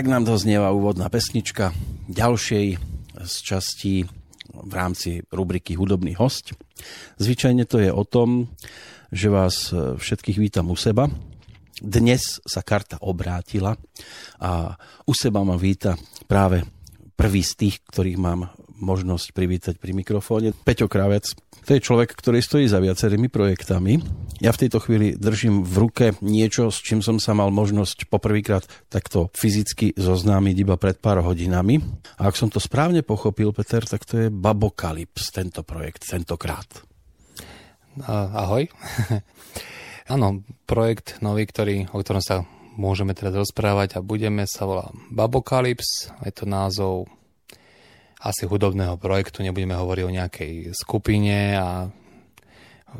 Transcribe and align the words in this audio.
Tak 0.00 0.08
nám 0.08 0.24
to 0.24 0.40
znieva 0.40 0.72
úvodná 0.72 1.12
pesnička 1.12 1.76
ďalšej 2.08 2.66
z 3.20 3.34
časti 3.44 4.08
v 4.48 4.72
rámci 4.72 5.20
rubriky 5.28 5.76
Hudobný 5.76 6.16
host. 6.16 6.56
Zvyčajne 7.20 7.68
to 7.68 7.84
je 7.84 7.92
o 7.92 8.00
tom, 8.08 8.48
že 9.12 9.28
vás 9.28 9.68
všetkých 9.76 10.40
vítam 10.40 10.72
u 10.72 10.76
seba. 10.80 11.04
Dnes 11.84 12.40
sa 12.48 12.64
karta 12.64 12.96
obrátila 13.04 13.76
a 14.40 14.72
u 15.04 15.12
seba 15.12 15.44
ma 15.44 15.60
víta 15.60 16.00
práve 16.24 16.64
prvý 17.12 17.44
z 17.44 17.52
tých, 17.60 17.84
ktorých 17.84 18.16
mám 18.16 18.48
možnosť 18.80 19.36
privítať 19.36 19.74
pri 19.76 19.92
mikrofóne. 19.92 20.56
Peťo 20.64 20.88
Kravec, 20.88 21.36
to 21.68 21.70
je 21.76 21.84
človek, 21.84 22.16
ktorý 22.16 22.40
stojí 22.40 22.66
za 22.66 22.80
viacerými 22.80 23.28
projektami. 23.28 24.00
Ja 24.40 24.50
v 24.50 24.60
tejto 24.66 24.80
chvíli 24.80 25.14
držím 25.14 25.62
v 25.62 25.76
ruke 25.76 26.06
niečo, 26.24 26.72
s 26.72 26.80
čím 26.80 27.04
som 27.04 27.20
sa 27.20 27.36
mal 27.36 27.52
možnosť 27.52 28.08
poprvýkrát 28.08 28.64
takto 28.88 29.28
fyzicky 29.36 29.94
zoznámiť 29.94 30.56
iba 30.56 30.80
pred 30.80 30.96
pár 30.96 31.20
hodinami. 31.20 31.78
A 32.16 32.32
ak 32.32 32.34
som 32.40 32.48
to 32.48 32.58
správne 32.58 33.04
pochopil, 33.04 33.52
Peter, 33.52 33.84
tak 33.84 34.08
to 34.08 34.26
je 34.26 34.28
Babokalips, 34.32 35.30
tento 35.30 35.60
projekt, 35.62 36.08
tentokrát. 36.08 36.66
Ahoj. 38.08 38.66
Áno, 40.14 40.42
projekt 40.66 41.22
nový, 41.22 41.46
ktorý, 41.46 41.86
o 41.92 42.00
ktorom 42.00 42.24
sa 42.24 42.42
môžeme 42.74 43.12
teraz 43.12 43.36
rozprávať 43.36 44.00
a 44.00 44.04
budeme, 44.04 44.48
sa 44.48 44.64
volá 44.64 44.88
Babokalips. 45.12 46.10
Je 46.24 46.32
to 46.32 46.48
názov 46.48 47.06
asi 48.20 48.44
hudobného 48.44 49.00
projektu, 49.00 49.40
nebudeme 49.40 49.72
hovoriť 49.72 50.04
o 50.04 50.14
nejakej 50.14 50.52
skupine 50.76 51.56
a 51.56 51.88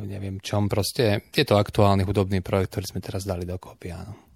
neviem 0.01 0.39
čom, 0.39 0.71
proste 0.71 1.29
je 1.29 1.45
to 1.45 1.59
aktuálny 1.59 2.07
hudobný 2.07 2.39
projekt, 2.39 2.77
ktorý 2.77 2.85
sme 2.95 3.01
teraz 3.03 3.27
dali 3.27 3.43
dokopy, 3.43 3.91
áno. 3.91 4.31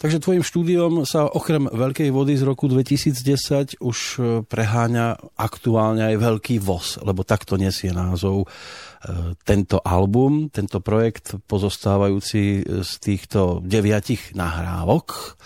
Takže 0.00 0.16
tvojim 0.16 0.40
štúdiom 0.40 1.04
sa 1.04 1.28
okrem 1.28 1.68
Veľkej 1.68 2.08
vody 2.08 2.32
z 2.32 2.48
roku 2.48 2.72
2010 2.72 3.84
už 3.84 3.98
e, 4.16 4.20
preháňa 4.48 5.20
aktuálne 5.36 6.00
aj 6.08 6.16
Veľký 6.16 6.56
voz, 6.56 6.96
lebo 7.04 7.20
takto 7.20 7.60
nesie 7.60 7.92
názov 7.92 8.48
e, 8.48 9.36
tento 9.44 9.76
album, 9.84 10.48
tento 10.48 10.80
projekt 10.80 11.36
pozostávajúci 11.44 12.64
z 12.80 12.92
týchto 12.96 13.60
deviatich 13.60 14.32
nahrávok. 14.32 15.36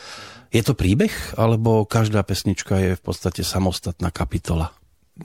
Je 0.54 0.62
to 0.62 0.78
príbeh, 0.78 1.10
alebo 1.34 1.82
každá 1.82 2.22
pesnička 2.22 2.78
je 2.78 2.90
v 2.94 3.02
podstate 3.02 3.42
samostatná 3.42 4.14
kapitola? 4.14 4.70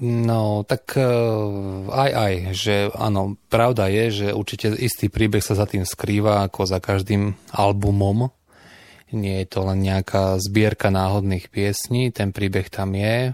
No, 0.01 0.65
tak 0.65 0.97
uh, 0.97 1.85
aj 1.89 2.11
aj, 2.13 2.33
že 2.53 2.75
áno, 2.97 3.37
pravda 3.49 3.89
je, 3.89 4.25
že 4.25 4.27
určite 4.33 4.73
istý 4.73 5.09
príbeh 5.09 5.41
sa 5.41 5.53
za 5.53 5.69
tým 5.69 5.85
skrýva 5.85 6.45
ako 6.49 6.65
za 6.65 6.81
každým 6.81 7.37
albumom. 7.53 8.33
Nie 9.09 9.45
je 9.45 9.47
to 9.53 9.65
len 9.65 9.81
nejaká 9.81 10.37
zbierka 10.37 10.93
náhodných 10.93 11.49
piesní, 11.49 12.09
ten 12.09 12.33
príbeh 12.33 12.69
tam 12.69 12.93
je. 12.93 13.33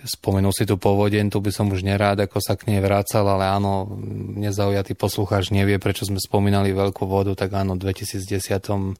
Spomenul 0.00 0.56
si 0.56 0.64
tu 0.64 0.80
povodeň, 0.80 1.28
tu 1.28 1.44
by 1.44 1.52
som 1.52 1.68
už 1.68 1.84
nerád 1.84 2.24
ako 2.24 2.40
sa 2.40 2.56
k 2.56 2.72
nej 2.72 2.80
vrácal, 2.80 3.28
ale 3.28 3.48
áno, 3.48 4.00
nezaujatý 4.36 4.96
poslucháč 4.96 5.52
nevie, 5.52 5.76
prečo 5.76 6.08
sme 6.08 6.16
spomínali 6.16 6.72
veľkú 6.72 7.04
vodu, 7.04 7.36
tak 7.36 7.52
áno, 7.52 7.76
v 7.76 7.88
2010 7.88 8.96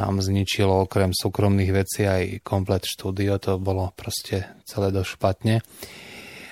nám 0.00 0.24
zničilo 0.24 0.88
okrem 0.88 1.12
súkromných 1.12 1.72
vecí 1.76 2.08
aj 2.08 2.40
komplet 2.40 2.88
štúdio, 2.88 3.36
to 3.36 3.60
bolo 3.60 3.92
proste 3.92 4.48
celé 4.64 4.88
dosť 4.88 5.10
špatne. 5.20 5.56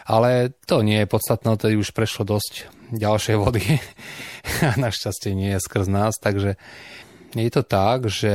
Ale 0.08 0.52
to 0.64 0.80
nie 0.84 1.04
je 1.04 1.08
podstatné, 1.08 1.56
tedy 1.56 1.76
už 1.76 1.96
prešlo 1.96 2.28
dosť 2.28 2.68
ďalšej 2.92 3.36
vody 3.40 3.64
a 4.68 4.76
našťastie 4.76 5.32
nie 5.32 5.56
je 5.56 5.64
skrz 5.64 5.88
nás, 5.88 6.16
takže 6.20 6.60
je 7.36 7.50
to 7.52 7.60
tak, 7.64 8.08
že 8.08 8.32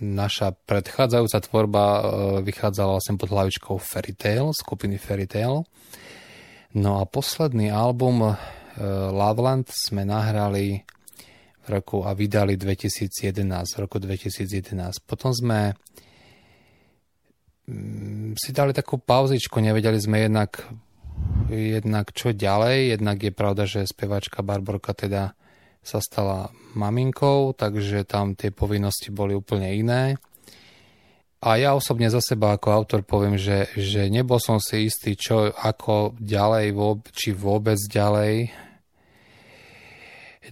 naša 0.00 0.52
predchádzajúca 0.64 1.38
tvorba 1.44 1.84
e, 1.84 2.02
vychádzala 2.44 3.00
vlastne 3.00 3.16
pod 3.16 3.32
hlavičkou 3.32 3.76
Fairy 3.80 4.12
Tail, 4.12 4.52
skupiny 4.52 5.00
Fairy 5.00 5.24
Tail. 5.24 5.64
No 6.76 7.00
a 7.00 7.08
posledný 7.08 7.72
album 7.72 8.24
e, 8.24 8.32
Loveland 9.12 9.68
sme 9.72 10.04
nahrali 10.04 10.84
roku 11.68 12.06
a 12.06 12.14
vydali 12.14 12.54
2011, 12.54 13.42
v 13.46 13.78
roku 13.78 13.98
2011. 13.98 15.02
Potom 15.02 15.34
sme 15.34 15.74
mm, 17.66 18.38
si 18.38 18.50
dali 18.54 18.70
takú 18.70 18.98
pauzičku, 18.98 19.58
nevedeli 19.58 19.98
sme 19.98 20.26
jednak, 20.26 20.62
jednak 21.50 22.14
čo 22.14 22.30
ďalej, 22.30 22.98
jednak 22.98 23.18
je 23.22 23.32
pravda, 23.34 23.64
že 23.66 23.88
spevačka 23.88 24.46
Barborka 24.46 24.94
teda 24.94 25.34
sa 25.86 26.02
stala 26.02 26.50
maminkou, 26.74 27.54
takže 27.54 28.02
tam 28.02 28.34
tie 28.34 28.50
povinnosti 28.50 29.14
boli 29.14 29.38
úplne 29.38 29.70
iné. 29.70 30.18
A 31.46 31.62
ja 31.62 31.78
osobne 31.78 32.10
za 32.10 32.18
seba 32.18 32.58
ako 32.58 32.68
autor 32.74 33.00
poviem, 33.06 33.38
že, 33.38 33.70
že 33.78 34.10
nebol 34.10 34.42
som 34.42 34.58
si 34.58 34.90
istý, 34.90 35.14
čo 35.14 35.54
ako 35.54 36.18
ďalej, 36.18 36.74
či 37.14 37.30
vôbec 37.30 37.78
ďalej, 37.78 38.65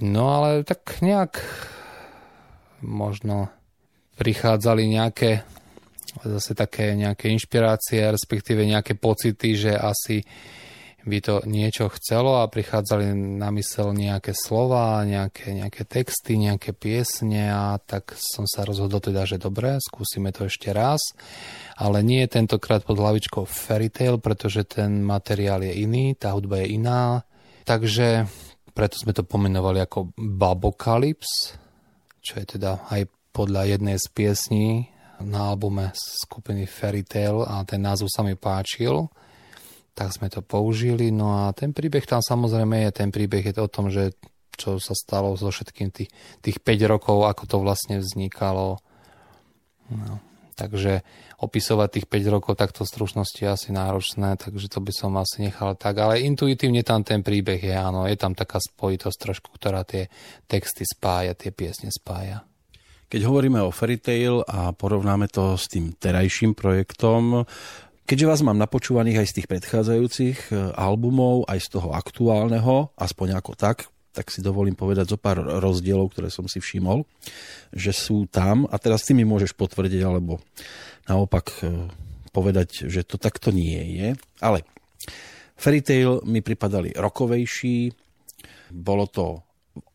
No 0.03 0.35
ale 0.35 0.67
tak 0.67 1.03
nejak 1.03 1.39
možno 2.83 3.53
prichádzali 4.19 4.91
nejaké 4.91 5.43
zase 6.23 6.55
také 6.55 6.95
nejaké 6.95 7.27
inšpirácie, 7.35 8.07
respektíve 8.07 8.63
nejaké 8.63 8.95
pocity, 8.95 9.59
že 9.59 9.73
asi 9.75 10.23
by 11.05 11.19
to 11.21 11.35
niečo 11.45 11.93
chcelo 11.93 12.41
a 12.41 12.49
prichádzali 12.49 13.13
na 13.37 13.53
mysel 13.53 13.93
nejaké 13.93 14.33
slova, 14.33 15.05
nejaké, 15.05 15.53
nejaké 15.53 15.85
texty, 15.85 16.41
nejaké 16.41 16.73
piesne 16.73 17.53
a 17.53 17.77
tak 17.77 18.17
som 18.17 18.49
sa 18.49 18.65
rozhodol 18.65 19.05
teda, 19.05 19.29
že 19.29 19.37
dobre, 19.37 19.77
skúsime 19.85 20.33
to 20.33 20.49
ešte 20.49 20.73
raz, 20.73 21.13
ale 21.77 22.01
nie 22.01 22.25
tentokrát 22.25 22.89
pod 22.89 22.97
hlavičkou 22.97 23.45
Fairy 23.45 23.93
Tail, 23.93 24.17
pretože 24.17 24.65
ten 24.65 25.05
materiál 25.05 25.61
je 25.61 25.77
iný, 25.85 26.17
tá 26.17 26.33
hudba 26.33 26.65
je 26.65 26.81
iná, 26.81 27.21
takže 27.69 28.25
preto 28.75 28.99
sme 28.99 29.15
to 29.15 29.23
pomenovali 29.23 29.79
ako 29.79 30.13
Babokalyps, 30.19 31.55
čo 32.19 32.43
je 32.43 32.59
teda 32.59 32.91
aj 32.91 33.07
podľa 33.31 33.79
jednej 33.79 33.97
z 33.99 34.07
piesní 34.11 34.67
na 35.23 35.55
albume 35.55 35.95
skupiny 35.95 36.67
Fairy 36.67 37.07
Tail 37.07 37.47
a 37.47 37.63
ten 37.63 37.79
názov 37.79 38.11
sa 38.11 38.27
mi 38.27 38.35
páčil, 38.35 39.07
tak 39.95 40.11
sme 40.11 40.27
to 40.27 40.43
použili. 40.43 41.15
No 41.15 41.47
a 41.47 41.55
ten 41.55 41.71
príbeh 41.71 42.03
tam 42.03 42.19
samozrejme 42.19 42.87
je, 42.87 42.91
ten 42.91 43.15
príbeh 43.15 43.47
je 43.47 43.55
o 43.63 43.71
tom, 43.71 43.95
že 43.95 44.19
čo 44.55 44.79
sa 44.79 44.95
stalo 44.95 45.35
so 45.35 45.51
všetkým 45.51 45.91
tých, 45.91 46.11
tých 46.43 46.59
5 46.63 46.91
rokov, 46.91 47.27
ako 47.27 47.43
to 47.47 47.57
vlastne 47.63 47.99
vznikalo. 48.03 48.79
No, 49.91 50.19
takže 50.55 51.03
opisovať 51.43 51.89
tých 51.91 52.07
5 52.07 52.35
rokov 52.35 52.57
takto 52.57 52.87
stručnosti 52.87 53.37
je 53.37 53.51
asi 53.51 53.69
náročné, 53.75 54.39
takže 54.39 54.71
to 54.71 54.79
by 54.81 54.93
som 54.95 55.15
asi 55.19 55.51
nechal 55.51 55.75
tak. 55.75 55.99
Ale 55.99 56.23
intuitívne 56.23 56.87
tam 56.87 57.03
ten 57.03 57.21
príbeh 57.21 57.59
je, 57.59 57.75
áno, 57.75 58.07
je 58.07 58.17
tam 58.17 58.33
taká 58.33 58.63
spojitosť 58.63 59.19
trošku, 59.19 59.49
ktorá 59.55 59.83
tie 59.83 60.07
texty 60.47 60.87
spája, 60.87 61.35
tie 61.35 61.51
piesne 61.51 61.91
spája. 61.91 62.47
Keď 63.15 63.21
hovoríme 63.31 63.63
o 63.63 63.71
Fairy 63.71 64.03
Tail 64.03 64.43
a 64.43 64.75
porovnáme 64.75 65.31
to 65.31 65.55
s 65.55 65.71
tým 65.71 65.95
terajším 65.95 66.59
projektom, 66.59 67.47
keďže 68.09 68.27
vás 68.27 68.41
mám 68.43 68.59
napočúvaných 68.59 69.23
aj 69.23 69.27
z 69.31 69.35
tých 69.39 69.51
predchádzajúcich 69.55 70.39
eh, 70.51 70.75
albumov, 70.75 71.47
aj 71.47 71.59
z 71.63 71.69
toho 71.79 71.95
aktuálneho, 71.95 72.91
aspoň 72.99 73.39
ako 73.39 73.53
tak, 73.55 73.87
tak 74.15 74.31
si 74.31 74.39
dovolím 74.39 74.79
povedať 74.79 75.11
zo 75.11 75.19
pár 75.19 75.43
rozdielov, 75.43 76.15
ktoré 76.15 76.31
som 76.31 76.47
si 76.47 76.63
všimol, 76.63 77.03
že 77.75 77.91
sú 77.91 78.31
tam 78.31 78.71
a 78.71 78.79
teraz 78.79 79.03
ty 79.03 79.13
mi 79.13 79.27
môžeš 79.27 79.59
potvrdiť 79.59 80.03
alebo 80.07 80.39
naopak 81.11 81.47
e, 81.67 81.91
povedať, 82.31 82.87
že 82.87 83.03
to 83.03 83.19
takto 83.19 83.51
nie 83.51 83.99
je. 83.99 84.09
Ale 84.39 84.63
Fairy 85.59 85.83
Tail 85.83 86.23
mi 86.23 86.41
pripadali 86.41 86.95
rokovejší, 86.95 87.91
bolo 88.71 89.11
to 89.11 89.43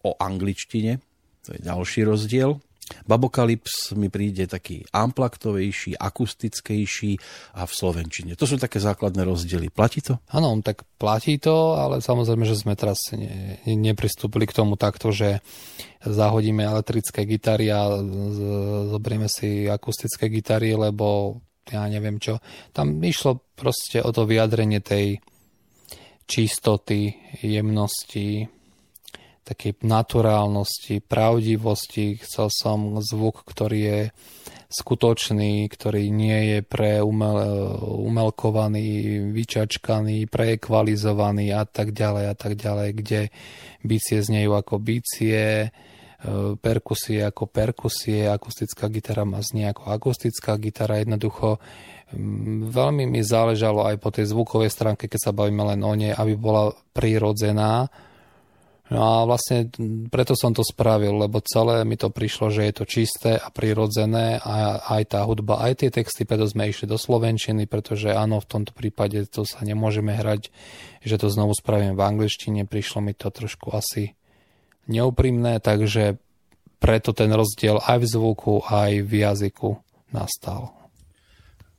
o 0.04 0.12
angličtine, 0.20 1.00
to 1.48 1.56
je 1.56 1.60
ďalší 1.64 2.04
rozdiel. 2.04 2.60
Babokalyps 3.06 3.94
mi 3.98 4.10
príde 4.10 4.46
taký 4.46 4.86
amplaktovejší, 4.90 5.98
akustickejší 5.98 7.18
a 7.58 7.66
v 7.66 7.72
slovenčine. 7.72 8.34
To 8.38 8.46
sú 8.46 8.58
také 8.58 8.78
základné 8.82 9.26
rozdiely. 9.26 9.70
Platí 9.74 10.02
to? 10.02 10.22
Áno, 10.30 10.54
tak 10.62 10.86
platí 10.98 11.38
to, 11.42 11.78
ale 11.78 12.02
samozrejme, 12.02 12.46
že 12.46 12.60
sme 12.60 12.74
teraz 12.74 13.14
ne, 13.14 13.62
nepristúpili 13.66 14.50
k 14.50 14.58
tomu 14.58 14.76
takto, 14.76 15.10
že 15.10 15.42
zahodíme 16.04 16.64
elektrické 16.64 17.28
gitary 17.28 17.70
a 17.74 17.92
zoberieme 18.94 19.28
si 19.28 19.68
akustické 19.68 20.32
gitary, 20.32 20.74
lebo 20.74 21.40
ja 21.70 21.86
neviem 21.86 22.18
čo. 22.18 22.42
Tam 22.74 22.98
išlo 23.04 23.44
proste 23.54 24.02
o 24.02 24.10
to 24.10 24.26
vyjadrenie 24.26 24.82
tej 24.82 25.22
čistoty, 26.30 27.14
jemnosti, 27.42 28.46
takej 29.50 29.82
naturálnosti, 29.82 31.02
pravdivosti. 31.02 32.22
Chcel 32.22 32.54
som 32.54 33.02
zvuk, 33.02 33.42
ktorý 33.50 33.80
je 33.82 34.02
skutočný, 34.70 35.66
ktorý 35.66 36.14
nie 36.14 36.40
je 36.54 36.60
pre 36.62 37.02
umel, 37.02 37.42
umelkovaný, 38.06 39.18
vyčačkaný, 39.34 40.30
preekvalizovaný 40.30 41.58
a 41.58 41.66
tak 41.66 41.90
ďalej 41.90 42.26
a 42.30 42.36
tak 42.38 42.54
ďalej, 42.54 42.90
kde 42.94 43.22
bicie 43.82 44.22
znejú 44.22 44.54
ako 44.54 44.78
bicie, 44.78 45.74
perkusie 46.62 47.26
ako 47.26 47.50
perkusie, 47.50 48.30
akustická 48.30 48.92
gitara 48.92 49.26
má 49.26 49.42
znie 49.42 49.72
ako 49.72 49.90
akustická 49.90 50.60
gitara, 50.62 51.02
jednoducho 51.02 51.58
veľmi 52.70 53.10
mi 53.10 53.22
záležalo 53.24 53.88
aj 53.90 53.96
po 53.98 54.10
tej 54.14 54.30
zvukovej 54.30 54.70
stránke, 54.70 55.08
keď 55.08 55.30
sa 55.30 55.32
bavíme 55.32 55.64
len 55.74 55.82
o 55.82 55.94
nej, 55.96 56.14
aby 56.14 56.36
bola 56.38 56.76
prirodzená, 56.94 57.88
No 58.90 59.06
a 59.06 59.16
vlastne 59.30 59.70
preto 60.10 60.34
som 60.34 60.50
to 60.50 60.66
spravil, 60.66 61.14
lebo 61.22 61.38
celé 61.46 61.86
mi 61.86 61.94
to 61.94 62.10
prišlo, 62.10 62.50
že 62.50 62.66
je 62.66 62.74
to 62.74 62.86
čisté 62.90 63.38
a 63.38 63.54
prirodzené 63.54 64.42
a 64.42 64.82
aj 64.82 65.14
tá 65.14 65.22
hudba, 65.30 65.62
aj 65.62 65.86
tie 65.86 65.90
texty, 65.94 66.26
preto 66.26 66.50
sme 66.50 66.74
išli 66.74 66.90
do 66.90 66.98
Slovenčiny, 66.98 67.70
pretože 67.70 68.10
áno, 68.10 68.42
v 68.42 68.50
tomto 68.50 68.74
prípade 68.74 69.30
to 69.30 69.46
sa 69.46 69.62
nemôžeme 69.62 70.18
hrať, 70.18 70.50
že 71.06 71.22
to 71.22 71.30
znovu 71.30 71.54
spravím 71.54 71.94
v 71.94 72.02
angličtine, 72.02 72.66
prišlo 72.66 73.06
mi 73.06 73.14
to 73.14 73.30
trošku 73.30 73.70
asi 73.78 74.18
neúprimné, 74.90 75.62
takže 75.62 76.18
preto 76.82 77.14
ten 77.14 77.30
rozdiel 77.30 77.78
aj 77.86 77.98
v 78.02 78.10
zvuku, 78.10 78.54
aj 78.66 79.06
v 79.06 79.12
jazyku 79.22 79.70
nastal. 80.10 80.74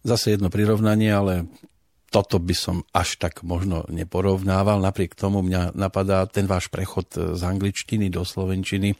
Zase 0.07 0.38
jedno 0.38 0.47
prirovnanie, 0.47 1.11
ale 1.11 1.50
toto 2.11 2.43
by 2.43 2.55
som 2.59 2.83
až 2.90 3.23
tak 3.23 3.47
možno 3.47 3.87
neporovnával. 3.87 4.83
Napriek 4.83 5.14
tomu 5.14 5.47
mňa 5.47 5.79
napadá 5.79 6.26
ten 6.26 6.50
váš 6.50 6.67
prechod 6.67 7.07
z 7.14 7.40
angličtiny 7.40 8.11
do 8.11 8.26
slovenčiny, 8.26 8.99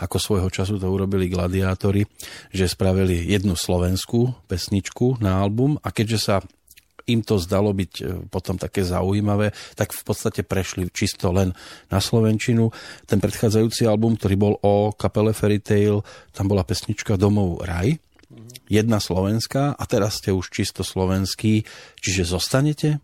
ako 0.00 0.16
svojho 0.16 0.48
času 0.48 0.80
to 0.80 0.88
urobili 0.88 1.28
gladiátori, 1.28 2.08
že 2.48 2.64
spravili 2.64 3.28
jednu 3.28 3.54
slovenskú 3.54 4.48
pesničku 4.48 5.20
na 5.20 5.36
album 5.44 5.76
a 5.84 5.92
keďže 5.92 6.18
sa 6.18 6.36
im 7.06 7.22
to 7.22 7.38
zdalo 7.38 7.70
byť 7.70 7.92
e, 8.02 8.04
potom 8.26 8.58
také 8.58 8.82
zaujímavé, 8.82 9.54
tak 9.78 9.94
v 9.94 10.02
podstate 10.02 10.42
prešli 10.42 10.90
čisto 10.90 11.30
len 11.30 11.54
na 11.86 12.02
Slovenčinu. 12.02 12.74
Ten 13.06 13.22
predchádzajúci 13.22 13.86
album, 13.86 14.18
ktorý 14.18 14.34
bol 14.34 14.54
o 14.58 14.90
kapele 14.90 15.30
Fairy 15.30 15.62
Tail, 15.62 16.02
tam 16.34 16.50
bola 16.50 16.66
pesnička 16.66 17.14
Domov 17.14 17.62
raj, 17.62 17.94
jedna 18.66 18.98
slovenská 18.98 19.74
a 19.74 19.82
teraz 19.86 20.22
ste 20.22 20.34
už 20.34 20.50
čisto 20.50 20.82
slovenský, 20.82 21.66
čiže 22.02 22.22
zostanete? 22.26 23.02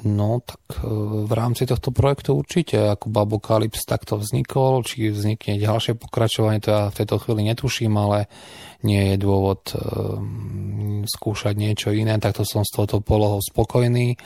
No, 0.00 0.40
tak 0.40 0.80
e, 0.80 0.88
v 1.28 1.32
rámci 1.32 1.68
tohto 1.68 1.92
projektu 1.92 2.32
určite, 2.32 2.96
ako 2.96 3.12
Babokalyps 3.12 3.84
takto 3.84 4.16
vznikol, 4.16 4.80
či 4.80 5.12
vznikne 5.12 5.60
ďalšie 5.60 5.92
pokračovanie, 6.00 6.64
to 6.64 6.72
ja 6.72 6.82
v 6.88 6.98
tejto 7.04 7.20
chvíli 7.20 7.44
netuším, 7.52 7.92
ale 8.00 8.32
nie 8.80 9.12
je 9.12 9.16
dôvod 9.20 9.76
um, 9.76 11.04
skúšať 11.04 11.52
niečo 11.52 11.92
iné, 11.92 12.16
takto 12.16 12.48
som 12.48 12.64
s 12.64 12.72
touto 12.72 13.04
polohou 13.04 13.44
spokojný. 13.44 14.16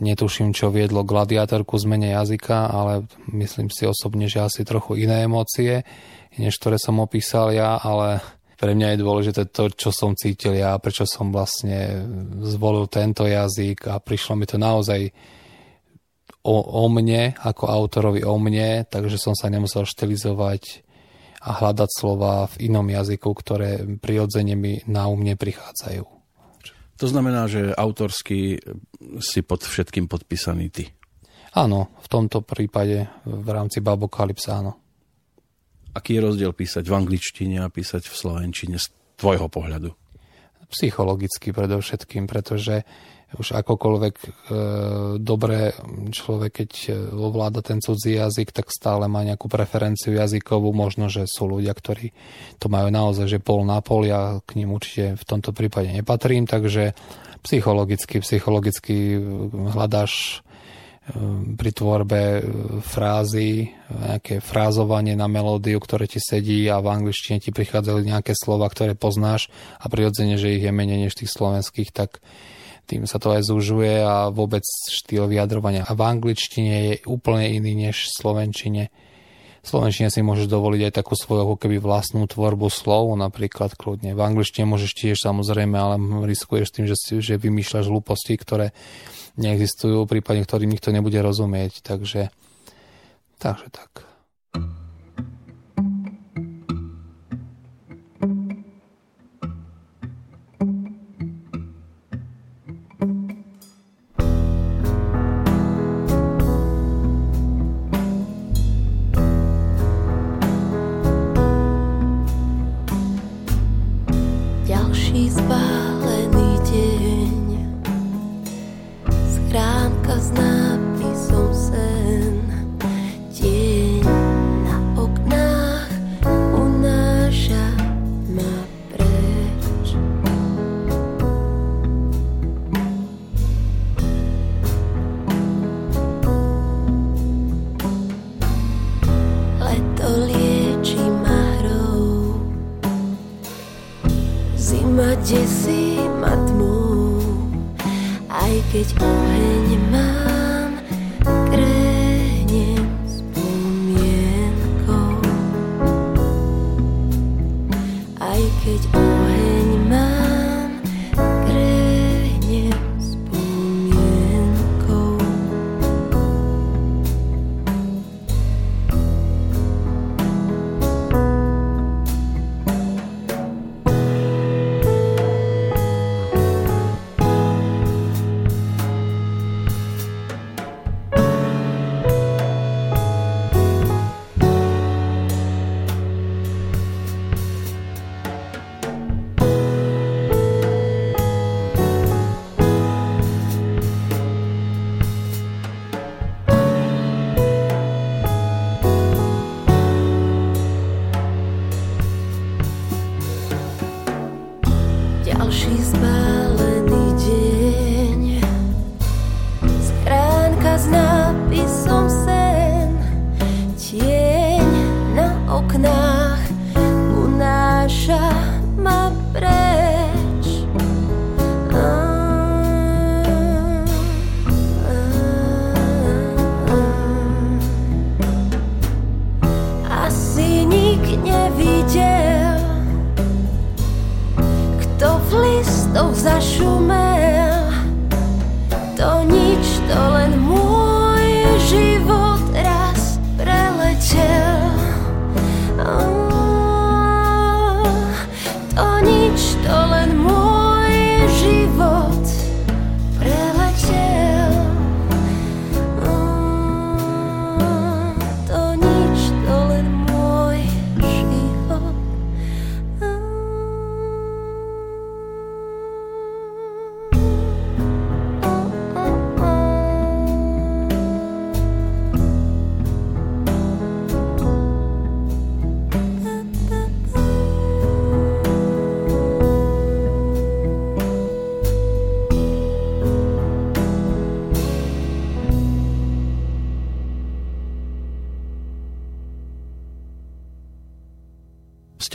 Netuším, 0.00 0.56
čo 0.56 0.72
viedlo 0.72 1.04
gladiátorku 1.04 1.76
zmene 1.76 2.16
jazyka, 2.16 2.72
ale 2.72 3.04
myslím 3.36 3.68
si 3.68 3.84
osobne, 3.84 4.32
že 4.32 4.48
asi 4.48 4.64
trochu 4.64 4.96
iné 4.96 5.28
emócie, 5.28 5.84
než 6.40 6.56
ktoré 6.56 6.80
som 6.80 7.04
opísal 7.04 7.52
ja, 7.52 7.76
ale 7.76 8.24
pre 8.56 8.72
mňa 8.72 8.96
je 8.96 9.02
dôležité 9.04 9.42
to, 9.52 9.68
čo 9.68 9.92
som 9.92 10.16
cítil 10.16 10.56
ja, 10.56 10.76
prečo 10.80 11.04
som 11.04 11.28
vlastne 11.28 12.08
zvolil 12.40 12.88
tento 12.88 13.28
jazyk 13.28 13.92
a 13.92 14.00
prišlo 14.00 14.32
mi 14.36 14.48
to 14.48 14.56
naozaj 14.56 15.12
o, 16.40 16.56
o 16.56 16.84
mne, 16.88 17.36
ako 17.36 17.68
autorovi 17.68 18.24
o 18.24 18.40
mne, 18.40 18.88
takže 18.88 19.20
som 19.20 19.36
sa 19.36 19.52
nemusel 19.52 19.84
štilizovať 19.84 20.86
a 21.46 21.62
hľadať 21.62 21.90
slova 21.92 22.48
v 22.56 22.72
inom 22.72 22.88
jazyku, 22.88 23.30
ktoré 23.30 23.84
prirodzene 24.00 24.56
mi 24.56 24.80
na 24.88 25.06
umne 25.06 25.36
prichádzajú. 25.36 26.04
To 26.96 27.06
znamená, 27.06 27.44
že 27.44 27.76
autorsky 27.76 28.56
si 29.20 29.40
pod 29.44 29.60
všetkým 29.60 30.08
podpísaný 30.08 30.66
ty. 30.72 30.84
Áno, 31.52 31.92
v 32.00 32.08
tomto 32.08 32.40
prípade 32.40 33.04
v 33.28 33.48
rámci 33.52 33.84
Babokalypse 33.84 34.48
áno. 34.48 34.85
Aký 35.96 36.20
je 36.20 36.26
rozdiel 36.28 36.52
písať 36.52 36.84
v 36.84 36.92
angličtine 36.92 37.64
a 37.64 37.72
písať 37.72 38.04
v 38.04 38.14
slovenčine 38.14 38.76
z 38.76 38.92
tvojho 39.16 39.48
pohľadu? 39.48 39.96
Psychologicky 40.68 41.56
predovšetkým, 41.56 42.28
pretože 42.28 42.84
už 43.32 43.56
akokoľvek 43.56 44.14
e, 44.20 44.28
dobre 45.18 45.72
človek, 46.12 46.52
keď 46.62 46.70
e, 46.86 46.90
ovláda 47.16 47.64
ten 47.64 47.80
cudzí 47.80 48.14
jazyk, 48.14 48.52
tak 48.52 48.68
stále 48.68 49.08
má 49.08 49.24
nejakú 49.24 49.48
preferenciu 49.48 50.14
jazykovú. 50.14 50.70
Možno, 50.76 51.08
že 51.08 51.24
sú 51.24 51.48
ľudia, 51.48 51.72
ktorí 51.72 52.12
to 52.60 52.68
majú 52.68 52.92
naozaj, 52.92 53.26
že 53.26 53.42
pol 53.42 53.64
na 53.64 53.80
pol. 53.80 54.04
Ja 54.04 54.38
k 54.44 54.60
ním 54.60 54.76
určite 54.76 55.16
v 55.16 55.24
tomto 55.24 55.56
prípade 55.56 55.90
nepatrím, 55.90 56.44
takže 56.44 56.92
psychologicky, 57.40 58.20
psychologicky 58.20 59.16
hľadáš 59.74 60.44
Ehm, 60.45 60.45
pri 61.54 61.70
tvorbe 61.70 62.18
e, 62.18 62.40
frázy, 62.82 63.70
nejaké 63.86 64.42
frázovanie 64.42 65.14
na 65.14 65.30
melódiu, 65.30 65.78
ktoré 65.78 66.10
ti 66.10 66.18
sedí 66.18 66.66
a 66.66 66.82
v 66.82 66.90
angličtine 66.90 67.38
ti 67.38 67.54
prichádzajú 67.54 68.02
nejaké 68.02 68.34
slova, 68.34 68.66
ktoré 68.66 68.98
poznáš 68.98 69.46
a 69.78 69.86
prirodzene, 69.86 70.34
že 70.34 70.58
ich 70.58 70.66
je 70.66 70.74
menej 70.74 71.06
než 71.06 71.14
tých 71.14 71.30
slovenských, 71.30 71.94
tak 71.94 72.18
tým 72.90 73.06
sa 73.06 73.22
to 73.22 73.34
aj 73.34 73.46
zužuje 73.46 74.02
a 74.02 74.34
vôbec 74.34 74.62
štýl 74.66 75.30
vyjadrovania. 75.30 75.86
A 75.86 75.94
v 75.94 76.02
angličtine 76.06 76.74
je 76.74 76.94
úplne 77.06 77.54
iný 77.54 77.90
než 77.90 78.10
v 78.10 78.14
slovenčine. 78.22 78.82
Slovenčine 79.66 80.14
si 80.14 80.22
môžeš 80.22 80.46
dovoliť 80.46 80.86
aj 80.86 80.92
takú 80.94 81.18
svoju 81.18 81.42
ako 81.42 81.54
keby 81.58 81.82
vlastnú 81.82 82.30
tvorbu 82.30 82.70
slov, 82.70 83.10
napríklad 83.18 83.74
kľudne. 83.74 84.14
V 84.14 84.22
angličtine 84.22 84.62
môžeš 84.62 84.94
tiež 84.94 85.18
samozrejme, 85.18 85.74
ale 85.74 85.98
riskuješ 86.22 86.70
tým, 86.70 86.86
že, 86.86 86.94
že 87.18 87.34
vymýšľaš 87.34 87.90
hlúposti, 87.90 88.38
ktoré 88.38 88.70
neexistujú, 89.34 90.06
prípadne 90.06 90.46
ktorým 90.46 90.70
nikto 90.70 90.94
nebude 90.94 91.18
rozumieť. 91.18 91.82
Takže, 91.82 92.30
takže 93.42 93.66
tak. 93.74 94.06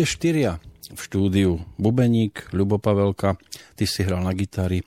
Ste 0.02 0.18
štyria 0.18 0.58
v 0.90 0.98
štúdiu. 0.98 1.62
Bubeník, 1.78 2.50
Ľubo 2.58 2.82
Pavelka, 2.82 3.38
ty 3.78 3.86
si 3.86 4.02
hral 4.02 4.26
na 4.26 4.34
gitári, 4.34 4.82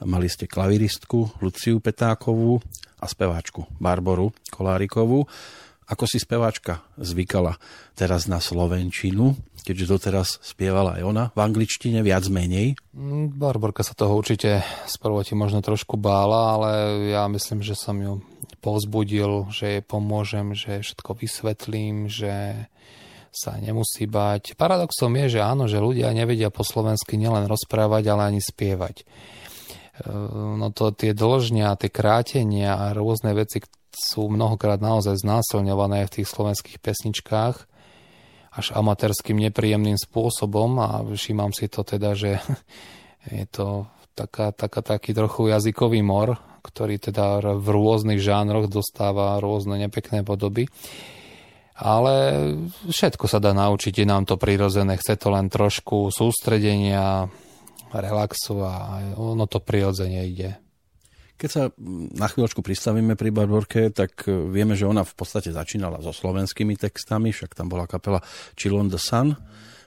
mali 0.00 0.32
ste 0.32 0.48
klaviristku 0.48 1.44
Luciu 1.44 1.76
Petákovú 1.76 2.64
a 2.96 3.04
speváčku 3.04 3.68
Barboru 3.76 4.32
Kolárikovú. 4.48 5.28
Ako 5.92 6.08
si 6.08 6.16
speváčka 6.16 6.80
zvykala 6.96 7.60
teraz 7.92 8.32
na 8.32 8.40
Slovenčinu, 8.40 9.36
keďže 9.60 9.92
doteraz 9.92 10.40
spievala 10.40 10.96
aj 10.96 11.02
ona 11.04 11.24
v 11.36 11.40
angličtine 11.44 12.00
viac 12.00 12.24
menej? 12.32 12.80
Mm, 12.96 13.36
Barborka 13.36 13.84
sa 13.84 13.92
toho 13.92 14.16
určite 14.16 14.64
sprvoti 14.88 15.36
možno 15.36 15.60
trošku 15.60 16.00
bála, 16.00 16.56
ale 16.56 16.70
ja 17.12 17.28
myslím, 17.28 17.60
že 17.60 17.76
som 17.76 18.00
ju 18.00 18.24
povzbudil, 18.64 19.52
že 19.52 19.76
jej 19.76 19.82
pomôžem, 19.84 20.56
že 20.56 20.80
všetko 20.80 21.12
vysvetlím, 21.12 22.08
že 22.08 22.64
sa 23.36 23.60
nemusí 23.60 24.08
bať. 24.08 24.56
Paradoxom 24.56 25.12
je, 25.20 25.36
že 25.36 25.40
áno, 25.44 25.68
že 25.68 25.76
ľudia 25.76 26.08
nevedia 26.16 26.48
po 26.48 26.64
slovensky 26.64 27.20
nielen 27.20 27.44
rozprávať, 27.44 28.08
ale 28.08 28.22
ani 28.32 28.40
spievať. 28.40 29.04
Ehm, 30.04 30.56
no 30.56 30.72
to 30.72 30.92
tie 30.96 31.12
dlžnia, 31.12 31.76
tie 31.76 31.92
krátenia 31.92 32.80
a 32.80 32.96
rôzne 32.96 33.36
veci, 33.36 33.60
sú 33.96 34.28
mnohokrát 34.28 34.76
naozaj 34.76 35.24
znásilňované 35.24 36.04
v 36.04 36.14
tých 36.20 36.28
slovenských 36.28 36.84
pesničkách 36.84 37.56
až 38.56 38.66
amatérským 38.72 39.36
nepríjemným 39.36 40.00
spôsobom 40.00 40.80
a 40.80 41.04
všímam 41.04 41.52
si 41.52 41.68
to 41.68 41.84
teda, 41.84 42.16
že 42.16 42.40
je 43.40 43.44
to 43.48 43.88
taká, 44.16 44.52
taká, 44.52 44.80
taký 44.80 45.12
trochu 45.12 45.52
jazykový 45.52 46.00
mor, 46.00 46.40
ktorý 46.64 46.96
teda 47.00 47.56
v 47.56 47.68
rôznych 47.68 48.20
žánroch 48.20 48.68
dostáva 48.68 49.40
rôzne 49.40 49.76
nepekné 49.80 50.24
podoby. 50.24 50.68
Ale 51.76 52.14
všetko 52.88 53.28
sa 53.28 53.36
dá 53.36 53.52
naučiť, 53.52 53.92
je 53.92 54.06
nám 54.08 54.24
to 54.24 54.40
prirodzené, 54.40 54.96
chce 54.96 55.20
to 55.20 55.28
len 55.28 55.52
trošku 55.52 56.08
sústredenia, 56.08 57.28
relaxu 57.92 58.64
a 58.64 59.00
ono 59.16 59.44
to 59.44 59.60
prirodzene 59.60 60.24
ide. 60.26 60.56
Keď 61.36 61.50
sa 61.52 61.68
na 62.16 62.32
chvíľočku 62.32 62.64
pristavíme 62.64 63.12
pri 63.12 63.28
Barborke, 63.28 63.92
tak 63.92 64.24
e, 64.24 64.32
vieme, 64.48 64.72
že 64.72 64.88
ona 64.88 65.04
v 65.04 65.12
podstate 65.12 65.52
začínala 65.52 66.00
so 66.00 66.08
slovenskými 66.08 66.80
textami, 66.80 67.28
však 67.28 67.52
tam 67.52 67.68
bola 67.68 67.84
kapela 67.84 68.24
Chill 68.56 68.72
on 68.72 68.88
the 68.88 68.96
Sun. 68.96 69.36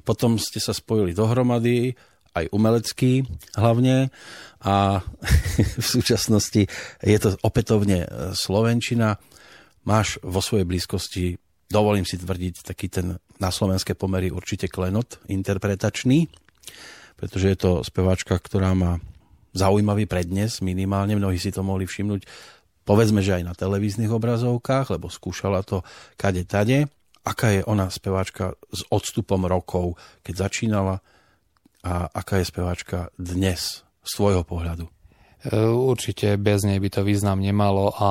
Potom 0.06 0.38
ste 0.38 0.62
sa 0.62 0.78
spojili 0.78 1.18
dohromady, 1.18 1.98
aj 2.38 2.54
umelecký 2.54 3.26
hlavne 3.58 4.14
a 4.62 5.02
v 5.82 5.86
súčasnosti 5.86 6.70
je 7.02 7.18
to 7.18 7.34
opätovne 7.42 8.06
e, 8.06 8.08
Slovenčina. 8.38 9.18
Máš 9.90 10.22
vo 10.22 10.46
svojej 10.46 10.70
blízkosti, 10.70 11.42
dovolím 11.70 12.04
si 12.04 12.18
tvrdiť, 12.18 12.66
taký 12.66 12.90
ten 12.90 13.22
na 13.40 13.50
slovenské 13.54 13.96
pomery 13.96 14.34
určite 14.34 14.68
klenot 14.68 15.22
interpretačný, 15.30 16.28
pretože 17.16 17.48
je 17.54 17.58
to 17.58 17.72
speváčka, 17.86 18.36
ktorá 18.36 18.76
má 18.76 19.00
zaujímavý 19.56 20.06
prednes, 20.06 20.62
minimálne 20.62 21.16
mnohí 21.16 21.38
si 21.40 21.50
to 21.50 21.66
mohli 21.66 21.86
všimnúť, 21.86 22.26
povedzme, 22.86 23.22
že 23.22 23.42
aj 23.42 23.44
na 23.46 23.54
televíznych 23.54 24.10
obrazovkách, 24.10 24.98
lebo 24.98 25.10
skúšala 25.10 25.62
to 25.66 25.86
kade 26.18 26.46
tade. 26.46 26.90
Aká 27.22 27.54
je 27.54 27.62
ona 27.68 27.94
speváčka 27.94 28.58
s 28.74 28.82
odstupom 28.90 29.46
rokov, 29.46 30.00
keď 30.26 30.50
začínala 30.50 31.06
a 31.86 32.12
aká 32.12 32.42
je 32.42 32.50
speváčka 32.50 33.14
dnes 33.16 33.86
z 34.04 34.12
tvojho 34.18 34.44
pohľadu? 34.44 34.88
E, 34.88 34.92
určite 35.70 36.36
bez 36.36 36.68
nej 36.68 36.80
by 36.84 36.90
to 36.92 37.02
význam 37.08 37.40
nemalo 37.40 37.96
a 37.96 38.10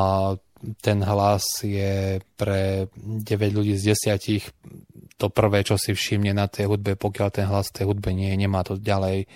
ten 0.83 0.99
hlas 1.03 1.45
je 1.63 2.23
pre 2.35 2.91
9 2.97 3.59
ľudí 3.59 3.75
z 3.79 3.95
10 3.95 5.19
to 5.19 5.35
prvé, 5.35 5.67
čo 5.67 5.75
si 5.75 5.91
všimne 5.99 6.31
na 6.31 6.47
tej 6.47 6.71
hudbe, 6.71 6.95
pokiaľ 6.95 7.29
ten 7.35 7.47
hlas 7.51 7.75
tej 7.75 7.91
hudbe 7.91 8.15
nie 8.15 8.31
je, 8.31 8.37
nemá 8.39 8.63
to 8.63 8.79
ďalej 8.79 9.27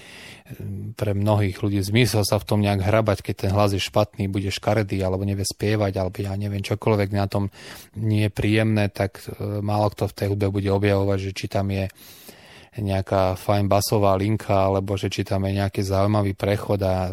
pre 0.94 1.12
mnohých 1.16 1.56
ľudí 1.60 1.80
zmysel 1.80 2.26
sa 2.26 2.36
v 2.36 2.46
tom 2.46 2.60
nejak 2.60 2.84
hrabať, 2.84 3.18
keď 3.24 3.34
ten 3.46 3.50
hlas 3.54 3.72
je 3.72 3.80
špatný, 3.80 4.28
bude 4.28 4.52
škaredý, 4.52 5.00
alebo 5.00 5.24
nevie 5.24 5.46
spievať, 5.46 5.92
alebo 5.96 6.16
ja 6.20 6.34
neviem, 6.36 6.60
čokoľvek 6.60 7.10
na 7.14 7.26
tom 7.30 7.48
nie 7.96 8.28
je 8.28 8.30
príjemné, 8.32 8.92
tak 8.92 9.22
e, 9.24 9.62
málo 9.62 9.88
kto 9.92 10.10
v 10.10 10.16
tej 10.16 10.26
hudbe 10.34 10.52
bude 10.52 10.68
objavovať, 10.68 11.18
že 11.18 11.30
či 11.32 11.46
tam 11.48 11.72
je 11.72 11.88
nejaká 12.80 13.36
fajn 13.36 13.68
basová 13.68 14.16
linka, 14.16 14.72
alebo 14.72 14.96
že 14.96 15.12
či 15.12 15.28
tam 15.28 15.44
je 15.44 15.60
nejaký 15.60 15.84
zaujímavý 15.84 16.32
prechod 16.32 16.80
a 16.80 17.12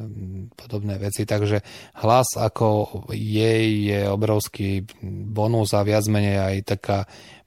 podobné 0.56 0.96
veci. 0.96 1.28
Takže 1.28 1.60
hlas 2.00 2.40
ako 2.40 2.68
jej 3.12 3.92
je 3.92 4.08
obrovský 4.08 4.88
bonus 5.04 5.76
a 5.76 5.84
viac 5.84 6.08
menej 6.08 6.40
aj 6.40 6.56
taká 6.64 7.00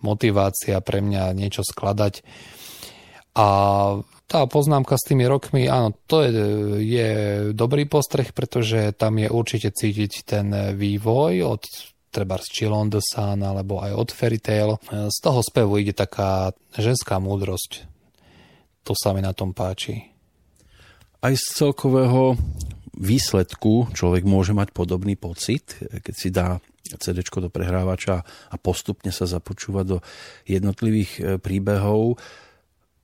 motivácia 0.04 0.76
pre 0.84 1.00
mňa 1.00 1.32
niečo 1.32 1.64
skladať. 1.64 2.20
A 3.32 3.46
tá 4.28 4.44
poznámka 4.44 5.00
s 5.00 5.08
tými 5.08 5.24
rokmi, 5.24 5.64
áno, 5.64 5.96
to 6.04 6.20
je, 6.20 6.32
je 6.84 7.10
dobrý 7.56 7.88
postreh, 7.88 8.28
pretože 8.36 8.92
tam 8.92 9.16
je 9.16 9.32
určite 9.32 9.72
cítiť 9.72 10.12
ten 10.28 10.52
vývoj 10.76 11.32
od 11.48 11.64
treba 12.12 12.36
z 12.36 12.48
Chill 12.52 12.76
on 12.76 12.92
the 12.92 13.00
Sun 13.00 13.40
alebo 13.40 13.80
aj 13.80 13.96
od 13.96 14.08
Fairy 14.12 14.36
Tail. 14.36 14.76
Z 14.92 15.18
toho 15.24 15.40
spevu 15.40 15.80
ide 15.80 15.96
taká 15.96 16.52
ženská 16.76 17.16
múdrosť 17.16 17.88
to 18.82 18.92
sa 18.98 19.14
mi 19.14 19.22
na 19.22 19.34
tom 19.34 19.54
páči. 19.54 20.12
Aj 21.22 21.34
z 21.34 21.44
celkového 21.54 22.34
výsledku 22.98 23.94
človek 23.94 24.26
môže 24.26 24.52
mať 24.52 24.74
podobný 24.74 25.14
pocit, 25.14 25.78
keď 25.78 26.14
si 26.14 26.28
dá 26.28 26.58
CD 26.98 27.24
do 27.24 27.48
prehrávača 27.48 28.26
a 28.26 28.56
postupne 28.60 29.14
sa 29.14 29.24
započúva 29.24 29.86
do 29.86 30.04
jednotlivých 30.44 31.10
e, 31.16 31.20
príbehov. 31.40 32.20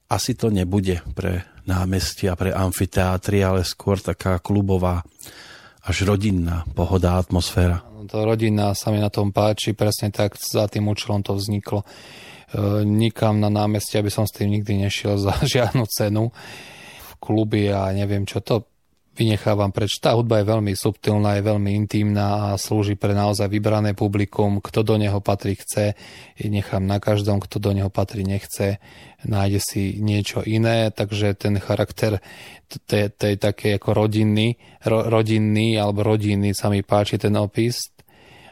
Asi 0.08 0.36
to 0.36 0.52
nebude 0.52 1.00
pre 1.16 1.46
námestia, 1.68 2.36
pre 2.36 2.52
amfiteátry, 2.52 3.44
ale 3.44 3.64
skôr 3.64 4.00
taká 4.00 4.40
klubová, 4.40 5.04
až 5.84 6.04
rodinná 6.04 6.64
pohoda, 6.72 7.16
atmosféra. 7.20 7.84
To 8.08 8.24
rodinná 8.24 8.72
sa 8.72 8.88
mi 8.88 9.00
na 9.04 9.12
tom 9.12 9.32
páči, 9.36 9.76
presne 9.76 10.08
tak 10.08 10.36
za 10.40 10.64
tým 10.64 10.88
účelom 10.88 11.20
to 11.20 11.36
vzniklo. 11.36 11.84
Nikam 12.84 13.44
na 13.44 13.52
námestie, 13.52 14.00
aby 14.00 14.08
som 14.08 14.24
s 14.24 14.32
tým 14.32 14.48
nikdy 14.48 14.88
nešiel 14.88 15.20
za 15.20 15.36
žiadnu 15.54 15.84
cenu 15.88 16.32
v 16.98 17.12
kluby 17.20 17.68
a 17.68 17.92
neviem 17.92 18.24
čo 18.24 18.40
to 18.40 18.64
vynechávam 19.18 19.74
preč. 19.74 19.98
Tá 19.98 20.14
hudba 20.14 20.38
je 20.38 20.46
veľmi 20.46 20.72
subtilná, 20.78 21.36
je 21.36 21.48
veľmi 21.50 21.74
intimná 21.74 22.54
a 22.54 22.60
slúži 22.60 22.94
pre 22.94 23.10
naozaj 23.10 23.50
vybrané 23.50 23.98
publikum. 23.98 24.62
Kto 24.62 24.86
do 24.86 24.94
neho 24.94 25.18
patrí 25.18 25.58
chce, 25.58 25.98
nechám 26.38 26.86
na 26.86 27.02
každom, 27.02 27.42
kto 27.42 27.58
do 27.58 27.74
neho 27.74 27.90
patrí 27.90 28.22
nechce, 28.22 28.78
nájde 29.26 29.58
si 29.58 29.82
niečo 29.98 30.46
iné, 30.46 30.94
takže 30.94 31.34
ten 31.34 31.58
charakter 31.58 32.22
tej 32.86 33.34
také 33.42 33.74
ako 33.74 34.06
rodinný, 34.06 34.54
ro, 34.86 35.10
rodinný 35.10 35.74
alebo 35.74 36.06
rodinný 36.06 36.54
sa 36.54 36.70
mi 36.70 36.86
páči 36.86 37.18
ten 37.18 37.34
opis, 37.34 37.90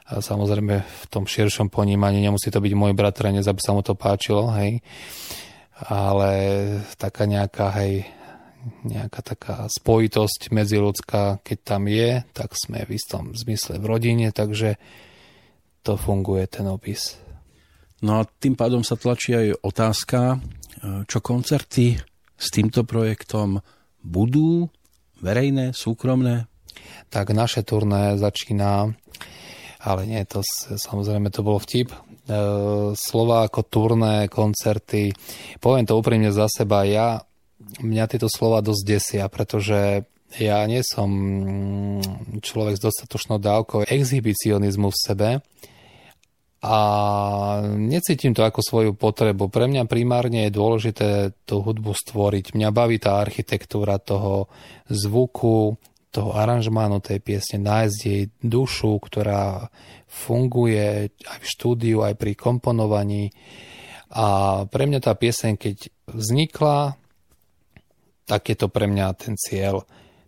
a 0.06 0.22
samozrejme 0.22 0.74
v 0.86 1.04
tom 1.10 1.26
širšom 1.26 1.66
ponímaní 1.66 2.22
nemusí 2.22 2.50
to 2.50 2.62
byť 2.62 2.72
môj 2.78 2.94
bratranec, 2.94 3.42
aby 3.42 3.60
sa 3.62 3.74
mu 3.74 3.82
to 3.82 3.98
páčilo, 3.98 4.54
hej. 4.54 4.78
Ale 5.76 6.30
taká 6.94 7.26
nejaká, 7.26 7.74
hej, 7.82 8.06
nejaká 8.86 9.20
taká 9.20 9.56
spojitosť 9.66 10.54
medziludská, 10.54 11.42
keď 11.42 11.58
tam 11.66 11.90
je, 11.90 12.22
tak 12.30 12.54
sme 12.54 12.86
v 12.86 12.94
istom 12.94 13.34
zmysle 13.34 13.82
v 13.82 13.84
rodine, 13.84 14.30
takže 14.30 14.78
to 15.82 15.98
funguje 15.98 16.46
ten 16.46 16.70
opis. 16.70 17.18
No 18.02 18.20
a 18.20 18.28
tým 18.28 18.54
pádom 18.54 18.86
sa 18.86 18.94
tlačí 18.94 19.34
aj 19.34 19.58
otázka, 19.64 20.38
čo 21.08 21.18
koncerty 21.18 21.96
s 22.36 22.46
týmto 22.52 22.84
projektom 22.84 23.64
budú 24.04 24.68
verejné, 25.18 25.72
súkromné? 25.72 26.46
Tak 27.08 27.32
naše 27.32 27.64
turné 27.64 28.20
začína 28.20 28.92
ale 29.86 30.02
nie, 30.10 30.20
to 30.26 30.42
samozrejme 30.74 31.30
to 31.30 31.46
bolo 31.46 31.62
vtip. 31.62 31.94
E, 31.94 31.98
slova 32.98 33.46
ako 33.46 33.60
turné, 33.70 34.26
koncerty, 34.26 35.14
poviem 35.62 35.86
to 35.86 35.94
úprimne 35.94 36.34
za 36.34 36.50
seba, 36.50 36.82
ja, 36.82 37.22
mňa 37.80 38.04
tieto 38.10 38.26
slova 38.26 38.58
dosť 38.60 38.82
desia, 38.82 39.24
pretože 39.30 40.02
ja 40.36 40.58
nie 40.66 40.82
som 40.82 41.08
mm, 41.08 42.42
človek 42.42 42.76
s 42.76 42.82
dostatočnou 42.82 43.38
dávkou 43.38 43.86
exhibicionizmu 43.86 44.90
v 44.90 44.98
sebe 44.98 45.30
a 46.66 46.78
necítim 47.78 48.34
to 48.34 48.42
ako 48.42 48.58
svoju 48.58 48.92
potrebu. 48.98 49.46
Pre 49.46 49.70
mňa 49.70 49.86
primárne 49.86 50.48
je 50.48 50.56
dôležité 50.56 51.08
tú 51.46 51.62
hudbu 51.62 51.94
stvoriť. 51.94 52.58
Mňa 52.58 52.68
baví 52.74 52.98
tá 52.98 53.22
architektúra 53.22 54.02
toho 54.02 54.50
zvuku, 54.90 55.78
toho 56.16 56.32
aranžmánu 56.32 57.04
tej 57.04 57.20
piesne, 57.20 57.60
nájsť 57.60 57.98
jej 58.00 58.32
dušu, 58.40 58.96
ktorá 59.04 59.68
funguje 60.08 61.12
aj 61.12 61.38
v 61.44 61.46
štúdiu, 61.46 62.00
aj 62.00 62.16
pri 62.16 62.32
komponovaní. 62.32 63.36
A 64.16 64.64
pre 64.64 64.88
mňa 64.88 65.04
tá 65.04 65.12
pieseň, 65.12 65.60
keď 65.60 65.92
vznikla, 66.08 66.96
tak 68.24 68.48
je 68.48 68.56
to 68.56 68.72
pre 68.72 68.88
mňa 68.88 69.06
ten 69.12 69.36
cieľ. 69.36 69.84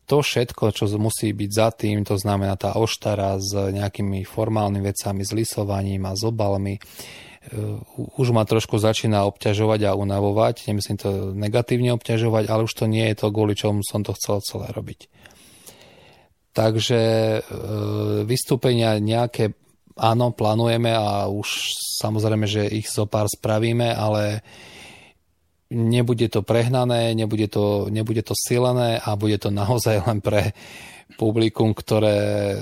to 0.09 0.25
všetko, 0.25 0.73
čo 0.73 0.89
musí 0.97 1.37
byť 1.37 1.51
za 1.53 1.69
tým, 1.69 2.01
to 2.01 2.17
znamená 2.17 2.57
tá 2.57 2.81
oštara 2.81 3.37
s 3.37 3.53
nejakými 3.53 4.25
formálnymi 4.25 4.81
vecami, 4.81 5.21
s 5.21 5.37
lisovaním 5.37 6.09
a 6.09 6.17
s 6.17 6.25
obalmi, 6.25 6.81
už 8.17 8.33
ma 8.33 8.49
trošku 8.49 8.81
začína 8.81 9.29
obťažovať 9.29 9.81
a 9.85 9.97
unavovať. 9.97 10.65
Nemyslím 10.73 10.97
to 10.97 11.37
negatívne 11.37 11.93
obťažovať, 11.97 12.49
ale 12.49 12.65
už 12.65 12.73
to 12.73 12.85
nie 12.89 13.05
je 13.13 13.21
to, 13.21 13.29
kvôli 13.29 13.53
čomu 13.53 13.85
som 13.85 14.01
to 14.01 14.17
chcel 14.17 14.41
celé 14.41 14.73
robiť. 14.73 15.13
Takže 16.59 17.01
vystúpenia 18.27 18.99
nejaké 18.99 19.55
áno, 19.99 20.35
plánujeme 20.35 20.95
a 20.95 21.27
už 21.31 21.75
samozrejme, 22.03 22.47
že 22.47 22.67
ich 22.67 22.91
zo 22.91 23.07
pár 23.07 23.27
spravíme, 23.31 23.95
ale 23.95 24.43
nebude 25.71 26.31
to 26.33 26.41
prehnané, 26.41 27.13
nebude 27.13 27.51
to, 27.51 27.93
nebude 27.93 28.25
to 28.25 28.33
silené 28.33 28.97
a 28.97 29.19
bude 29.19 29.37
to 29.37 29.53
naozaj 29.53 30.01
len 30.09 30.23
pre 30.23 30.55
publikum, 31.19 31.75
ktoré 31.75 32.55
e, 32.55 32.59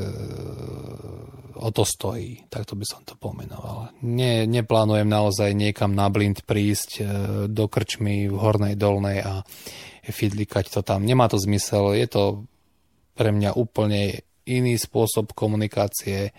o 1.60 1.68
to 1.70 1.82
stojí. 1.84 2.46
Takto 2.48 2.78
by 2.78 2.86
som 2.88 3.02
to 3.04 3.18
pomenoval. 3.18 3.90
Nie, 4.06 4.48
neplánujem 4.48 5.06
naozaj 5.06 5.50
niekam 5.52 5.92
na 5.92 6.08
blind 6.08 6.46
prísť 6.46 6.90
e, 6.98 7.02
do 7.50 7.66
krčmy 7.66 8.30
v 8.30 8.36
hornej, 8.38 8.74
dolnej 8.78 9.20
a 9.22 9.42
fidlikať 10.06 10.70
to 10.70 10.80
tam. 10.86 11.02
Nemá 11.02 11.26
to 11.26 11.38
zmysel. 11.42 11.90
Je 11.98 12.06
to 12.06 12.46
pre 13.16 13.32
mňa 13.32 13.56
úplne 13.56 14.20
iný 14.46 14.76
spôsob 14.76 15.32
komunikácie 15.32 16.30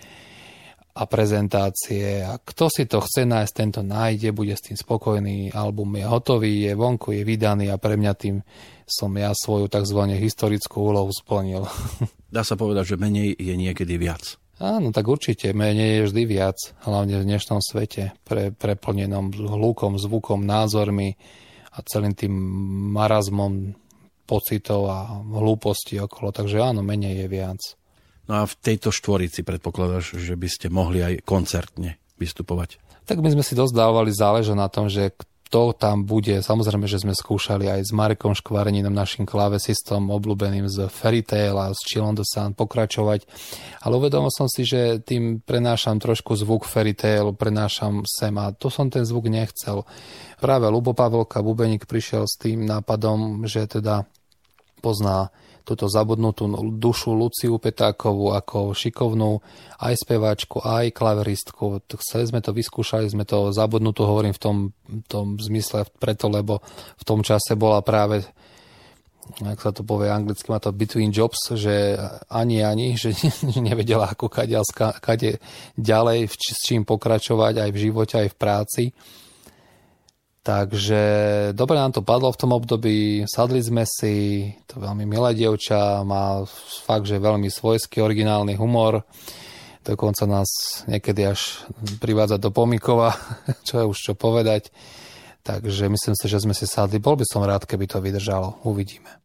a 0.98 1.04
prezentácie 1.06 2.26
a 2.26 2.42
kto 2.42 2.74
si 2.74 2.90
to 2.90 2.98
chce 3.02 3.26
nájsť, 3.30 3.54
tento 3.54 3.82
nájde, 3.86 4.34
bude 4.34 4.58
s 4.58 4.66
tým 4.66 4.78
spokojný, 4.78 5.54
album 5.54 5.94
je 6.02 6.06
hotový, 6.10 6.54
je 6.70 6.74
vonku, 6.74 7.14
je 7.14 7.22
vydaný 7.22 7.70
a 7.70 7.78
pre 7.78 7.98
mňa 7.98 8.14
tým 8.18 8.42
som 8.88 9.14
ja 9.14 9.30
svoju 9.36 9.70
tzv. 9.70 10.18
historickú 10.18 10.90
úlohu 10.90 11.14
splnil. 11.14 11.70
Dá 12.34 12.42
sa 12.42 12.58
povedať, 12.58 12.96
že 12.96 13.02
menej 13.02 13.38
je 13.38 13.54
niekedy 13.54 14.00
viac. 14.02 14.42
Áno, 14.58 14.90
tak 14.90 15.06
určite, 15.06 15.54
menej 15.54 16.02
je 16.02 16.06
vždy 16.10 16.24
viac, 16.26 16.58
hlavne 16.82 17.22
v 17.22 17.28
dnešnom 17.30 17.62
svete, 17.62 18.18
pre, 18.26 18.50
preplnenom 18.50 19.30
hlukom, 19.30 20.02
zvukom, 20.02 20.42
názormi 20.42 21.14
a 21.78 21.86
celým 21.86 22.18
tým 22.18 22.34
marazmom 22.90 23.78
pocitov 24.28 24.92
a 24.92 25.24
hlúposti 25.24 25.96
okolo. 26.04 26.36
Takže 26.36 26.60
áno, 26.60 26.84
menej 26.84 27.24
je 27.24 27.28
viac. 27.32 27.62
No 28.28 28.44
a 28.44 28.44
v 28.44 28.54
tejto 28.60 28.92
štvorici 28.92 29.48
predpokladáš, 29.48 30.20
že 30.20 30.36
by 30.36 30.48
ste 30.52 30.68
mohli 30.68 31.00
aj 31.00 31.24
koncertne 31.24 31.96
vystupovať? 32.20 32.84
Tak 33.08 33.24
my 33.24 33.32
sme 33.32 33.44
si 33.48 33.56
dosť 33.56 33.72
dávali 33.72 34.12
záleža 34.12 34.52
na 34.52 34.68
tom, 34.68 34.92
že 34.92 35.16
kto 35.48 35.72
tam 35.72 36.04
bude. 36.04 36.44
Samozrejme, 36.44 36.92
že 36.92 37.00
sme 37.00 37.16
skúšali 37.16 37.72
aj 37.72 37.88
s 37.88 37.92
Marekom 37.96 38.36
Škvareninom, 38.36 38.92
našim 38.92 39.24
klávesistom 39.24 40.12
obľúbeným 40.12 40.68
z 40.68 40.92
Fairy 40.92 41.24
Tail 41.24 41.56
a 41.56 41.72
z 41.72 41.80
Chillon 41.88 42.20
the 42.20 42.28
Sun 42.28 42.52
pokračovať. 42.52 43.24
Ale 43.80 43.96
uvedomil 43.96 44.28
som 44.28 44.52
si, 44.52 44.68
že 44.68 45.00
tým 45.00 45.40
prenášam 45.40 46.04
trošku 46.04 46.36
zvuk 46.36 46.68
Fairy 46.68 46.92
Tail, 46.92 47.32
prenášam 47.32 48.04
sem 48.04 48.36
a 48.36 48.52
to 48.52 48.68
som 48.68 48.92
ten 48.92 49.08
zvuk 49.08 49.32
nechcel. 49.32 49.88
Práve 50.44 50.68
Lubo 50.68 50.92
Pavelka 50.92 51.40
Bubeník 51.40 51.88
prišiel 51.88 52.28
s 52.28 52.36
tým 52.36 52.68
nápadom, 52.68 53.48
že 53.48 53.72
teda 53.72 54.04
pozná 54.80 55.30
túto 55.68 55.92
zabudnutú 55.92 56.48
dušu 56.80 57.12
Luciu 57.12 57.60
Petákovú 57.60 58.32
ako 58.32 58.72
šikovnú 58.72 59.44
aj 59.84 60.00
speváčku, 60.00 60.64
aj 60.64 60.96
klaveristku. 60.96 61.84
Chceli 61.84 62.24
sme 62.32 62.40
to, 62.40 62.56
vyskúšali 62.56 63.12
sme 63.12 63.28
to 63.28 63.52
zabudnutú, 63.52 64.08
hovorím 64.08 64.32
v 64.32 64.42
tom, 64.42 64.58
tom 65.12 65.36
zmysle 65.36 65.84
preto, 66.00 66.32
lebo 66.32 66.64
v 66.96 67.04
tom 67.04 67.20
čase 67.20 67.60
bola 67.60 67.84
práve 67.84 68.24
ak 69.28 69.60
sa 69.60 69.76
to 69.76 69.84
povie 69.84 70.08
anglicky, 70.08 70.48
má 70.48 70.56
to 70.56 70.72
between 70.72 71.12
jobs, 71.12 71.52
že 71.52 72.00
ani 72.32 72.64
ani, 72.64 72.96
že 72.96 73.12
nevedela 73.60 74.08
ako 74.08 74.32
kade, 74.32 74.56
ďalej, 75.76 76.32
s 76.32 76.64
čím 76.64 76.88
pokračovať 76.88 77.68
aj 77.68 77.70
v 77.76 77.82
živote, 77.92 78.16
aj 78.24 78.30
v 78.32 78.40
práci. 78.40 78.84
Takže 80.48 81.02
dobre 81.52 81.76
nám 81.76 81.92
to 81.92 82.08
padlo 82.08 82.32
v 82.32 82.40
tom 82.40 82.56
období, 82.56 83.28
sadli 83.28 83.60
sme 83.60 83.84
si, 83.84 84.48
to 84.64 84.80
veľmi 84.80 85.04
milé 85.04 85.36
dievča, 85.36 86.08
má 86.08 86.48
fakt, 86.88 87.04
že 87.04 87.20
veľmi 87.20 87.52
svojský 87.52 88.00
originálny 88.00 88.56
humor, 88.56 89.04
dokonca 89.84 90.24
nás 90.24 90.48
niekedy 90.88 91.28
až 91.28 91.68
privádza 92.00 92.40
do 92.40 92.56
pomikova, 92.56 93.12
čo 93.68 93.84
je 93.84 93.86
už 93.92 93.98
čo 94.00 94.14
povedať. 94.16 94.72
Takže 95.44 95.92
myslím 95.92 96.16
si, 96.16 96.26
že 96.32 96.40
sme 96.40 96.56
si 96.56 96.64
sadli. 96.64 97.04
Bol 97.04 97.20
by 97.20 97.28
som 97.28 97.44
rád, 97.44 97.68
keby 97.68 97.84
to 97.88 98.00
vydržalo. 98.00 98.64
Uvidíme. 98.64 99.20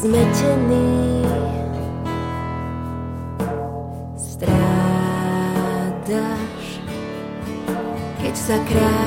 zmetený. 0.00 1.28
Strádaš, 4.16 5.60
keď 8.24 8.32
sa 8.32 8.56
kráľ 8.64 8.99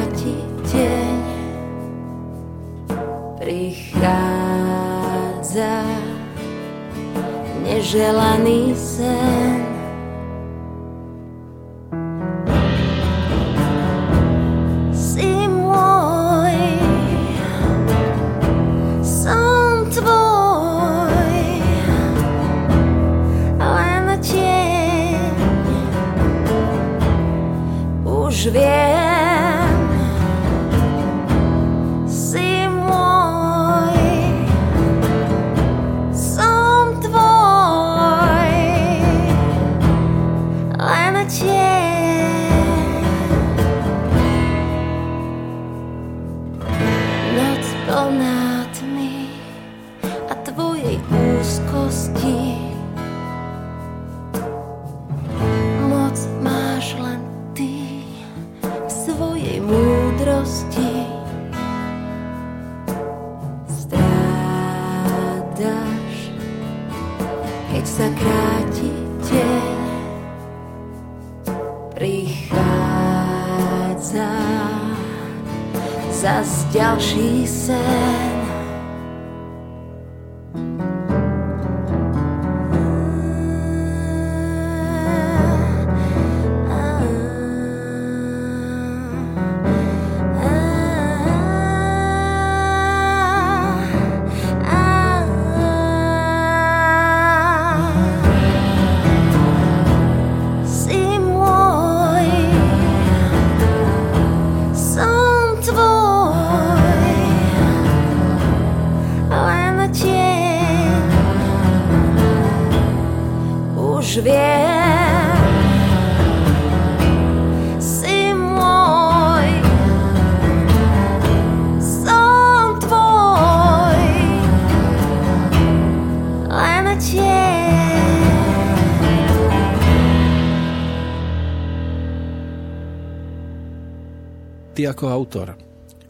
ako 134.87 135.09
autor, 135.09 135.47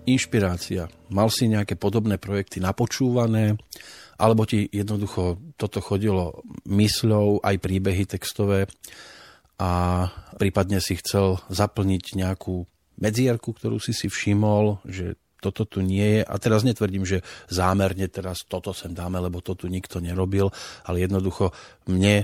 inšpirácia, 0.03 0.91
mal 1.09 1.31
si 1.31 1.47
nejaké 1.47 1.79
podobné 1.79 2.19
projekty 2.19 2.59
napočúvané, 2.59 3.55
alebo 4.19 4.45
ti 4.45 4.67
jednoducho 4.69 5.55
toto 5.57 5.79
chodilo 5.79 6.43
mysľou, 6.69 7.41
aj 7.43 7.55
príbehy 7.59 8.03
textové 8.05 8.69
a 9.57 10.05
prípadne 10.37 10.83
si 10.83 10.99
chcel 10.99 11.39
zaplniť 11.49 12.19
nejakú 12.19 12.67
medzierku, 12.99 13.55
ktorú 13.55 13.81
si 13.81 13.95
si 13.95 14.07
všimol, 14.11 14.85
že 14.85 15.17
toto 15.43 15.67
tu 15.67 15.83
nie 15.83 16.19
je. 16.19 16.21
A 16.23 16.35
teraz 16.39 16.63
netvrdím, 16.63 17.03
že 17.03 17.19
zámerne 17.51 18.07
teraz 18.07 18.47
toto 18.47 18.71
sem 18.71 18.95
dáme, 18.95 19.19
lebo 19.19 19.43
to 19.43 19.59
tu 19.59 19.67
nikto 19.67 19.99
nerobil, 19.99 20.55
ale 20.87 21.03
jednoducho 21.03 21.51
mne 21.91 22.23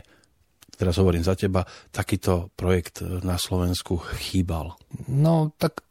teraz 0.79 0.95
hovorím 0.95 1.27
za 1.27 1.35
teba, 1.35 1.67
takýto 1.91 2.55
projekt 2.55 3.03
na 3.03 3.35
Slovensku 3.35 3.99
chýbal. 4.15 4.79
No, 5.11 5.51
tak 5.59 5.83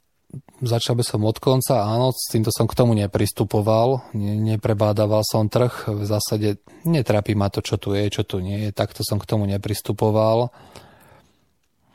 Začal 0.61 0.93
by 0.93 1.05
som 1.07 1.25
od 1.25 1.41
konca, 1.41 1.89
áno, 1.89 2.13
s 2.13 2.29
týmto 2.29 2.53
som 2.53 2.69
k 2.69 2.77
tomu 2.77 2.93
nepristupoval, 2.93 4.13
ne, 4.13 4.37
neprebádával 4.37 5.25
som 5.25 5.49
trh, 5.49 5.89
v 5.89 6.05
zásade 6.05 6.61
netrapí 6.85 7.33
ma 7.33 7.49
to, 7.49 7.65
čo 7.65 7.81
tu 7.81 7.97
je, 7.97 8.13
čo 8.13 8.29
tu 8.29 8.45
nie 8.45 8.69
je, 8.69 8.77
takto 8.77 9.01
som 9.01 9.17
k 9.17 9.25
tomu 9.25 9.49
nepristupoval. 9.49 10.53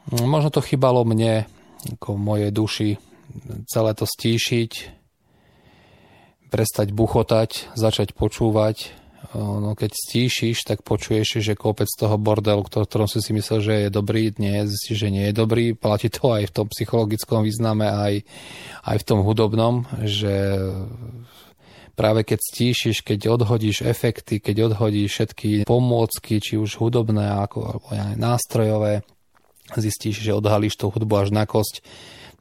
Možno 0.10 0.50
to 0.50 0.66
chýbalo 0.66 1.06
mne, 1.06 1.46
ako 2.00 2.18
mojej 2.18 2.50
duši, 2.50 2.90
celé 3.70 3.92
to 3.94 4.10
stíšiť, 4.10 4.72
prestať 6.50 6.90
buchotať, 6.90 7.78
začať 7.78 8.18
počúvať, 8.18 9.03
no 9.38 9.74
keď 9.74 9.92
stíšiš, 9.94 10.66
tak 10.70 10.86
počuješ, 10.86 11.42
že 11.42 11.58
kopec 11.58 11.90
toho 11.90 12.22
bordelu, 12.22 12.62
ktorom 12.62 13.10
si 13.10 13.20
si 13.20 13.34
myslel, 13.34 13.60
že 13.62 13.74
je 13.86 13.90
dobrý, 13.90 14.30
nie, 14.38 14.70
zistíš, 14.70 14.98
že 14.98 15.10
nie 15.10 15.26
je 15.30 15.36
dobrý. 15.36 15.74
Platí 15.74 16.14
to 16.14 16.34
aj 16.34 16.50
v 16.50 16.56
tom 16.56 16.68
psychologickom 16.70 17.42
význame, 17.42 17.90
aj, 17.90 18.14
aj 18.86 18.98
v 19.02 19.08
tom 19.08 19.26
hudobnom, 19.26 19.90
že 20.06 20.62
práve 21.98 22.26
keď 22.26 22.40
stíšiš, 22.42 23.02
keď 23.02 23.34
odhodíš 23.34 23.86
efekty, 23.86 24.38
keď 24.38 24.74
odhodíš 24.74 25.10
všetky 25.10 25.50
pomôcky, 25.66 26.42
či 26.42 26.58
už 26.58 26.78
hudobné 26.78 27.26
ako, 27.26 27.60
alebo 27.66 27.86
aj 27.90 28.18
nástrojové, 28.18 28.94
zistíš, 29.74 30.22
že 30.22 30.38
odhalíš 30.38 30.78
tú 30.78 30.94
hudbu 30.94 31.26
až 31.26 31.30
na 31.34 31.50
kosť, 31.50 31.82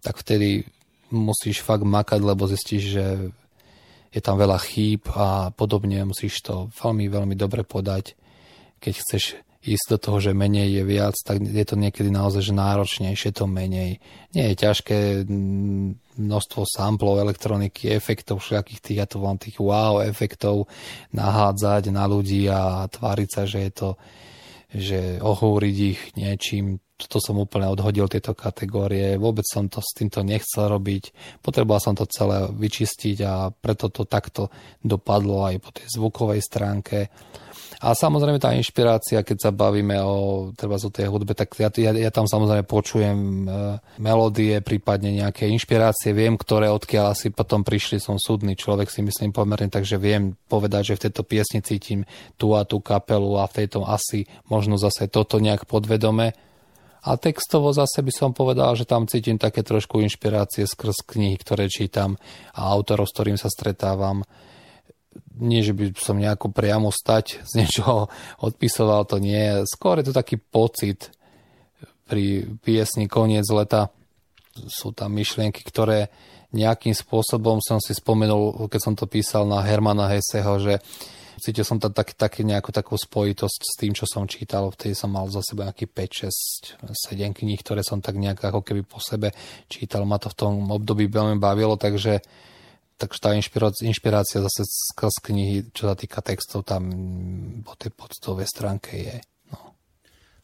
tak 0.05 0.19
vtedy 0.21 0.69
musíš 1.13 1.61
fakt 1.61 1.85
makať, 1.85 2.21
lebo 2.25 2.49
zistíš, 2.49 2.83
že 2.97 3.05
je 4.13 4.21
tam 4.21 4.37
veľa 4.37 4.61
chýb 4.61 5.09
a 5.17 5.49
podobne, 5.57 6.05
musíš 6.05 6.45
to 6.45 6.69
veľmi, 6.77 7.09
veľmi 7.09 7.35
dobre 7.35 7.65
podať. 7.65 8.13
Keď 8.79 8.95
chceš 9.01 9.41
ísť 9.63 9.87
do 9.95 9.99
toho, 9.99 10.19
že 10.19 10.37
menej 10.37 10.69
je 10.75 10.83
viac, 10.83 11.15
tak 11.23 11.39
je 11.39 11.65
to 11.65 11.79
niekedy 11.79 12.11
naozaj 12.11 12.43
že 12.43 12.55
náročnejšie 12.55 13.31
to 13.31 13.47
menej. 13.47 14.03
Nie 14.35 14.53
je 14.53 14.57
ťažké 14.59 15.23
mm, 15.23 16.19
množstvo 16.19 16.67
samplov, 16.67 17.23
elektroniky, 17.23 17.95
efektov, 17.95 18.43
všetkých 18.43 18.83
tých, 18.83 18.99
ja 18.99 19.07
to 19.07 19.23
volám 19.23 19.39
tých 19.39 19.63
wow 19.63 20.03
efektov, 20.03 20.67
nahádzať 21.15 21.95
na 21.95 22.05
ľudí 22.11 22.51
a 22.51 22.85
tváriť 22.91 23.29
sa, 23.31 23.43
že 23.47 23.71
je 23.71 23.73
to 23.73 23.89
že 24.73 25.21
ohúriť 25.21 25.77
ich 25.77 26.01
niečím, 26.17 26.81
to 26.97 27.19
som 27.19 27.39
úplne 27.41 27.67
odhodil 27.67 28.07
tieto 28.07 28.33
kategórie, 28.33 29.19
vôbec 29.19 29.43
som 29.45 29.67
to 29.67 29.83
s 29.83 29.93
týmto 29.97 30.23
nechcel 30.23 30.71
robiť, 30.71 31.13
potreboval 31.43 31.83
som 31.83 31.95
to 31.99 32.07
celé 32.07 32.47
vyčistiť 32.51 33.17
a 33.27 33.51
preto 33.51 33.91
to 33.91 34.07
takto 34.07 34.49
dopadlo 34.81 35.45
aj 35.45 35.57
po 35.59 35.71
tej 35.75 35.87
zvukovej 35.91 36.41
stránke. 36.41 37.11
A 37.83 37.99
samozrejme 37.99 38.39
tá 38.39 38.55
inšpirácia, 38.55 39.27
keď 39.27 39.39
sa 39.43 39.51
bavíme 39.51 39.99
o, 40.07 40.55
treba 40.55 40.79
o 40.79 40.91
tej 40.95 41.11
hudbe, 41.11 41.35
tak 41.35 41.51
ja, 41.59 41.67
ja, 41.75 41.91
ja 41.91 42.11
tam 42.15 42.31
samozrejme 42.31 42.63
počujem 42.63 43.19
e, 43.19 43.47
melódie, 43.99 44.63
prípadne 44.63 45.11
nejaké 45.11 45.51
inšpirácie, 45.51 46.15
viem, 46.15 46.39
ktoré 46.39 46.71
odkiaľ 46.71 47.11
asi 47.11 47.35
potom 47.35 47.67
prišli, 47.67 47.99
som 47.99 48.23
súdny 48.23 48.55
človek 48.55 48.87
si 48.87 49.03
myslím 49.03 49.35
pomerne, 49.35 49.67
takže 49.67 49.99
viem 49.99 50.39
povedať, 50.47 50.95
že 50.95 50.97
v 50.97 51.03
tejto 51.11 51.23
piesni 51.27 51.59
cítim 51.59 52.07
tú 52.39 52.55
a 52.55 52.63
tú 52.63 52.79
kapelu 52.79 53.43
a 53.43 53.51
v 53.51 53.67
tejto 53.67 53.83
asi 53.83 54.31
možno 54.47 54.79
zase 54.79 55.11
toto 55.11 55.43
nejak 55.43 55.67
podvedome. 55.67 56.39
A 57.03 57.19
textovo 57.19 57.75
zase 57.75 57.99
by 57.99 58.15
som 58.15 58.31
povedal, 58.31 58.79
že 58.79 58.87
tam 58.87 59.11
cítim 59.11 59.43
také 59.43 59.67
trošku 59.67 59.99
inšpirácie 60.07 60.71
skrz 60.71 61.03
knihy, 61.03 61.35
ktoré 61.35 61.67
čítam 61.67 62.15
a 62.55 62.71
autorov, 62.71 63.11
s 63.11 63.15
ktorým 63.19 63.35
sa 63.35 63.51
stretávam 63.51 64.23
nie, 65.39 65.65
že 65.65 65.73
by 65.73 65.97
som 65.97 66.21
nejako 66.21 66.53
priamo 66.53 66.93
stať 66.93 67.43
z 67.43 67.65
niečoho 67.65 68.13
odpisoval, 68.47 69.09
to 69.09 69.19
nie. 69.19 69.65
Skôr 69.67 70.01
je 70.01 70.13
to 70.13 70.15
taký 70.15 70.39
pocit 70.39 71.11
pri 72.07 72.45
piesni 72.61 73.09
Koniec 73.09 73.49
leta. 73.49 73.89
Sú 74.69 74.93
tam 74.93 75.17
myšlienky, 75.17 75.65
ktoré 75.65 76.13
nejakým 76.53 76.93
spôsobom 76.93 77.65
som 77.65 77.81
si 77.81 77.97
spomenul, 77.97 78.69
keď 78.69 78.81
som 78.81 78.95
to 78.95 79.09
písal 79.09 79.49
na 79.49 79.65
Hermana 79.65 80.13
Heseho, 80.13 80.61
že 80.61 80.85
cítil 81.41 81.65
som 81.65 81.81
tam 81.81 81.97
tak, 81.97 82.13
tak 82.13 82.45
nejakú 82.45 82.69
takú 82.69 83.01
spojitosť 83.01 83.61
s 83.65 83.75
tým, 83.81 83.97
čo 83.97 84.05
som 84.05 84.29
čítal. 84.29 84.69
Vtedy 84.69 84.93
som 84.93 85.09
mal 85.09 85.25
za 85.33 85.41
seba 85.41 85.73
nejaký 85.73 85.89
5, 85.89 86.85
6, 86.85 86.93
7 87.17 87.33
kníh, 87.33 87.57
ktoré 87.57 87.81
som 87.81 88.05
tak 88.05 88.21
nejak 88.21 88.45
ako 88.45 88.61
keby 88.61 88.85
po 88.85 89.01
sebe 89.01 89.33
čítal. 89.73 90.05
Ma 90.05 90.21
to 90.21 90.29
v 90.29 90.37
tom 90.37 90.69
období 90.69 91.09
veľmi 91.09 91.41
bavilo, 91.41 91.81
takže 91.81 92.21
takže 93.03 93.19
tá 93.19 93.35
inšpirácia, 93.35 93.83
inšpirácia 93.83 94.39
zase 94.39 94.63
z 94.63 95.19
knihy, 95.19 95.75
čo 95.75 95.91
sa 95.91 95.99
týka 95.99 96.23
textov, 96.23 96.63
tam 96.63 96.87
po 97.67 97.75
tej 97.75 97.91
podstovej 97.91 98.47
stránke 98.47 98.95
je. 98.95 99.19
No. 99.51 99.75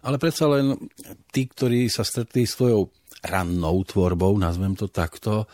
Ale 0.02 0.18
predsa 0.18 0.50
len 0.50 0.74
tí, 1.30 1.46
ktorí 1.46 1.86
sa 1.86 2.02
stretli 2.02 2.42
s 2.42 2.58
tvojou 2.58 2.90
rannou 3.22 3.86
tvorbou, 3.86 4.34
nazvem 4.34 4.74
to 4.74 4.90
takto, 4.90 5.46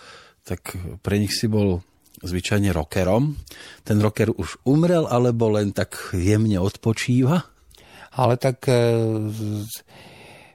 tak 0.49 0.73
pre 1.05 1.21
nich 1.21 1.37
si 1.37 1.45
bol 1.45 1.85
zvyčajne 2.25 2.73
rockerom. 2.73 3.37
Ten 3.85 4.01
rocker 4.01 4.33
už 4.33 4.65
umrel, 4.65 5.05
alebo 5.05 5.53
len 5.53 5.77
tak 5.77 6.17
jemne 6.17 6.57
odpočíva? 6.57 7.45
Ale 8.17 8.41
tak 8.41 8.65
e, 8.71 8.81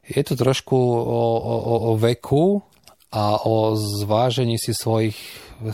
je 0.09 0.23
to 0.25 0.33
trošku 0.33 0.77
o, 0.77 1.21
o, 1.37 1.55
o 1.93 1.99
veku 1.99 2.65
a 3.13 3.41
o 3.45 3.75
zvážení 3.75 4.57
si 4.57 4.73
svojich 4.73 5.17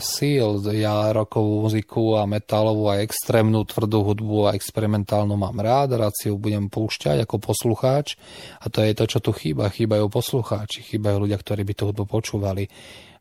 síl. 0.02 0.58
Ja 0.74 1.14
rokovú 1.14 1.66
muziku 1.66 2.18
a 2.18 2.26
metalovú 2.26 2.90
a 2.90 3.00
extrémnu 3.00 3.62
tvrdú 3.64 4.02
hudbu 4.02 4.50
a 4.50 4.54
experimentálnu 4.58 5.38
mám 5.38 5.56
rád, 5.58 5.96
rád 5.96 6.14
si 6.14 6.28
ju 6.28 6.36
budem 6.36 6.66
púšťať 6.66 7.22
ako 7.24 7.38
poslucháč 7.38 8.18
a 8.58 8.66
to 8.66 8.82
je 8.82 8.92
to, 8.92 9.04
čo 9.06 9.18
tu 9.22 9.30
chýba. 9.30 9.70
Chýbajú 9.70 10.10
poslucháči, 10.10 10.82
chýbajú 10.82 11.26
ľudia, 11.26 11.38
ktorí 11.38 11.62
by 11.62 11.74
tú 11.74 11.82
hudbu 11.90 12.04
počúvali. 12.10 12.66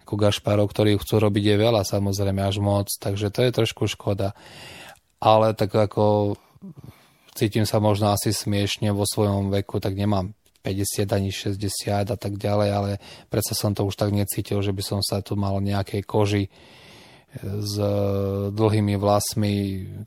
Ako 0.05 0.21
Gašparov, 0.21 0.69
ktorí 0.69 1.01
chcú 1.01 1.17
robiť 1.17 1.43
je 1.53 1.55
veľa, 1.57 1.81
samozrejme 1.81 2.41
až 2.45 2.61
moc, 2.61 2.93
takže 3.01 3.33
to 3.33 3.41
je 3.45 3.51
trošku 3.53 3.89
škoda. 3.89 4.37
Ale 5.17 5.57
tak 5.57 5.73
ako 5.73 6.37
cítim 7.33 7.65
sa 7.65 7.81
možno 7.81 8.13
asi 8.13 8.29
smiešne 8.29 8.93
vo 8.93 9.03
svojom 9.03 9.49
veku, 9.49 9.81
tak 9.81 9.97
nemám 9.97 10.37
50 10.65 11.05
ani 11.13 11.29
60 11.29 11.61
a 12.09 12.17
tak 12.17 12.41
ďalej, 12.41 12.69
ale 12.73 12.91
predsa 13.29 13.53
som 13.53 13.77
to 13.77 13.85
už 13.85 13.93
tak 13.93 14.09
necítil, 14.09 14.65
že 14.65 14.73
by 14.73 14.81
som 14.81 14.99
sa 15.05 15.21
tu 15.21 15.37
mal 15.37 15.61
nejakej 15.61 16.01
koži 16.01 16.49
s 17.45 17.75
dlhými 18.49 18.97
vlasmi 18.97 19.55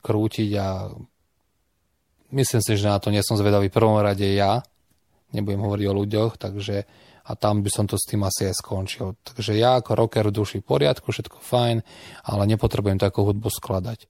krútiť 0.03 0.51
a 0.59 0.91
myslím 2.35 2.61
si, 2.61 2.73
že 2.75 2.91
na 2.91 2.99
to 2.99 3.13
nie 3.13 3.23
som 3.23 3.39
zvedavý 3.39 3.71
v 3.71 3.77
prvom 3.79 4.01
rade 4.03 4.27
ja, 4.27 4.59
nebudem 5.31 5.63
hovoriť 5.63 5.85
o 5.87 5.97
ľuďoch, 6.03 6.31
takže 6.35 6.75
a 7.29 7.37
tam 7.37 7.61
by 7.61 7.69
som 7.69 7.85
to 7.85 7.93
s 7.93 8.09
tým 8.09 8.25
asi 8.25 8.49
aj 8.49 8.57
skončil. 8.57 9.13
Takže 9.21 9.53
ja 9.53 9.77
ako 9.77 9.93
rocker 9.93 10.25
v 10.25 10.33
duši 10.33 10.65
v 10.65 10.65
poriadku, 10.65 11.13
všetko 11.13 11.37
fajn, 11.37 11.85
ale 12.25 12.43
nepotrebujem 12.49 12.97
takú 12.97 13.21
hudbu 13.21 13.53
skladať. 13.53 14.09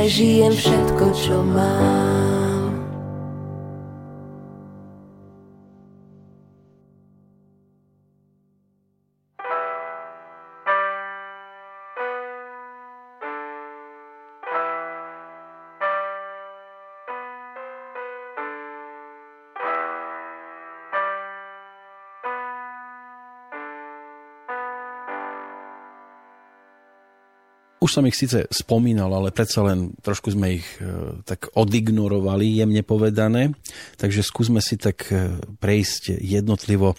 prežijem 0.00 0.56
všetko, 0.56 1.04
čo 1.12 1.44
mám 1.44 2.19
Už 27.90 27.98
som 27.98 28.06
ich 28.06 28.14
síce 28.14 28.46
spomínal, 28.54 29.10
ale 29.10 29.34
predsa 29.34 29.66
len 29.66 29.98
trošku 29.98 30.30
sme 30.30 30.62
ich 30.62 30.68
e, 30.78 31.18
tak 31.26 31.50
odignorovali, 31.58 32.62
jemne 32.62 32.86
povedané. 32.86 33.50
Takže 33.98 34.22
skúsme 34.22 34.62
si 34.62 34.78
tak 34.78 35.10
e, 35.10 35.34
prejsť 35.58 36.22
jednotlivo 36.22 36.94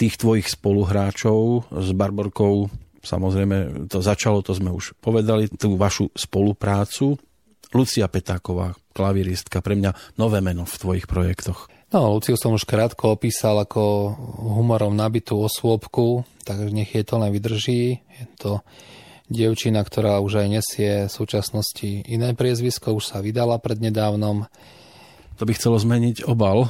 tých 0.00 0.16
tvojich 0.16 0.48
spoluhráčov 0.48 1.68
s 1.68 1.92
Barborkou. 1.92 2.72
Samozrejme, 3.04 3.92
to 3.92 4.00
začalo, 4.00 4.40
to 4.40 4.56
sme 4.56 4.72
už 4.72 4.96
povedali, 5.04 5.52
tú 5.52 5.76
vašu 5.76 6.08
spoluprácu. 6.16 7.20
Lucia 7.76 8.08
Petáková, 8.08 8.72
klaviristka, 8.96 9.60
pre 9.60 9.76
mňa 9.76 10.16
nové 10.16 10.40
meno 10.40 10.64
v 10.64 10.80
tvojich 10.80 11.04
projektoch. 11.12 11.68
No, 11.92 12.16
Luciu 12.16 12.40
som 12.40 12.56
už 12.56 12.64
krátko 12.64 13.20
opísal 13.20 13.60
ako 13.68 14.16
humorom 14.48 14.96
nabitú 14.96 15.44
osôbku, 15.44 16.24
takže 16.48 16.72
nech 16.72 16.88
je 16.88 17.04
to 17.04 17.20
len 17.20 17.36
vydrží. 17.36 18.00
Je 18.00 18.26
to 18.40 18.64
dievčina, 19.30 19.80
ktorá 19.86 20.18
už 20.18 20.42
aj 20.42 20.48
nesie 20.50 20.90
v 21.06 21.14
súčasnosti 21.14 22.04
iné 22.10 22.34
priezvisko, 22.34 22.98
už 22.98 23.14
sa 23.14 23.22
vydala 23.22 23.62
prednedávnom. 23.62 24.50
To 25.40 25.48
by 25.48 25.56
chcelo 25.56 25.80
zmeniť 25.80 26.28
obal. 26.28 26.68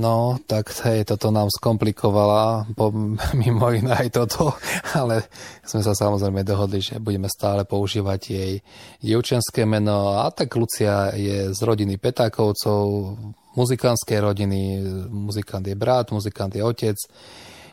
No, 0.00 0.40
tak 0.48 0.72
hej, 0.88 1.04
toto 1.04 1.28
nám 1.28 1.52
skomplikovala, 1.52 2.72
po, 2.72 2.88
mimo 3.36 3.68
iné 3.68 3.92
aj 3.92 4.08
toto, 4.16 4.56
ale 4.96 5.28
sme 5.60 5.84
sa 5.84 5.92
samozrejme 5.92 6.40
dohodli, 6.40 6.80
že 6.80 6.96
budeme 6.96 7.28
stále 7.28 7.68
používať 7.68 8.20
jej 8.32 8.52
dievčenské 9.04 9.68
meno. 9.68 10.24
A 10.24 10.32
tak 10.32 10.56
Lucia 10.56 11.12
je 11.12 11.52
z 11.52 11.60
rodiny 11.60 12.00
Petákovcov, 12.00 12.80
muzikantskej 13.60 14.18
rodiny, 14.24 14.80
muzikant 15.12 15.68
je 15.68 15.76
brat, 15.76 16.08
muzikant 16.16 16.54
je 16.56 16.64
otec, 16.64 16.96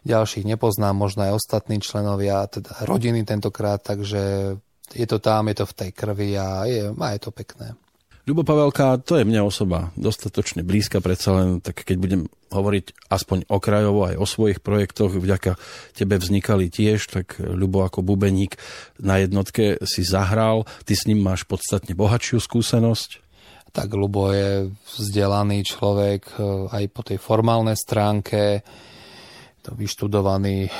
ďalších 0.06 0.45
nepoznám, 0.45 0.93
možno 0.93 1.26
aj 1.26 1.36
ostatní 1.36 1.82
členovia, 1.82 2.45
teda 2.45 2.86
rodiny 2.86 3.26
tentokrát, 3.26 3.82
takže 3.82 4.56
je 4.93 5.08
to 5.10 5.18
tam, 5.18 5.49
je 5.49 5.58
to 5.58 5.66
v 5.66 5.74
tej 5.74 5.89
krvi 5.91 6.38
a 6.38 6.70
je, 6.70 6.93
a 6.93 7.08
je 7.18 7.20
to 7.20 7.34
pekné. 7.34 7.74
Ľubo 8.26 8.41
Pavelka, 8.41 8.97
to 9.06 9.22
je 9.22 9.26
mňa 9.26 9.45
osoba 9.45 9.93
dostatočne 9.93 10.66
blízka, 10.66 10.97
predsa 10.97 11.30
len 11.38 11.62
tak 11.62 11.86
keď 11.86 11.97
budem 12.01 12.22
hovoriť 12.49 13.06
aspoň 13.06 13.45
okrajovo 13.45 14.10
aj 14.10 14.18
o 14.18 14.26
svojich 14.26 14.66
projektoch, 14.66 15.14
vďaka 15.14 15.62
tebe 15.93 16.18
vznikali 16.18 16.74
tiež, 16.74 17.06
tak 17.06 17.38
Ľubo 17.38 17.86
ako 17.86 18.01
bubeník 18.01 18.58
na 18.97 19.22
jednotke 19.22 19.78
si 19.86 20.01
zahral, 20.01 20.66
ty 20.89 20.97
s 20.97 21.06
ním 21.06 21.22
máš 21.22 21.45
podstatne 21.45 21.93
bohatšiu 21.93 22.41
skúsenosť. 22.41 23.22
Tak 23.70 23.93
Ľubo 23.93 24.34
je 24.34 24.74
vzdelaný 24.74 25.62
človek 25.62 26.22
eh, 26.26 26.41
aj 26.82 26.84
po 26.89 27.06
tej 27.06 27.22
formálnej 27.22 27.78
stránke, 27.78 28.66
vyštudovaný 29.74 30.68
e, 30.68 30.72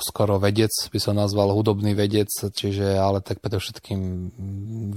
skoro 0.00 0.42
vedec, 0.42 0.72
by 0.90 0.98
som 0.98 1.14
nazval 1.14 1.54
hudobný 1.54 1.94
vedec, 1.94 2.26
čiže 2.30 2.98
ale 2.98 3.22
tak 3.22 3.38
predovšetkým 3.38 4.00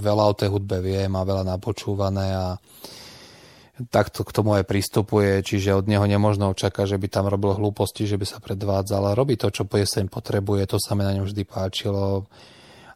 veľa 0.00 0.24
o 0.30 0.34
tej 0.34 0.48
hudbe 0.50 0.82
vie, 0.82 1.06
má 1.06 1.22
veľa 1.22 1.46
napočúvané 1.46 2.26
a 2.34 2.46
takto 3.88 4.26
k 4.26 4.34
tomu 4.34 4.58
aj 4.60 4.68
pristupuje, 4.68 5.40
čiže 5.40 5.72
od 5.72 5.88
neho 5.88 6.04
nemožno 6.04 6.52
očakať, 6.52 6.96
že 6.96 7.00
by 7.00 7.08
tam 7.08 7.24
robil 7.32 7.56
hlúposti, 7.56 8.04
že 8.04 8.20
by 8.20 8.26
sa 8.28 8.38
predvádzal, 8.42 9.00
ale 9.00 9.16
robí 9.16 9.40
to, 9.40 9.48
čo 9.48 9.64
jeseň 9.64 10.12
potrebuje, 10.12 10.68
to 10.68 10.76
sa 10.76 10.92
mi 10.92 11.06
na 11.06 11.16
ňom 11.16 11.24
vždy 11.24 11.42
páčilo. 11.48 12.28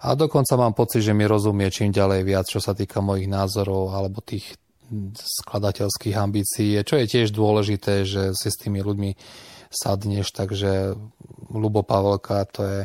A 0.04 0.12
dokonca 0.12 0.60
mám 0.60 0.76
pocit, 0.76 1.00
že 1.00 1.16
mi 1.16 1.24
rozumie 1.24 1.72
čím 1.72 1.88
ďalej 1.88 2.20
viac, 2.28 2.44
čo 2.44 2.60
sa 2.60 2.76
týka 2.76 3.00
mojich 3.00 3.24
názorov 3.24 3.96
alebo 3.96 4.20
tých 4.20 4.52
skladateľských 5.16 6.12
ambícií, 6.12 6.76
čo 6.84 7.00
je 7.00 7.06
tiež 7.08 7.32
dôležité, 7.32 8.04
že 8.04 8.36
si 8.36 8.48
s 8.52 8.60
tými 8.60 8.84
ľuďmi 8.84 9.10
sadneš, 9.74 10.30
takže 10.30 10.94
Lubo 11.50 11.82
Pavelka 11.82 12.46
to 12.46 12.62
je 12.62 12.80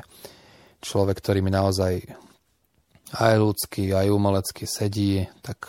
človek, 0.82 1.22
ktorý 1.22 1.40
mi 1.46 1.54
naozaj 1.54 2.04
aj 3.10 3.34
ľudský, 3.42 3.94
aj 3.94 4.14
umelecký 4.14 4.66
sedí, 4.70 5.26
tak 5.42 5.66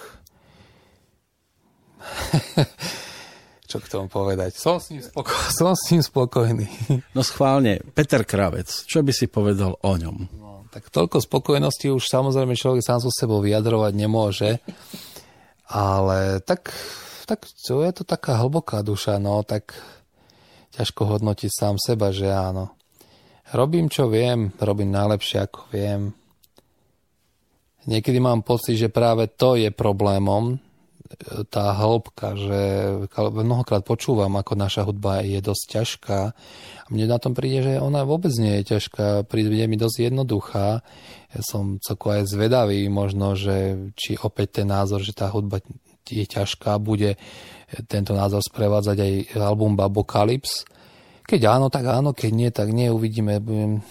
čo 3.70 3.78
k 3.78 3.86
tomu 3.86 4.10
povedať. 4.10 4.56
Som 4.56 4.82
s 4.82 4.90
ním, 4.92 5.00
spoko- 5.00 5.48
som 5.54 5.72
s 5.72 5.88
ním 5.94 6.02
spokojný. 6.02 6.68
No 7.16 7.22
schválne, 7.22 7.80
Peter 7.94 8.26
Kravec, 8.26 8.66
čo 8.66 9.00
by 9.00 9.12
si 9.14 9.30
povedal 9.30 9.78
o 9.78 9.92
ňom? 9.94 10.16
No, 10.36 10.66
tak 10.68 10.90
toľko 10.90 11.22
spokojnosti 11.22 11.86
už 11.90 12.04
samozrejme 12.04 12.58
človek 12.58 12.82
sám 12.84 13.00
so 13.00 13.10
sebou 13.14 13.40
vyjadrovať 13.40 13.92
nemôže, 13.94 14.50
ale 15.70 16.42
tak, 16.42 16.74
tak 17.24 17.46
čo 17.46 17.86
je 17.86 17.92
to 17.94 18.02
taká 18.02 18.42
hlboká 18.42 18.82
duša, 18.82 19.22
no 19.22 19.46
tak 19.46 19.74
ťažko 20.74 21.16
hodnotiť 21.16 21.50
sám 21.50 21.76
seba, 21.78 22.14
že 22.14 22.30
áno. 22.30 22.74
Robím, 23.50 23.90
čo 23.90 24.06
viem, 24.06 24.54
robím 24.62 24.94
najlepšie, 24.94 25.38
ako 25.42 25.60
viem. 25.74 26.14
Niekedy 27.90 28.18
mám 28.22 28.46
pocit, 28.46 28.78
že 28.78 28.92
práve 28.92 29.26
to 29.26 29.58
je 29.58 29.74
problémom, 29.74 30.60
tá 31.50 31.74
hĺbka, 31.74 32.38
že 32.38 32.60
mnohokrát 33.18 33.82
počúvam, 33.82 34.30
ako 34.38 34.54
naša 34.54 34.86
hudba 34.86 35.26
je 35.26 35.42
dosť 35.42 35.64
ťažká. 35.66 36.20
A 36.30 36.86
mne 36.86 37.10
na 37.10 37.18
tom 37.18 37.34
príde, 37.34 37.66
že 37.66 37.82
ona 37.82 38.06
vôbec 38.06 38.30
nie 38.38 38.62
je 38.62 38.78
ťažká, 38.78 39.26
príde 39.26 39.66
mi 39.66 39.74
dosť 39.74 40.06
jednoduchá. 40.06 40.86
Ja 41.34 41.40
som 41.42 41.82
celko 41.82 42.14
aj 42.14 42.30
zvedavý 42.30 42.86
možno, 42.86 43.34
že 43.34 43.90
či 43.98 44.14
opäť 44.22 44.62
ten 44.62 44.70
názor, 44.70 45.02
že 45.02 45.10
tá 45.10 45.26
hudba 45.26 45.58
je 46.06 46.24
ťažká, 46.24 46.78
bude 46.78 47.18
tento 47.86 48.14
názor 48.14 48.42
sprevádzať 48.42 48.96
aj 48.98 49.12
album 49.38 49.74
Babokalyps. 49.74 50.64
Keď 51.26 51.40
áno, 51.46 51.66
tak 51.70 51.86
áno, 51.86 52.10
keď 52.10 52.30
nie, 52.34 52.50
tak 52.50 52.74
nie, 52.74 52.90
uvidíme. 52.90 53.38
Budem, 53.38 53.82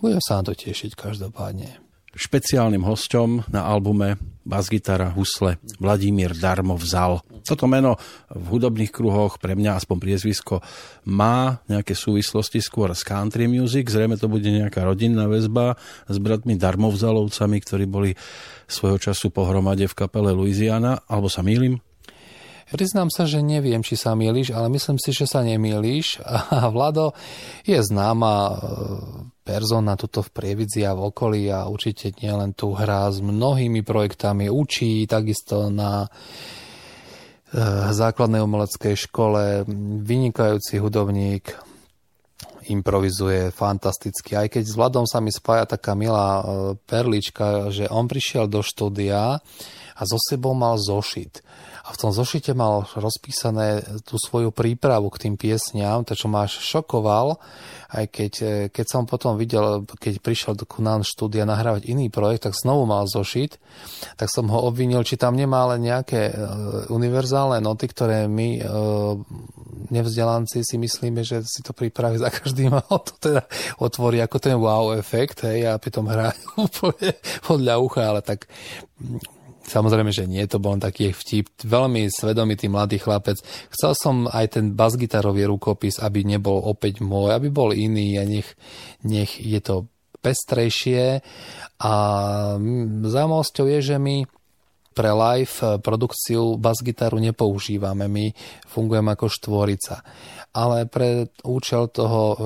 budem 0.00 0.20
sa 0.20 0.40
na 0.40 0.50
to 0.50 0.52
tešiť 0.52 0.92
každopádne. 0.92 1.83
Špeciálnym 2.14 2.86
hosťom 2.86 3.50
na 3.50 3.66
albume 3.66 4.14
basgitara, 4.46 5.10
husle 5.10 5.58
Vladimír 5.82 6.36
Darmo 6.36 6.78
vzal. 6.78 7.24
Toto 7.42 7.66
meno 7.66 7.98
v 8.30 8.44
hudobných 8.54 8.92
kruhoch 8.92 9.40
pre 9.40 9.56
mňa 9.58 9.80
aspoň 9.80 9.96
priezvisko 9.98 10.62
má 11.10 11.64
nejaké 11.66 11.96
súvislosti 11.96 12.60
skôr 12.60 12.92
s 12.92 13.02
country 13.02 13.50
music. 13.50 13.88
Zrejme 13.88 14.20
to 14.20 14.30
bude 14.30 14.46
nejaká 14.46 14.84
rodinná 14.84 15.26
väzba 15.26 15.74
s 16.06 16.16
bratmi 16.20 16.54
Darmovzalovcami, 16.54 17.58
ktorí 17.64 17.84
boli 17.88 18.14
svojho 18.70 19.00
času 19.00 19.34
pohromade 19.34 19.88
v 19.88 19.96
kapele 19.96 20.30
Louisiana, 20.30 21.02
alebo 21.08 21.26
sa 21.26 21.42
mýlim? 21.42 21.80
Priznám 22.74 23.12
sa, 23.12 23.28
že 23.28 23.44
neviem, 23.44 23.84
či 23.84 23.94
sa 23.94 24.16
milíš, 24.16 24.50
ale 24.50 24.72
myslím 24.72 24.96
si, 24.96 25.12
že 25.12 25.28
sa 25.28 25.44
nemýliš. 25.44 26.24
A 26.62 26.72
Vlado 26.72 27.12
je 27.68 27.76
známa 27.76 28.56
persona 29.44 29.92
tuto 29.94 30.24
v 30.24 30.32
Prievidzi 30.32 30.88
a 30.88 30.96
v 30.96 31.12
okolí 31.12 31.52
a 31.52 31.68
určite 31.68 32.16
nielen 32.16 32.56
tu 32.56 32.72
hrá 32.72 33.12
s 33.12 33.20
mnohými 33.20 33.84
projektami, 33.84 34.48
učí 34.48 35.04
takisto 35.04 35.68
na 35.68 36.04
e, 36.04 36.08
základnej 37.92 38.40
umeleckej 38.40 38.96
škole, 38.96 39.68
vynikajúci 40.00 40.80
hudobník, 40.80 41.52
improvizuje 42.72 43.52
fantasticky. 43.52 44.32
Aj 44.32 44.48
keď 44.48 44.64
s 44.64 44.74
Vladom 44.80 45.04
sa 45.04 45.20
mi 45.20 45.28
spája 45.28 45.76
taká 45.76 45.92
milá 45.92 46.40
e, 46.40 46.42
perlička, 46.80 47.68
že 47.68 47.84
on 47.92 48.08
prišiel 48.08 48.48
do 48.48 48.64
štúdia 48.64 49.44
a 49.94 50.02
zo 50.08 50.16
sebou 50.16 50.56
mal 50.56 50.80
zošit 50.80 51.44
a 51.84 51.92
v 51.92 52.00
tom 52.00 52.16
zošite 52.16 52.56
mal 52.56 52.88
rozpísané 52.96 53.84
tú 54.08 54.16
svoju 54.16 54.48
prípravu 54.56 55.12
k 55.12 55.28
tým 55.28 55.34
piesňam, 55.36 56.08
to 56.08 56.16
čo 56.16 56.32
ma 56.32 56.48
až 56.48 56.56
šokoval, 56.64 57.36
aj 57.92 58.04
keď, 58.08 58.32
e, 58.40 58.54
keď 58.72 58.86
som 58.88 59.02
potom 59.04 59.36
videl, 59.36 59.84
keď 60.00 60.24
prišiel 60.24 60.56
do 60.56 60.64
Kunan 60.64 61.04
štúdia 61.04 61.44
nahrávať 61.44 61.84
iný 61.84 62.08
projekt, 62.08 62.48
tak 62.48 62.56
znovu 62.56 62.88
mal 62.88 63.04
zošit, 63.04 63.60
tak 64.16 64.32
som 64.32 64.48
ho 64.48 64.64
obvinil, 64.64 65.04
či 65.04 65.20
tam 65.20 65.36
nemá 65.36 65.68
len 65.76 65.84
nejaké 65.84 66.32
uh, 66.32 66.88
univerzálne 66.88 67.60
noty, 67.60 67.86
ktoré 67.92 68.32
my 68.32 68.48
uh, 68.64 69.20
nevzdelanci 69.92 70.64
si 70.64 70.80
myslíme, 70.80 71.20
že 71.20 71.44
si 71.44 71.60
to 71.60 71.76
pripraví 71.76 72.16
za 72.16 72.32
každým 72.32 72.72
a 72.80 72.80
to 72.80 73.12
teda 73.20 73.42
otvorí 73.76 74.24
ako 74.24 74.36
ten 74.40 74.56
wow 74.56 74.96
efekt, 74.96 75.44
hej, 75.44 75.68
a 75.68 75.76
pritom 75.76 76.08
hrá 76.08 76.32
úplne 76.56 77.12
podľa 77.44 77.74
ucha, 77.76 78.02
ale 78.08 78.20
tak 78.24 78.48
Samozrejme, 79.64 80.12
že 80.12 80.28
nie, 80.28 80.44
to 80.44 80.60
bol 80.60 80.76
taký 80.76 81.16
vtip. 81.16 81.48
Veľmi 81.64 82.12
svedomitý 82.12 82.68
mladý 82.68 83.00
chlapec. 83.00 83.40
Chcel 83.72 83.92
som 83.96 84.16
aj 84.28 84.60
ten 84.60 84.76
basgitarový 84.76 85.48
rukopis, 85.48 85.96
aby 86.04 86.20
nebol 86.20 86.60
opäť 86.60 87.00
môj, 87.00 87.32
aby 87.32 87.48
bol 87.48 87.72
iný 87.72 88.20
a 88.20 88.28
nech, 88.28 88.52
nech 89.00 89.40
je 89.40 89.60
to 89.64 89.88
pestrejšie. 90.20 91.24
A 91.80 91.92
zaujímavosťou 93.08 93.66
je, 93.72 93.80
že 93.80 93.96
my 93.96 94.28
pre 94.94 95.10
live 95.10 95.82
produkciu 95.82 96.54
basgitaru 96.56 97.18
nepoužívame. 97.18 98.06
My 98.06 98.30
fungujeme 98.70 99.12
ako 99.18 99.26
štvorica. 99.26 100.06
Ale 100.54 100.86
pre 100.86 101.34
účel 101.42 101.90
toho 101.90 102.22
e, 102.30 102.36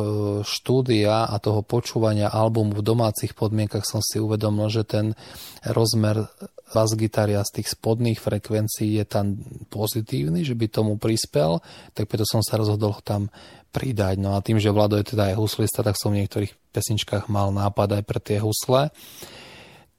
štúdia 0.49 1.29
a 1.29 1.37
toho 1.37 1.61
počúvania 1.61 2.33
albumu 2.33 2.73
v 2.73 2.81
domácich 2.81 3.37
podmienkach 3.37 3.85
som 3.85 4.01
si 4.01 4.17
uvedomil, 4.17 4.73
že 4.73 4.89
ten 4.89 5.13
rozmer 5.61 6.25
bas 6.73 6.93
gitaria 6.93 7.41
z 7.45 7.61
tých 7.61 7.73
spodných 7.73 8.21
frekvencií 8.21 9.01
je 9.01 9.07
tam 9.09 9.41
pozitívny, 9.73 10.45
že 10.45 10.53
by 10.53 10.67
tomu 10.69 11.01
prispel, 11.01 11.65
tak 11.97 12.09
preto 12.09 12.29
som 12.29 12.45
sa 12.45 12.61
rozhodol 12.61 12.97
ho 12.97 13.03
tam 13.03 13.33
pridať. 13.73 14.17
No 14.21 14.37
a 14.37 14.45
tým, 14.45 14.61
že 14.61 14.73
Vlado 14.73 14.97
je 14.97 15.13
teda 15.13 15.33
aj 15.33 15.39
huslista, 15.41 15.85
tak 15.85 15.97
som 15.97 16.13
v 16.13 16.25
niektorých 16.25 16.53
pesničkách 16.73 17.29
mal 17.33 17.53
nápad 17.53 18.01
aj 18.01 18.03
pre 18.05 18.21
tie 18.21 18.39
husle. 18.41 18.93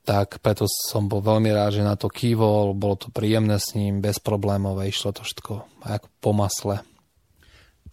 Tak 0.08 0.42
preto 0.42 0.66
som 0.66 1.06
bol 1.06 1.22
veľmi 1.22 1.54
rád, 1.54 1.78
že 1.78 1.84
na 1.86 1.94
to 1.94 2.10
kývol, 2.10 2.74
bolo 2.74 2.98
to 2.98 3.14
príjemné 3.14 3.62
s 3.62 3.78
ním, 3.78 4.02
bez 4.02 4.18
problémov, 4.18 4.82
išlo 4.82 5.14
to 5.14 5.22
všetko 5.22 5.86
ako 5.86 6.08
po 6.18 6.32
masle. 6.34 6.82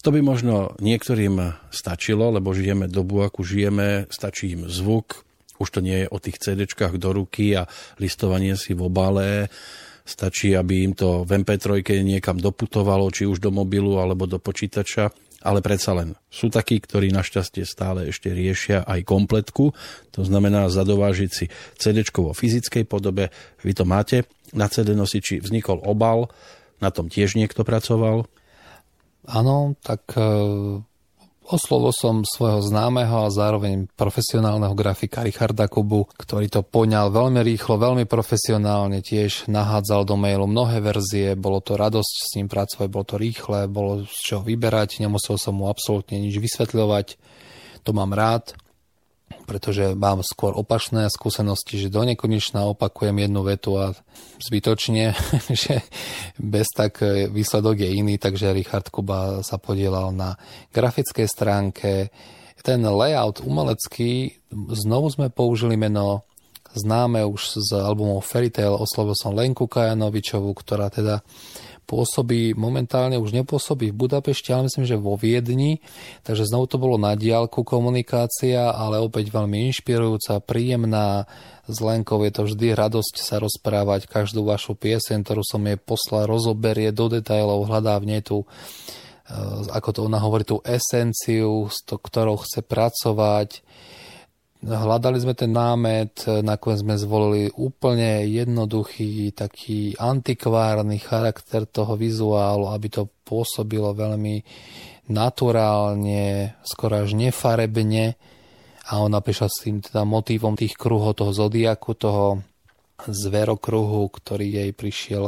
To 0.05 0.15
by 0.15 0.23
možno 0.23 0.79
niektorým 0.79 1.59
stačilo, 1.75 2.31
lebo 2.31 2.55
žijeme 2.55 2.87
dobu, 2.87 3.27
akú 3.27 3.43
žijeme, 3.43 4.07
stačí 4.07 4.55
im 4.55 4.71
zvuk, 4.71 5.26
už 5.59 5.69
to 5.69 5.81
nie 5.85 6.05
je 6.05 6.07
o 6.11 6.19
tých 6.19 6.39
cd 6.41 6.67
do 6.97 7.11
ruky 7.13 7.57
a 7.57 7.69
listovanie 8.01 8.55
si 8.57 8.73
v 8.77 8.87
obale. 8.87 9.49
stačí, 10.07 10.55
aby 10.55 10.87
im 10.87 10.95
to 10.95 11.27
v 11.27 11.43
MP3 11.43 11.83
niekam 12.07 12.39
doputovalo, 12.39 13.11
či 13.11 13.27
už 13.27 13.43
do 13.43 13.51
mobilu 13.51 13.99
alebo 13.99 14.31
do 14.31 14.39
počítača 14.39 15.11
ale 15.47 15.63
predsa 15.63 15.95
len 15.95 16.19
sú 16.27 16.51
takí, 16.51 16.83
ktorí 16.83 17.15
našťastie 17.15 17.63
stále 17.63 18.11
ešte 18.11 18.35
riešia 18.35 18.83
aj 18.83 19.07
kompletku, 19.07 19.71
to 20.11 20.21
znamená 20.27 20.67
zadovážiť 20.67 21.31
si 21.31 21.47
CD 21.79 22.03
vo 22.03 22.35
fyzickej 22.35 22.83
podobe. 22.83 23.31
Vy 23.63 23.73
to 23.79 23.87
máte 23.87 24.27
na 24.51 24.67
CD 24.67 24.99
nosiči, 24.99 25.39
vznikol 25.39 25.79
obal, 25.87 26.35
na 26.83 26.91
tom 26.91 27.07
tiež 27.07 27.39
niekto 27.39 27.63
pracoval? 27.63 28.27
Áno, 29.27 29.79
tak 29.83 30.03
e, 30.19 30.23
Oslovil 31.47 31.95
som 31.95 32.27
svojho 32.27 32.59
známeho 32.59 33.23
a 33.23 33.31
zároveň 33.31 33.87
profesionálneho 33.95 34.75
grafika 34.75 35.23
Richarda 35.23 35.71
Kubu, 35.71 36.11
ktorý 36.19 36.51
to 36.51 36.67
poňal 36.67 37.15
veľmi 37.15 37.39
rýchlo, 37.39 37.79
veľmi 37.79 38.03
profesionálne, 38.03 38.99
tiež 38.99 39.47
nahádzal 39.47 40.03
do 40.03 40.19
mailu 40.19 40.51
mnohé 40.51 40.83
verzie, 40.83 41.39
bolo 41.39 41.63
to 41.63 41.79
radosť 41.79 42.15
s 42.19 42.31
ním 42.35 42.51
pracovať, 42.51 42.89
bolo 42.91 43.07
to 43.07 43.17
rýchle, 43.23 43.71
bolo 43.71 44.03
z 44.11 44.19
čoho 44.27 44.43
vyberať, 44.43 44.99
nemusel 44.99 45.39
som 45.39 45.55
mu 45.55 45.71
absolútne 45.71 46.19
nič 46.19 46.35
vysvetľovať, 46.35 47.15
to 47.87 47.91
mám 47.95 48.11
rád 48.11 48.59
pretože 49.45 49.93
mám 49.93 50.25
skôr 50.25 50.57
opačné 50.57 51.07
skúsenosti, 51.13 51.77
že 51.77 51.93
do 51.93 52.01
nekonečna 52.03 52.65
opakujem 52.73 53.15
jednu 53.21 53.45
vetu 53.45 53.77
a 53.77 53.93
zbytočne, 54.41 55.13
že 55.67 55.85
bez 56.41 56.73
tak 56.73 57.05
výsledok 57.29 57.85
je 57.85 57.91
iný, 57.93 58.17
takže 58.17 58.57
Richard 58.57 58.89
Kuba 58.89 59.45
sa 59.45 59.61
podielal 59.61 60.17
na 60.17 60.41
grafickej 60.73 61.29
stránke. 61.29 62.09
Ten 62.65 62.83
layout 62.83 63.45
umelecký, 63.45 64.43
znovu 64.73 65.13
sme 65.13 65.31
použili 65.31 65.79
meno 65.79 66.27
známe 66.77 67.25
už 67.25 67.65
z 67.65 67.71
albumov 67.81 68.21
Fairy 68.21 68.53
Tail, 68.53 68.77
oslovil 68.77 69.17
som 69.17 69.33
Lenku 69.33 69.65
Kajanovičovú, 69.65 70.53
ktorá 70.53 70.93
teda 70.93 71.25
pôsobí, 71.87 72.53
momentálne 72.59 73.17
už 73.17 73.31
nepôsobí 73.31 73.95
v 73.95 73.99
Budapešti, 74.05 74.51
ale 74.51 74.67
myslím, 74.67 74.85
že 74.85 74.99
vo 74.99 75.15
Viedni, 75.15 75.79
takže 76.27 76.45
znovu 76.51 76.67
to 76.67 76.77
bolo 76.83 76.99
na 76.99 77.15
diálku 77.15 77.63
komunikácia, 77.63 78.75
ale 78.75 78.99
opäť 78.99 79.31
veľmi 79.31 79.71
inšpirujúca, 79.71 80.43
príjemná, 80.43 81.31
s 81.67 81.79
Lenkou 81.83 82.23
je 82.23 82.33
to 82.35 82.43
vždy 82.47 82.79
radosť 82.79 83.15
sa 83.19 83.43
rozprávať, 83.43 84.07
každú 84.07 84.47
vašu 84.47 84.79
piesen, 84.79 85.27
ktorú 85.27 85.43
som 85.43 85.63
jej 85.63 85.79
poslal, 85.79 86.27
rozoberie 86.27 86.91
do 86.91 87.11
detajlov, 87.11 87.67
hľadá 87.67 87.99
v 88.03 88.07
nej 88.07 88.23
tú 88.23 88.47
eh, 89.31 89.75
ako 89.75 89.89
to 89.95 90.01
ona 90.07 90.19
hovorí, 90.23 90.47
tú 90.47 90.63
esenciu, 90.63 91.67
s 91.71 91.83
to, 91.83 91.99
ktorou 91.99 92.43
chce 92.43 92.63
pracovať 92.63 93.66
Hľadali 94.65 95.21
sme 95.21 95.37
ten 95.37 95.53
námet, 95.53 96.25
nakoniec 96.41 96.81
sme 96.81 96.97
zvolili 96.97 97.53
úplne 97.61 98.25
jednoduchý, 98.25 99.37
taký 99.37 99.93
antikvárny 100.01 100.97
charakter 100.97 101.69
toho 101.69 101.93
vizuálu, 101.95 102.73
aby 102.73 102.89
to 102.89 103.03
pôsobilo 103.29 103.93
veľmi 103.93 104.41
naturálne, 105.13 106.57
skoro 106.65 107.05
až 107.05 107.13
nefarebne. 107.13 108.17
A 108.87 109.03
ona 109.03 109.21
prišla 109.21 109.49
s 109.51 109.67
tým 109.67 109.83
teda 109.85 110.07
motívom 110.09 110.57
tých 110.57 110.79
kruhov 110.79 111.19
toho 111.19 111.37
zodiaku, 111.37 111.93
toho 111.99 112.41
zverokruhu, 113.05 114.09
ktorý 114.09 114.63
jej 114.63 114.71
prišiel, 114.73 115.25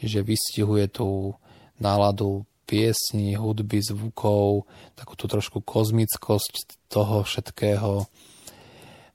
že 0.00 0.24
vystihuje 0.24 0.88
tú 0.88 1.36
náladu 1.76 2.48
piesní, 2.64 3.34
hudby, 3.34 3.82
zvukov, 3.82 4.70
takú 4.94 5.18
tú 5.18 5.26
trošku 5.26 5.58
kozmickosť 5.60 6.86
toho 6.86 7.26
všetkého 7.26 8.06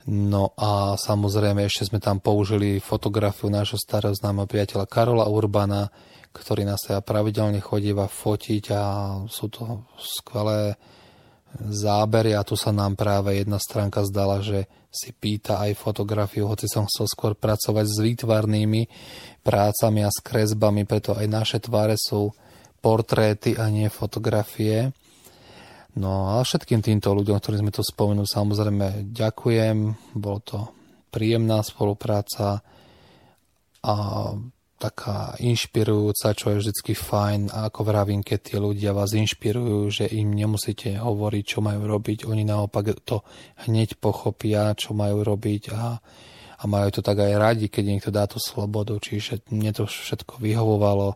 No 0.05 0.53
a 0.53 0.93
samozrejme 0.93 1.65
ešte 1.65 1.89
sme 1.89 1.97
tam 1.97 2.21
použili 2.21 2.77
fotografiu 2.77 3.49
nášho 3.49 3.81
starého 3.81 4.13
známeho 4.13 4.45
priateľa 4.45 4.85
Karola 4.85 5.25
Urbana, 5.25 5.89
ktorý 6.29 6.61
nás 6.61 6.85
teda 6.85 7.01
pravidelne 7.01 7.57
chodíva 7.57 8.05
fotiť 8.05 8.63
a 8.69 8.83
sú 9.25 9.49
to 9.49 9.89
skvelé 9.97 10.77
zábery 11.57 12.35
a 12.35 12.45
tu 12.45 12.59
sa 12.59 12.69
nám 12.75 12.99
práve 12.99 13.39
jedna 13.39 13.57
stránka 13.57 14.03
zdala, 14.05 14.43
že 14.45 14.67
si 14.91 15.15
pýta 15.15 15.59
aj 15.63 15.79
fotografiu, 15.79 16.47
hoci 16.47 16.67
som 16.67 16.85
chcel 16.87 17.07
skôr 17.07 17.33
pracovať 17.35 17.85
s 17.87 17.97
výtvarnými 17.99 18.81
prácami 19.41 20.03
a 20.03 20.11
s 20.11 20.19
kresbami, 20.21 20.87
preto 20.87 21.15
aj 21.15 21.27
naše 21.27 21.57
tváre 21.63 21.95
sú 21.97 22.31
portréty 22.79 23.57
a 23.57 23.71
nie 23.73 23.89
fotografie. 23.89 24.93
No 25.95 26.35
a 26.35 26.43
všetkým 26.43 26.83
týmto 26.83 27.15
ľuďom, 27.15 27.39
ktorí 27.39 27.63
sme 27.63 27.71
tu 27.71 27.79
spomenuli, 27.79 28.27
samozrejme 28.27 29.15
ďakujem. 29.15 29.77
Bolo 30.11 30.39
to 30.43 30.59
príjemná 31.07 31.63
spolupráca 31.63 32.59
a 33.79 33.95
taká 34.75 35.39
inšpirujúca, 35.39 36.35
čo 36.35 36.51
je 36.51 36.59
vždy 36.59 36.91
fajn. 36.91 37.41
Ako 37.47 37.87
vravím, 37.87 38.19
keď 38.19 38.39
tie 38.43 38.57
ľudia 38.59 38.91
vás 38.91 39.15
inšpirujú, 39.15 39.87
že 39.87 40.05
im 40.11 40.35
nemusíte 40.35 40.99
hovoriť, 40.99 41.43
čo 41.47 41.59
majú 41.63 41.87
robiť. 41.87 42.27
Oni 42.27 42.43
naopak 42.43 42.99
to 43.07 43.23
hneď 43.63 43.95
pochopia, 43.95 44.75
čo 44.75 44.91
majú 44.91 45.23
robiť 45.23 45.63
a, 45.71 45.95
a 46.59 46.63
majú 46.67 46.91
to 46.91 46.99
tak 46.99 47.23
aj 47.23 47.39
radi, 47.39 47.71
keď 47.71 47.83
niekto 47.87 48.11
dá 48.11 48.27
tú 48.27 48.35
slobodu. 48.35 48.99
Čiže 48.99 49.47
mne 49.47 49.71
to 49.71 49.87
všetko 49.87 50.43
vyhovovalo 50.43 51.15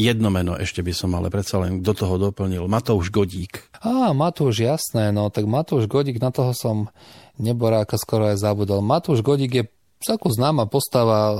Jedno 0.00 0.32
meno 0.32 0.56
ešte 0.56 0.80
by 0.80 0.96
som 0.96 1.12
ale 1.12 1.28
predsa 1.28 1.60
len 1.60 1.84
do 1.84 1.92
toho 1.92 2.16
doplnil. 2.16 2.64
Matouš 2.64 3.12
Godík. 3.12 3.68
Á, 3.84 4.16
Matúš, 4.16 4.64
jasné, 4.64 5.12
no 5.12 5.28
tak 5.28 5.44
Matúš 5.44 5.84
Godík, 5.84 6.16
na 6.16 6.32
toho 6.32 6.56
som 6.56 6.88
neboráka 7.36 8.00
skoro 8.00 8.32
aj 8.32 8.40
zabudol. 8.40 8.80
Matúš 8.80 9.20
Godík 9.20 9.52
je 9.52 9.64
celku 10.00 10.32
známa 10.32 10.64
postava, 10.72 11.36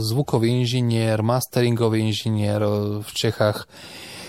zvukový 0.00 0.64
inžinier, 0.64 1.20
masteringový 1.20 2.00
inžinier 2.08 2.64
v 3.04 3.10
Čechách 3.12 3.68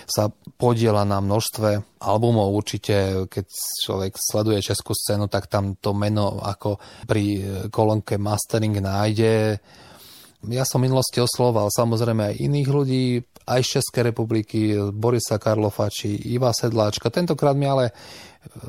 sa 0.09 0.27
podiela 0.59 1.07
na 1.07 1.23
množstve 1.23 2.01
albumov. 2.03 2.51
Určite, 2.51 3.29
keď 3.31 3.45
človek 3.85 4.19
sleduje 4.19 4.59
českú 4.59 4.91
scénu, 4.91 5.31
tak 5.31 5.47
tam 5.47 5.79
to 5.79 5.95
meno 5.95 6.43
ako 6.43 6.81
pri 7.07 7.39
kolónke 7.71 8.19
mastering 8.19 8.75
nájde. 8.81 9.63
Ja 10.47 10.63
som 10.63 10.79
minulosti 10.79 11.19
osloval 11.19 11.67
samozrejme 11.67 12.31
aj 12.31 12.39
iných 12.39 12.69
ľudí, 12.71 13.03
aj 13.43 13.59
z 13.59 13.69
Českej 13.79 14.15
republiky, 14.15 14.71
Borisa 14.95 15.35
Karlofa 15.35 15.91
či 15.91 16.15
Iva 16.31 16.55
Sedláčka. 16.55 17.11
Tentokrát 17.11 17.59
mi 17.59 17.67
ale 17.67 17.91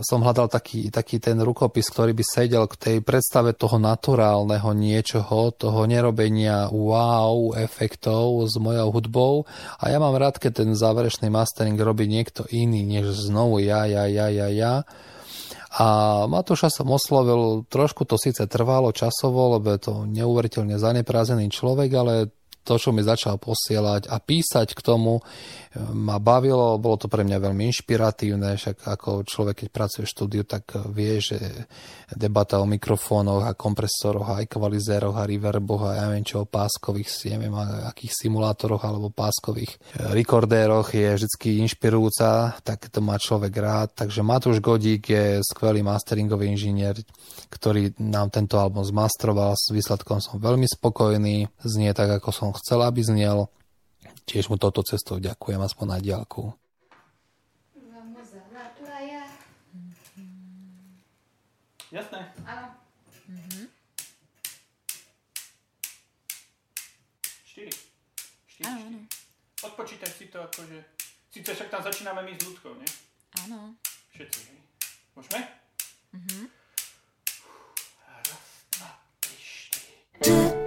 som 0.03 0.19
hľadal 0.19 0.51
taký, 0.51 0.91
taký 0.91 1.23
ten 1.23 1.39
rukopis, 1.39 1.87
ktorý 1.95 2.11
by 2.11 2.25
sedel 2.27 2.67
k 2.67 2.75
tej 2.75 2.97
predstave 3.07 3.55
toho 3.55 3.79
naturálneho 3.79 4.75
niečoho, 4.75 5.55
toho 5.55 5.87
nerobenia 5.87 6.67
wow 6.75 7.55
efektov 7.55 8.51
s 8.51 8.59
mojou 8.59 8.91
hudbou 8.91 9.35
a 9.79 9.95
ja 9.95 10.03
mám 10.03 10.19
rád, 10.19 10.43
keď 10.43 10.67
ten 10.67 10.71
záverečný 10.75 11.31
mastering 11.31 11.79
robí 11.79 12.11
niekto 12.11 12.51
iný, 12.51 12.83
než 12.83 13.31
znovu 13.31 13.63
ja, 13.63 13.87
ja, 13.87 14.11
ja, 14.11 14.27
ja, 14.27 14.51
ja. 14.51 14.75
A 15.71 15.87
Matúša 16.27 16.67
som 16.67 16.91
oslovil, 16.91 17.63
trošku 17.71 18.03
to 18.03 18.19
síce 18.19 18.43
trvalo 18.51 18.91
časovo, 18.91 19.55
lebo 19.55 19.71
je 19.71 19.81
to 19.87 19.95
neuveriteľne 20.03 20.75
zaneprázený 20.75 21.47
človek, 21.47 21.91
ale 21.95 22.15
to, 22.67 22.75
čo 22.77 22.91
mi 22.91 23.07
začal 23.07 23.39
posielať 23.39 24.11
a 24.11 24.19
písať 24.19 24.75
k 24.77 24.81
tomu, 24.83 25.23
ma 25.95 26.19
bavilo, 26.19 26.83
bolo 26.83 26.99
to 26.99 27.07
pre 27.07 27.23
mňa 27.23 27.39
veľmi 27.39 27.71
inšpiratívne, 27.71 28.59
však 28.59 28.91
ako 28.91 29.23
človek, 29.23 29.63
keď 29.63 29.69
pracuje 29.71 30.03
v 30.03 30.13
štúdiu, 30.13 30.43
tak 30.43 30.75
vie, 30.91 31.23
že 31.23 31.39
debata 32.11 32.59
o 32.59 32.67
mikrofónoch 32.67 33.47
a 33.47 33.55
kompresoroch 33.55 34.35
a 34.35 34.43
ekvalizéroch 34.43 35.15
a 35.15 35.29
reverboch 35.31 35.87
a 35.87 35.95
ja 35.95 36.05
neviem 36.11 36.27
čo, 36.27 36.43
o 36.43 36.51
páskových, 36.51 37.07
neviem 37.31 37.55
akých 37.87 38.27
simulátoroch 38.27 38.83
alebo 38.83 39.15
páskových 39.15 39.79
rekordéroch 40.11 40.91
je 40.91 41.07
vždy 41.07 41.63
inšpirujúca, 41.63 42.59
tak 42.67 42.91
to 42.91 42.99
má 42.99 43.15
človek 43.15 43.55
rád. 43.55 43.89
Takže 43.95 44.27
Matúš 44.27 44.59
Godík 44.59 45.07
je 45.07 45.39
skvelý 45.47 45.87
masteringový 45.87 46.51
inžinier, 46.51 46.99
ktorý 47.47 47.95
nám 48.03 48.35
tento 48.35 48.59
album 48.59 48.83
zmastroval, 48.83 49.55
s 49.55 49.71
výsledkom 49.71 50.19
som 50.19 50.43
veľmi 50.43 50.67
spokojný, 50.67 51.47
znie 51.63 51.95
tak, 51.95 52.11
ako 52.19 52.35
som 52.35 52.51
chcel, 52.59 52.83
aby 52.83 53.07
znel 53.07 53.47
tiež 54.31 54.47
mu 54.47 54.55
toto 54.55 54.87
cestou 54.87 55.19
ďakujem 55.19 55.59
aspoň 55.59 55.87
na 55.91 55.99
diálku. 55.99 56.55
Jasné. 61.91 62.23
Áno. 62.47 62.71
Mhm. 63.27 63.67
Áno. 68.61 69.03
Odpočítaj 69.65 70.13
si 70.15 70.29
to 70.31 70.39
akože... 70.39 70.79
Sice 71.33 71.51
však 71.57 71.73
tam 71.73 71.83
začíname 71.83 72.23
my 72.23 72.33
s 72.37 72.45
ľudkou, 72.45 72.77
nie? 72.77 72.91
Áno. 73.47 73.75
Všetci, 74.15 74.41
hej? 74.53 74.59
Môžeme? 75.17 75.41
Mhm. 76.13 76.41
Raz, 78.05 78.45
dva, 78.77 78.91
tri, 79.25 79.37
štyri. 79.41 80.60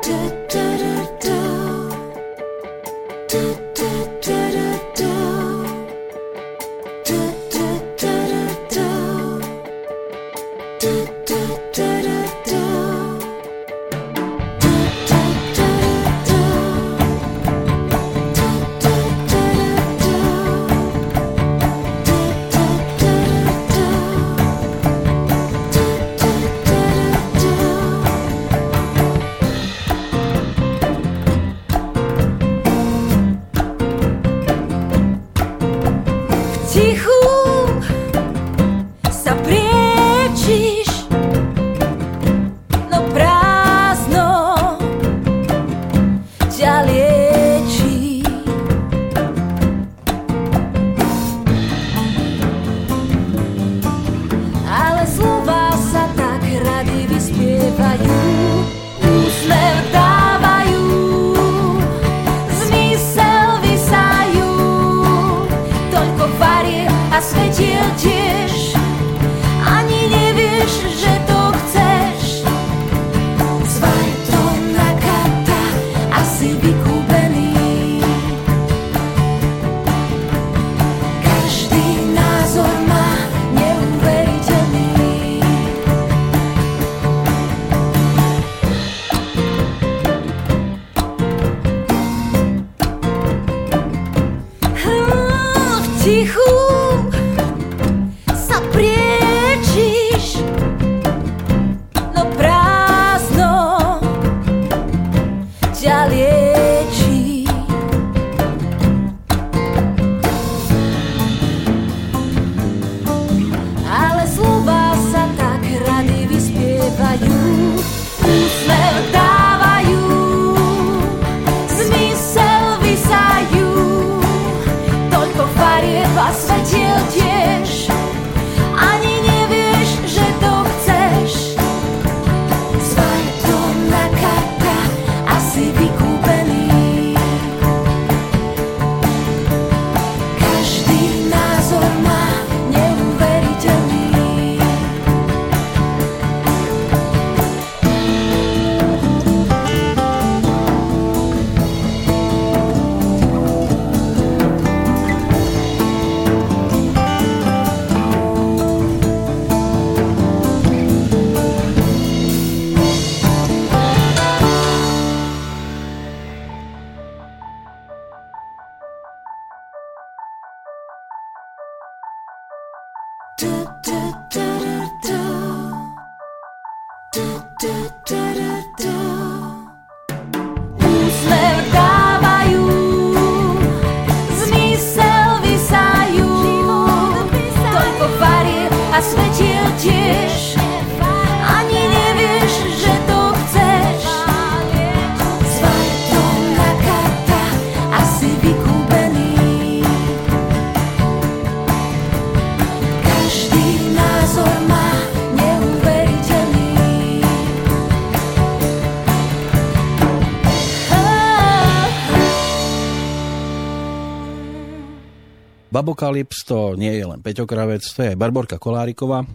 Babokalips 215.74 216.46
to 216.46 216.78
nie 216.78 216.94
je 217.02 217.06
len 217.10 217.26
Peťo 217.26 217.50
Kravec, 217.50 217.82
to 217.82 218.06
je 218.06 218.14
Barborka 218.14 218.62
Koláriková. 218.62 219.26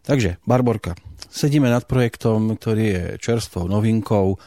Takže, 0.00 0.40
Barborka, 0.48 0.96
sedíme 1.28 1.68
nad 1.68 1.84
projektom, 1.84 2.56
ktorý 2.56 2.84
je 2.88 3.04
čerstvou 3.20 3.68
novinkou, 3.68 4.40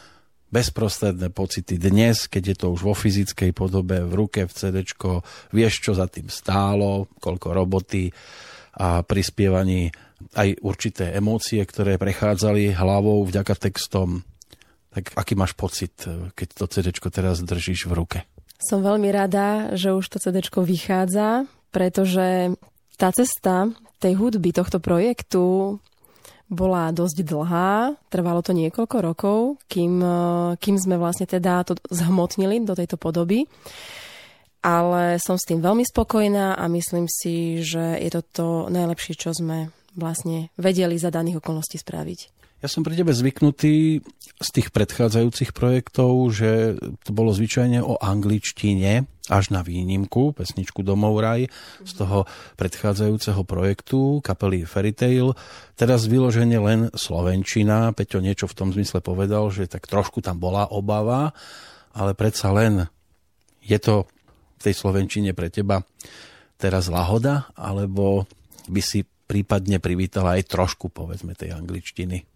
bezprostredné 0.49 1.29
pocity 1.29 1.77
dnes, 1.77 2.25
keď 2.25 2.43
je 2.49 2.55
to 2.57 2.67
už 2.73 2.81
vo 2.81 2.97
fyzickej 2.97 3.53
podobe, 3.53 4.01
v 4.01 4.13
ruke, 4.17 4.49
v 4.49 4.53
CD, 4.57 4.81
vieš, 5.53 5.85
čo 5.85 5.93
za 5.93 6.09
tým 6.09 6.33
stálo, 6.33 7.13
koľko 7.21 7.53
roboty 7.53 8.09
a 8.81 9.05
prispievaní 9.05 9.93
aj 10.33 10.65
určité 10.65 11.13
emócie, 11.13 11.61
ktoré 11.61 12.01
prechádzali 12.01 12.73
hlavou 12.73 13.21
vďaka 13.21 13.69
textom. 13.69 14.25
Tak 14.95 15.13
aký 15.13 15.37
máš 15.37 15.53
pocit, 15.53 15.93
keď 16.33 16.47
to 16.57 16.65
CD 16.71 16.89
teraz 16.89 17.43
držíš 17.45 17.85
v 17.85 17.93
ruke? 17.93 18.19
Som 18.55 18.81
veľmi 18.81 19.11
rada, 19.11 19.75
že 19.75 19.91
už 19.91 20.05
to 20.07 20.17
CD 20.17 20.39
vychádza, 20.41 21.45
pretože 21.75 22.55
tá 22.95 23.11
cesta 23.11 23.71
tej 23.99 24.15
hudby 24.15 24.55
tohto 24.55 24.79
projektu 24.79 25.77
bola 26.45 26.93
dosť 26.93 27.25
dlhá, 27.25 27.97
trvalo 28.13 28.39
to 28.45 28.53
niekoľko 28.53 28.97
rokov, 29.01 29.37
kým, 29.65 29.97
kým 30.61 30.75
sme 30.77 30.95
vlastne 31.01 31.25
teda 31.25 31.65
to 31.65 31.73
zhmotnili 31.89 32.61
do 32.61 32.77
tejto 32.77 33.01
podoby. 33.01 33.49
Ale 34.65 35.21
som 35.21 35.37
s 35.37 35.45
tým 35.45 35.61
veľmi 35.61 35.85
spokojná 35.85 36.57
a 36.57 36.65
myslím 36.69 37.05
si, 37.05 37.61
že 37.61 38.01
je 38.01 38.09
to 38.09 38.21
to 38.25 38.47
najlepšie, 38.73 39.13
čo 39.13 39.29
sme 39.29 39.69
vlastne 39.93 40.49
vedeli 40.57 40.97
za 40.97 41.13
daných 41.13 41.41
okolností 41.41 41.77
spraviť. 41.81 42.44
Ja 42.63 42.71
som 42.71 42.87
pri 42.87 42.95
tebe 42.95 43.11
zvyknutý 43.11 43.99
z 44.35 44.49
tých 44.51 44.71
predchádzajúcich 44.75 45.55
projektov, 45.55 46.11
že 46.31 46.79
to 47.03 47.11
bolo 47.15 47.31
zvyčajne 47.31 47.79
o 47.83 47.95
angličtine, 47.99 49.07
až 49.25 49.49
na 49.49 49.65
výnimku, 49.65 50.37
pesničku 50.37 50.85
Domov 50.85 51.17
raj 51.17 51.49
z 51.81 51.91
toho 51.97 52.29
predchádzajúceho 52.61 53.41
projektu 53.41 54.21
kapely 54.21 54.69
Fairy 54.69 54.93
Tail. 54.93 55.33
Teraz 55.73 56.05
vyloženie 56.05 56.61
len 56.61 56.93
Slovenčina. 56.93 57.89
Peťo 57.89 58.21
niečo 58.21 58.45
v 58.45 58.57
tom 58.57 58.69
zmysle 58.69 59.01
povedal, 59.01 59.49
že 59.49 59.65
tak 59.65 59.89
trošku 59.89 60.21
tam 60.21 60.37
bola 60.37 60.69
obava, 60.69 61.33
ale 61.97 62.13
predsa 62.13 62.53
len 62.53 62.85
je 63.65 63.81
to 63.81 64.05
v 64.57 64.61
tej 64.61 64.75
Slovenčine 64.77 65.33
pre 65.33 65.49
teba 65.49 65.81
teraz 66.61 66.87
lahoda, 66.87 67.49
alebo 67.57 68.29
by 68.69 68.81
si 68.81 69.03
prípadne 69.03 69.81
privítala 69.81 70.37
aj 70.37 70.53
trošku, 70.53 70.93
povedzme, 70.93 71.33
tej 71.33 71.57
angličtiny? 71.57 72.34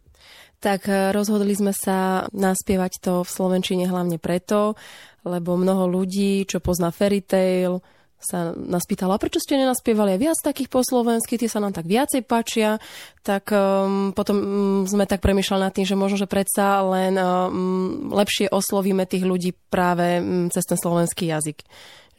Tak 0.60 0.92
e, 0.92 1.16
rozhodli 1.16 1.56
sme 1.56 1.72
sa 1.72 2.28
naspievať 2.36 3.00
to 3.00 3.14
v 3.24 3.30
Slovenčine 3.32 3.88
hlavne 3.88 4.20
preto, 4.20 4.76
lebo 5.24 5.56
mnoho 5.56 5.88
ľudí, 5.88 6.44
čo 6.44 6.60
pozná 6.60 6.92
Fairy 6.92 7.24
Tail, 7.24 7.80
sa 8.20 8.52
nás 8.52 8.84
pýtala, 8.84 9.16
prečo 9.16 9.40
ste 9.40 9.56
nenaspievali? 9.56 10.20
Viac 10.20 10.44
takých 10.44 10.68
po 10.68 10.84
slovensky, 10.84 11.40
tie 11.40 11.48
sa 11.48 11.64
nám 11.64 11.72
tak 11.72 11.88
viacej 11.88 12.28
páčia, 12.28 12.76
tak 13.24 13.48
um, 13.56 14.12
potom 14.12 14.38
um, 14.38 14.46
sme 14.84 15.08
tak 15.08 15.24
premyšľali 15.24 15.64
nad 15.64 15.72
tým, 15.72 15.88
že 15.88 15.96
možno, 15.96 16.20
že 16.20 16.28
predsa 16.28 16.84
len 16.84 17.16
um, 17.16 18.12
lepšie 18.12 18.52
oslovíme 18.52 19.08
tých 19.08 19.24
ľudí 19.24 19.56
práve 19.72 20.20
um, 20.20 20.52
cez 20.52 20.68
ten 20.68 20.76
slovenský 20.76 21.32
jazyk. 21.32 21.64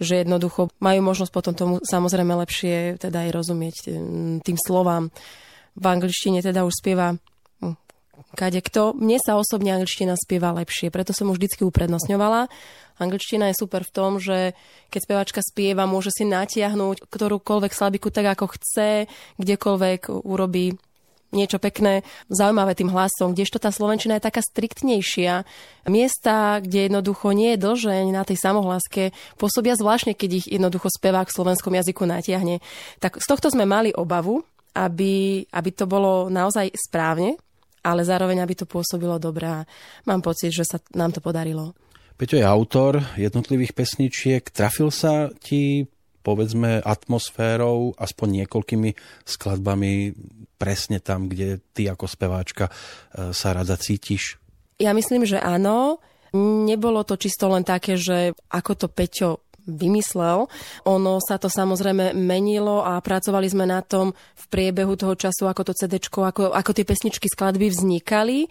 Že 0.00 0.24
jednoducho 0.24 0.72
majú 0.80 1.00
možnosť 1.04 1.32
potom 1.36 1.52
tomu 1.52 1.74
samozrejme 1.84 2.32
lepšie 2.32 2.96
teda 2.96 3.28
aj 3.28 3.30
rozumieť 3.36 3.76
um, 3.92 4.40
tým 4.40 4.56
slovám. 4.56 5.12
V 5.76 5.84
angličtine 5.84 6.40
teda 6.40 6.64
už 6.64 6.80
spieva 6.80 7.20
kade 8.34 8.60
kto. 8.62 8.94
Mne 8.94 9.18
sa 9.18 9.36
osobne 9.36 9.74
angličtina 9.74 10.14
spieva 10.14 10.54
lepšie, 10.54 10.92
preto 10.92 11.10
som 11.10 11.30
už 11.30 11.38
vždycky 11.40 11.66
uprednostňovala. 11.66 12.50
Angličtina 13.00 13.48
je 13.48 13.60
super 13.60 13.82
v 13.82 13.94
tom, 13.94 14.20
že 14.20 14.52
keď 14.92 15.00
speváčka 15.00 15.40
spieva, 15.40 15.88
môže 15.88 16.12
si 16.12 16.28
natiahnuť 16.28 17.08
ktorúkoľvek 17.08 17.72
slabiku 17.72 18.12
tak, 18.12 18.36
ako 18.36 18.52
chce, 18.60 19.08
kdekoľvek 19.40 20.12
urobí 20.12 20.76
niečo 21.30 21.62
pekné, 21.62 22.02
zaujímavé 22.26 22.74
tým 22.74 22.90
hlasom, 22.90 23.32
kdežto 23.32 23.62
tá 23.62 23.70
Slovenčina 23.70 24.18
je 24.18 24.26
taká 24.26 24.42
striktnejšia. 24.42 25.46
Miesta, 25.86 26.58
kde 26.58 26.90
jednoducho 26.90 27.30
nie 27.30 27.54
je 27.54 27.62
dlžeň 27.62 28.04
na 28.10 28.26
tej 28.26 28.38
samohlaske, 28.38 29.14
pôsobia 29.38 29.78
zvláštne, 29.78 30.18
keď 30.18 30.30
ich 30.42 30.46
jednoducho 30.50 30.90
spevák 30.90 31.30
v 31.30 31.36
slovenskom 31.38 31.70
jazyku 31.70 32.02
natiahne. 32.02 32.58
Tak 32.98 33.22
z 33.22 33.26
tohto 33.30 33.46
sme 33.50 33.62
mali 33.62 33.94
obavu, 33.94 34.42
aby, 34.74 35.46
aby 35.50 35.70
to 35.70 35.86
bolo 35.86 36.26
naozaj 36.30 36.70
správne, 36.74 37.38
ale 37.80 38.04
zároveň, 38.04 38.44
aby 38.44 38.54
to 38.56 38.66
pôsobilo 38.68 39.16
dobré. 39.16 39.64
Mám 40.04 40.20
pocit, 40.20 40.52
že 40.52 40.64
sa 40.64 40.78
nám 40.92 41.16
to 41.16 41.20
podarilo. 41.24 41.72
Peťo 42.20 42.36
je 42.36 42.44
autor 42.44 43.00
jednotlivých 43.16 43.72
pesničiek. 43.72 44.44
Trafil 44.52 44.92
sa 44.92 45.32
ti, 45.40 45.88
povedzme, 46.20 46.84
atmosférou, 46.84 47.96
aspoň 47.96 48.44
niekoľkými 48.44 48.90
skladbami 49.24 50.12
presne 50.60 51.00
tam, 51.00 51.32
kde 51.32 51.64
ty 51.72 51.88
ako 51.88 52.04
speváčka 52.04 52.68
e, 52.68 52.72
sa 53.32 53.56
rada 53.56 53.80
cítiš? 53.80 54.36
Ja 54.76 54.92
myslím, 54.92 55.24
že 55.24 55.40
áno. 55.40 56.04
Nebolo 56.36 57.02
to 57.02 57.18
čisto 57.18 57.50
len 57.50 57.64
také, 57.66 57.96
že 57.96 58.36
ako 58.52 58.72
to 58.76 58.86
Peťo 58.92 59.49
vymyslel. 59.70 60.50
Ono 60.84 61.12
sa 61.22 61.38
to 61.38 61.46
samozrejme 61.46 62.12
menilo 62.14 62.82
a 62.82 62.98
pracovali 62.98 63.46
sme 63.46 63.64
na 63.64 63.80
tom 63.80 64.12
v 64.14 64.44
priebehu 64.50 64.98
toho 64.98 65.14
času, 65.14 65.46
ako 65.46 65.70
to 65.70 65.72
CD, 65.78 66.02
ako, 66.02 66.50
ako 66.50 66.70
tie 66.74 66.84
pesničky 66.84 67.30
skladby 67.30 67.70
vznikali 67.70 68.50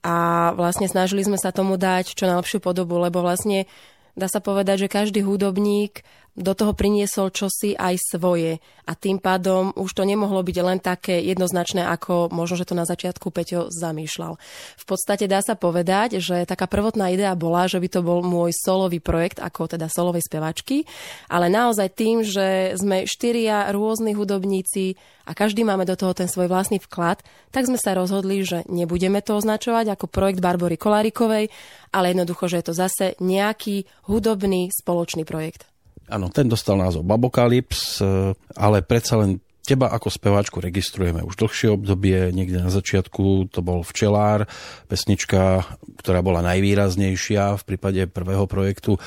a 0.00 0.50
vlastne 0.56 0.88
snažili 0.88 1.26
sme 1.26 1.36
sa 1.36 1.52
tomu 1.52 1.76
dať 1.76 2.16
čo 2.16 2.24
najlepšiu 2.24 2.58
podobu, 2.64 2.96
lebo 2.96 3.20
vlastne 3.20 3.68
dá 4.16 4.26
sa 4.26 4.40
povedať, 4.40 4.86
že 4.86 4.92
každý 4.92 5.20
hudobník 5.22 6.02
do 6.38 6.52
toho 6.54 6.72
priniesol 6.72 7.34
čosi 7.34 7.74
aj 7.74 7.98
svoje. 8.14 8.62
A 8.86 8.92
tým 8.98 9.22
pádom 9.22 9.70
už 9.74 9.90
to 9.94 10.02
nemohlo 10.02 10.42
byť 10.42 10.56
len 10.62 10.78
také 10.82 11.22
jednoznačné, 11.22 11.86
ako 11.86 12.30
možno, 12.34 12.58
že 12.58 12.66
to 12.66 12.74
na 12.74 12.86
začiatku 12.86 13.30
Peťo 13.30 13.70
zamýšľal. 13.70 14.34
V 14.78 14.84
podstate 14.86 15.30
dá 15.30 15.42
sa 15.42 15.54
povedať, 15.54 16.18
že 16.18 16.42
taká 16.46 16.66
prvotná 16.66 17.10
idea 17.14 17.34
bola, 17.38 17.70
že 17.70 17.78
by 17.78 17.88
to 17.90 18.00
bol 18.02 18.22
môj 18.22 18.50
solový 18.54 18.98
projekt, 18.98 19.38
ako 19.38 19.70
teda 19.70 19.86
solovej 19.86 20.26
spevačky, 20.26 20.86
ale 21.30 21.46
naozaj 21.46 21.88
tým, 21.94 22.26
že 22.26 22.74
sme 22.74 23.06
štyria 23.06 23.70
rôzni 23.70 24.14
hudobníci 24.14 24.98
a 25.30 25.34
každý 25.38 25.62
máme 25.62 25.86
do 25.86 25.94
toho 25.94 26.10
ten 26.10 26.26
svoj 26.26 26.50
vlastný 26.50 26.82
vklad, 26.82 27.22
tak 27.54 27.70
sme 27.70 27.78
sa 27.78 27.94
rozhodli, 27.94 28.42
že 28.42 28.66
nebudeme 28.66 29.22
to 29.22 29.38
označovať 29.38 29.94
ako 29.94 30.10
projekt 30.10 30.42
Barbory 30.42 30.74
Kolárikovej, 30.74 31.46
ale 31.94 32.10
jednoducho, 32.10 32.50
že 32.50 32.58
je 32.58 32.66
to 32.66 32.74
zase 32.74 33.06
nejaký 33.22 33.86
hudobný 34.10 34.70
spoločný 34.74 35.22
projekt. 35.22 35.70
Áno, 36.10 36.26
ten 36.26 36.50
dostal 36.50 36.74
názov 36.74 37.06
Babokalips, 37.06 38.02
e, 38.02 38.34
ale 38.58 38.82
predsa 38.82 39.14
len 39.22 39.38
teba 39.62 39.94
ako 39.94 40.10
speváčku 40.10 40.58
registrujeme 40.58 41.22
už 41.22 41.38
dlhšie 41.38 41.70
obdobie, 41.70 42.34
niekde 42.34 42.58
na 42.58 42.74
začiatku 42.74 43.46
to 43.54 43.62
bol 43.62 43.86
Včelár, 43.86 44.50
pesnička, 44.90 45.62
ktorá 46.02 46.18
bola 46.26 46.42
najvýraznejšia 46.42 47.54
v 47.54 47.62
prípade 47.62 48.02
prvého 48.10 48.50
projektu 48.50 48.98
e, 48.98 49.00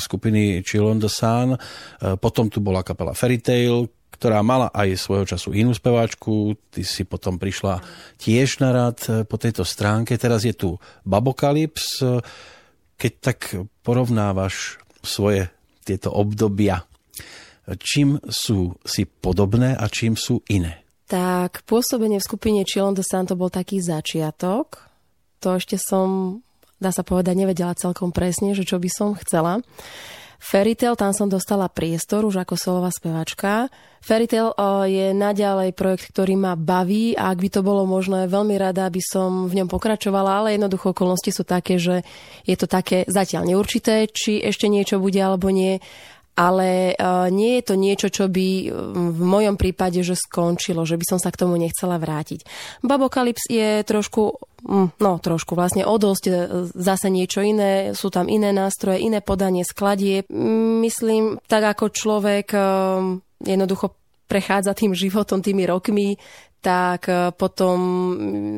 skupiny 0.00 0.64
Chill 0.64 0.88
on 0.88 0.96
the 0.96 1.12
Sun. 1.12 1.54
E, 1.54 1.58
potom 2.16 2.48
tu 2.48 2.64
bola 2.64 2.80
kapela 2.80 3.12
Fairy 3.12 3.36
Tail, 3.36 3.92
ktorá 4.16 4.40
mala 4.40 4.72
aj 4.72 4.96
svojho 4.96 5.28
času 5.28 5.52
inú 5.52 5.76
speváčku, 5.76 6.56
ty 6.72 6.88
si 6.88 7.04
potom 7.04 7.36
prišla 7.36 7.84
tiež 8.16 8.64
na 8.64 8.72
rad 8.72 9.28
po 9.28 9.36
tejto 9.36 9.60
stránke, 9.60 10.16
teraz 10.16 10.48
je 10.48 10.56
tu 10.56 10.80
Babokalips. 11.04 12.00
Keď 12.96 13.12
tak 13.20 13.52
porovnávaš 13.84 14.80
svoje 15.04 15.52
tieto 15.86 16.10
obdobia. 16.10 16.82
Čím 17.66 18.18
sú 18.26 18.74
si 18.82 19.06
podobné 19.06 19.78
a 19.78 19.86
čím 19.86 20.18
sú 20.18 20.42
iné? 20.50 20.82
Tak 21.06 21.62
pôsobenie 21.66 22.18
v 22.18 22.26
skupine 22.26 22.60
Chillon 22.66 22.94
de 22.94 23.06
Santo 23.06 23.38
bol 23.38 23.46
taký 23.46 23.78
začiatok. 23.78 24.90
To 25.38 25.58
ešte 25.58 25.78
som, 25.78 26.38
dá 26.82 26.90
sa 26.90 27.06
povedať, 27.06 27.38
nevedela 27.38 27.78
celkom 27.78 28.10
presne, 28.10 28.58
že 28.58 28.66
čo 28.66 28.82
by 28.82 28.90
som 28.90 29.14
chcela. 29.14 29.62
Fairytale, 30.36 30.94
tam 30.94 31.12
som 31.16 31.26
dostala 31.26 31.66
priestor 31.66 32.22
už 32.28 32.44
ako 32.44 32.54
solová 32.54 32.92
spevačka. 32.92 33.72
Fairytale 34.04 34.54
je 34.86 35.06
naďalej 35.10 35.74
projekt, 35.74 36.14
ktorý 36.14 36.38
ma 36.38 36.54
baví 36.54 37.18
a 37.18 37.34
ak 37.34 37.38
by 37.42 37.48
to 37.50 37.60
bolo 37.66 37.82
možné, 37.88 38.30
veľmi 38.30 38.54
rada 38.54 38.86
by 38.86 39.02
som 39.02 39.50
v 39.50 39.58
ňom 39.58 39.68
pokračovala, 39.72 40.44
ale 40.44 40.54
jednoducho 40.54 40.94
okolnosti 40.94 41.34
sú 41.34 41.42
také, 41.42 41.80
že 41.80 42.06
je 42.46 42.54
to 42.54 42.70
také 42.70 43.02
zatiaľ 43.10 43.48
neurčité, 43.48 44.06
či 44.06 44.38
ešte 44.38 44.70
niečo 44.70 45.02
bude 45.02 45.18
alebo 45.18 45.50
nie 45.50 45.82
ale 46.36 46.92
uh, 46.92 47.32
nie 47.32 47.58
je 47.58 47.62
to 47.64 47.74
niečo, 47.80 48.08
čo 48.12 48.28
by 48.28 48.68
v 49.08 49.22
mojom 49.24 49.56
prípade 49.56 50.04
že 50.04 50.12
skončilo, 50.12 50.84
že 50.84 51.00
by 51.00 51.04
som 51.08 51.18
sa 51.18 51.32
k 51.32 51.40
tomu 51.40 51.56
nechcela 51.56 51.96
vrátiť. 51.96 52.44
Babokalips 52.84 53.48
je 53.48 53.80
trošku, 53.80 54.36
mm, 54.68 55.00
no 55.00 55.16
trošku 55.16 55.56
vlastne 55.56 55.88
o 55.88 55.96
dosť 55.96 56.24
e, 56.28 56.32
zase 56.76 57.08
niečo 57.08 57.40
iné, 57.40 57.96
sú 57.96 58.12
tam 58.12 58.28
iné 58.28 58.52
nástroje, 58.52 59.00
iné 59.00 59.24
podanie 59.24 59.64
skladie. 59.64 60.28
Myslím, 60.84 61.40
tak 61.48 61.64
ako 61.72 61.88
človek 61.88 62.52
jednoducho 63.40 63.96
prechádza 64.28 64.76
tým 64.76 64.92
životom, 64.92 65.40
tými 65.40 65.64
rokmi, 65.64 66.20
tak 66.60 67.08
potom 67.38 67.78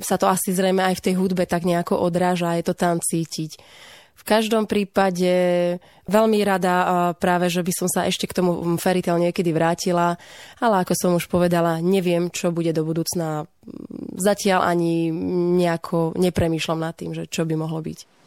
sa 0.01 0.17
to 0.17 0.27
asi 0.27 0.51
zrejme 0.51 0.81
aj 0.81 0.99
v 0.99 1.05
tej 1.05 1.15
hudbe 1.21 1.45
tak 1.45 1.69
nejako 1.69 2.01
odráža, 2.01 2.57
je 2.59 2.65
to 2.67 2.75
tam 2.75 2.99
cítiť. 2.99 3.61
V 4.19 4.23
každom 4.27 4.67
prípade 4.67 5.31
veľmi 6.11 6.43
rada 6.43 7.15
práve, 7.23 7.47
že 7.49 7.63
by 7.63 7.73
som 7.73 7.89
sa 7.89 8.11
ešte 8.11 8.27
k 8.27 8.37
tomu 8.43 8.59
fairytale 8.77 9.31
niekedy 9.31 9.55
vrátila, 9.55 10.19
ale 10.59 10.75
ako 10.83 10.93
som 10.99 11.11
už 11.15 11.31
povedala, 11.31 11.79
neviem, 11.79 12.27
čo 12.29 12.51
bude 12.51 12.75
do 12.75 12.83
budúcna. 12.83 13.47
Zatiaľ 14.19 14.67
ani 14.67 15.15
nejako 15.63 16.19
nepremýšľam 16.19 16.81
nad 16.83 16.99
tým, 16.99 17.15
že 17.15 17.31
čo 17.31 17.47
by 17.47 17.55
mohlo 17.55 17.79
byť. 17.79 18.18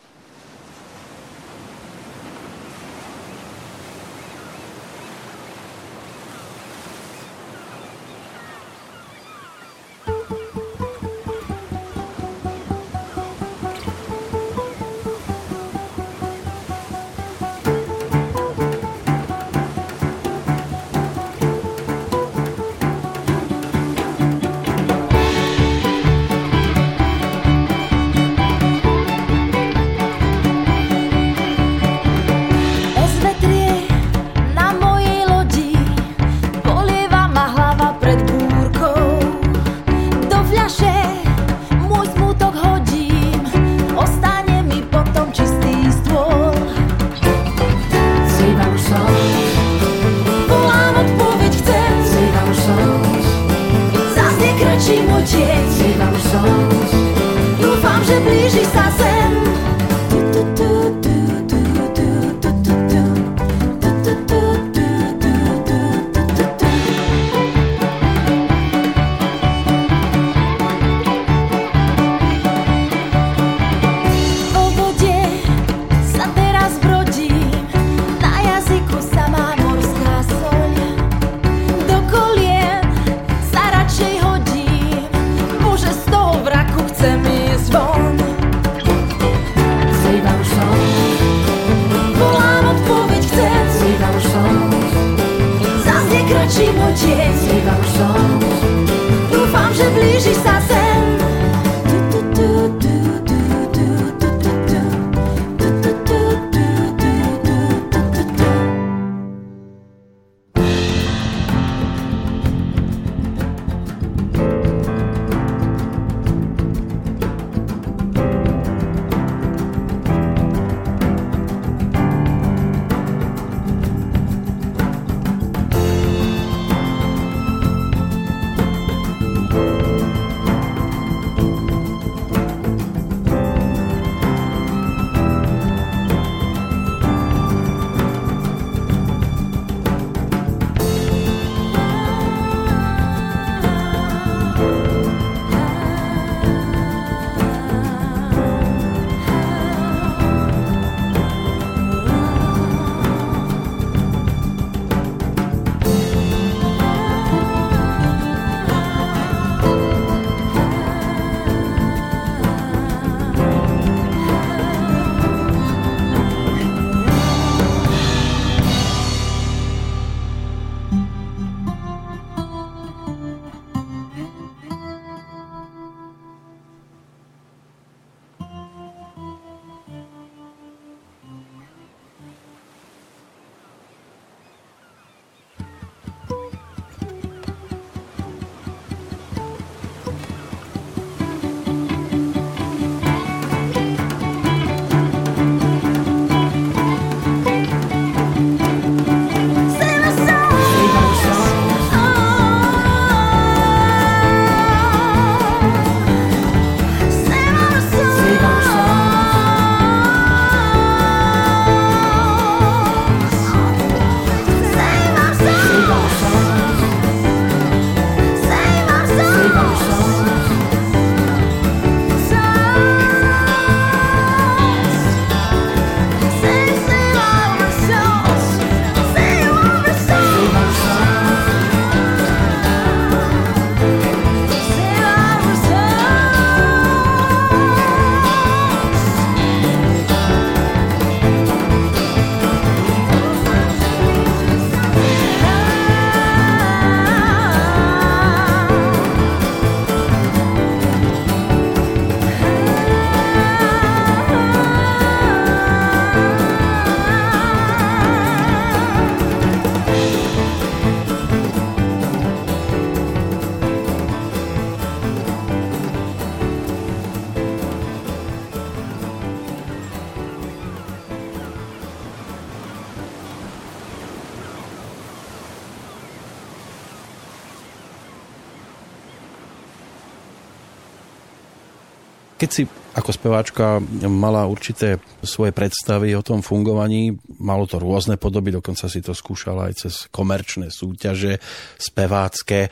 Ako 283.12 283.28
speváčka 283.28 283.84
mala 284.08 284.48
určité 284.48 284.96
svoje 285.20 285.52
predstavy 285.52 286.16
o 286.16 286.24
tom 286.24 286.40
fungovaní. 286.40 287.12
Malo 287.44 287.68
to 287.68 287.76
rôzne 287.76 288.16
podoby, 288.16 288.56
dokonca 288.56 288.88
si 288.88 289.04
to 289.04 289.12
skúšala 289.12 289.68
aj 289.68 289.84
cez 289.84 290.08
komerčné 290.16 290.72
súťaže, 290.72 291.44
spevácké. 291.76 292.72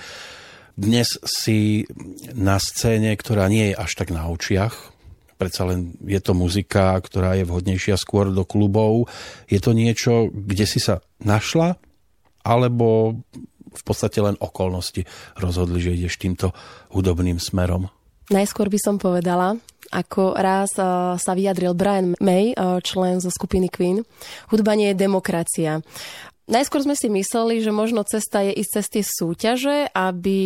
Dnes 0.80 1.20
si 1.28 1.84
na 2.40 2.56
scéne, 2.56 3.12
ktorá 3.20 3.52
nie 3.52 3.76
je 3.76 3.84
až 3.84 3.92
tak 4.00 4.16
na 4.16 4.32
očiach, 4.32 4.96
predsa 5.36 5.68
len 5.68 6.00
je 6.08 6.24
to 6.24 6.32
muzika, 6.32 6.96
ktorá 7.04 7.36
je 7.36 7.44
vhodnejšia 7.44 8.00
skôr 8.00 8.32
do 8.32 8.48
klubov. 8.48 9.12
Je 9.52 9.60
to 9.60 9.76
niečo, 9.76 10.32
kde 10.32 10.64
si 10.64 10.80
sa 10.80 11.04
našla, 11.20 11.76
alebo 12.48 13.20
v 13.76 13.82
podstate 13.84 14.24
len 14.24 14.40
okolnosti 14.40 15.04
rozhodli, 15.36 15.84
že 15.84 16.00
ideš 16.00 16.16
týmto 16.16 16.56
hudobným 16.96 17.44
smerom? 17.44 17.92
Najskôr 18.32 18.70
by 18.70 18.80
som 18.80 18.96
povedala, 19.02 19.58
ako 19.90 20.38
raz 20.38 20.74
uh, 20.78 21.18
sa 21.18 21.32
vyjadril 21.34 21.74
Brian 21.74 22.14
May, 22.22 22.54
uh, 22.54 22.78
člen 22.82 23.22
zo 23.22 23.34
skupiny 23.34 23.70
Queen, 23.70 24.06
hudba 24.54 24.78
nie 24.78 24.94
je 24.94 25.02
demokracia. 25.02 25.82
Najskôr 26.50 26.82
sme 26.82 26.98
si 26.98 27.14
mysleli, 27.14 27.62
že 27.62 27.70
možno 27.70 28.02
cesta 28.02 28.42
je 28.42 28.50
ísť 28.58 28.72
cez 28.82 28.86
tie 28.90 29.04
súťaže, 29.06 29.78
aby 29.94 30.42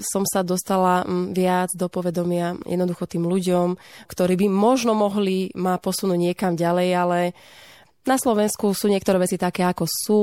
som 0.00 0.24
sa 0.24 0.40
dostala 0.40 1.04
viac 1.36 1.68
do 1.76 1.92
povedomia 1.92 2.56
jednoducho 2.64 3.04
tým 3.04 3.28
ľuďom, 3.28 3.76
ktorí 4.08 4.40
by 4.40 4.48
možno 4.48 4.96
mohli 4.96 5.52
ma 5.52 5.76
posunúť 5.76 6.16
niekam 6.16 6.56
ďalej, 6.56 6.88
ale 6.96 7.20
na 8.08 8.16
Slovensku 8.16 8.72
sú 8.72 8.88
niektoré 8.88 9.20
veci 9.20 9.36
také, 9.36 9.68
ako 9.68 9.84
sú 9.84 10.22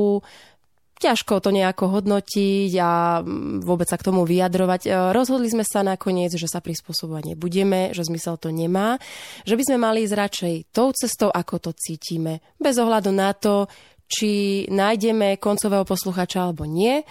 ťažko 1.01 1.41
to 1.41 1.49
nejako 1.49 1.89
hodnotiť 1.97 2.71
a 2.77 3.25
vôbec 3.65 3.89
sa 3.89 3.97
k 3.97 4.05
tomu 4.05 4.21
vyjadrovať. 4.29 4.81
E, 4.85 4.89
rozhodli 5.09 5.49
sme 5.49 5.65
sa 5.65 5.81
nakoniec, 5.81 6.29
že 6.37 6.45
sa 6.45 6.61
prispôsobovať 6.61 7.33
nebudeme, 7.33 7.89
že 7.97 8.05
zmysel 8.05 8.37
to 8.37 8.53
nemá, 8.53 9.01
že 9.41 9.57
by 9.57 9.63
sme 9.65 9.77
mali 9.81 10.05
ísť 10.05 10.13
radšej 10.13 10.55
tou 10.69 10.93
cestou, 10.93 11.33
ako 11.33 11.57
to 11.57 11.71
cítime, 11.73 12.45
bez 12.61 12.77
ohľadu 12.77 13.09
na 13.09 13.33
to, 13.33 13.65
či 14.05 14.63
nájdeme 14.69 15.41
koncového 15.41 15.87
posluchača 15.87 16.45
alebo 16.45 16.69
nie. 16.69 17.01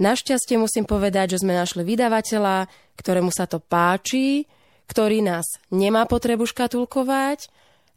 Našťastie 0.00 0.56
musím 0.56 0.88
povedať, 0.88 1.36
že 1.36 1.42
sme 1.44 1.56
našli 1.56 1.84
vydavateľa, 1.84 2.68
ktorému 2.96 3.28
sa 3.34 3.44
to 3.44 3.60
páči, 3.60 4.48
ktorý 4.86 5.20
nás 5.20 5.44
nemá 5.74 6.06
potrebu 6.06 6.46
škatulkovať, 6.46 7.50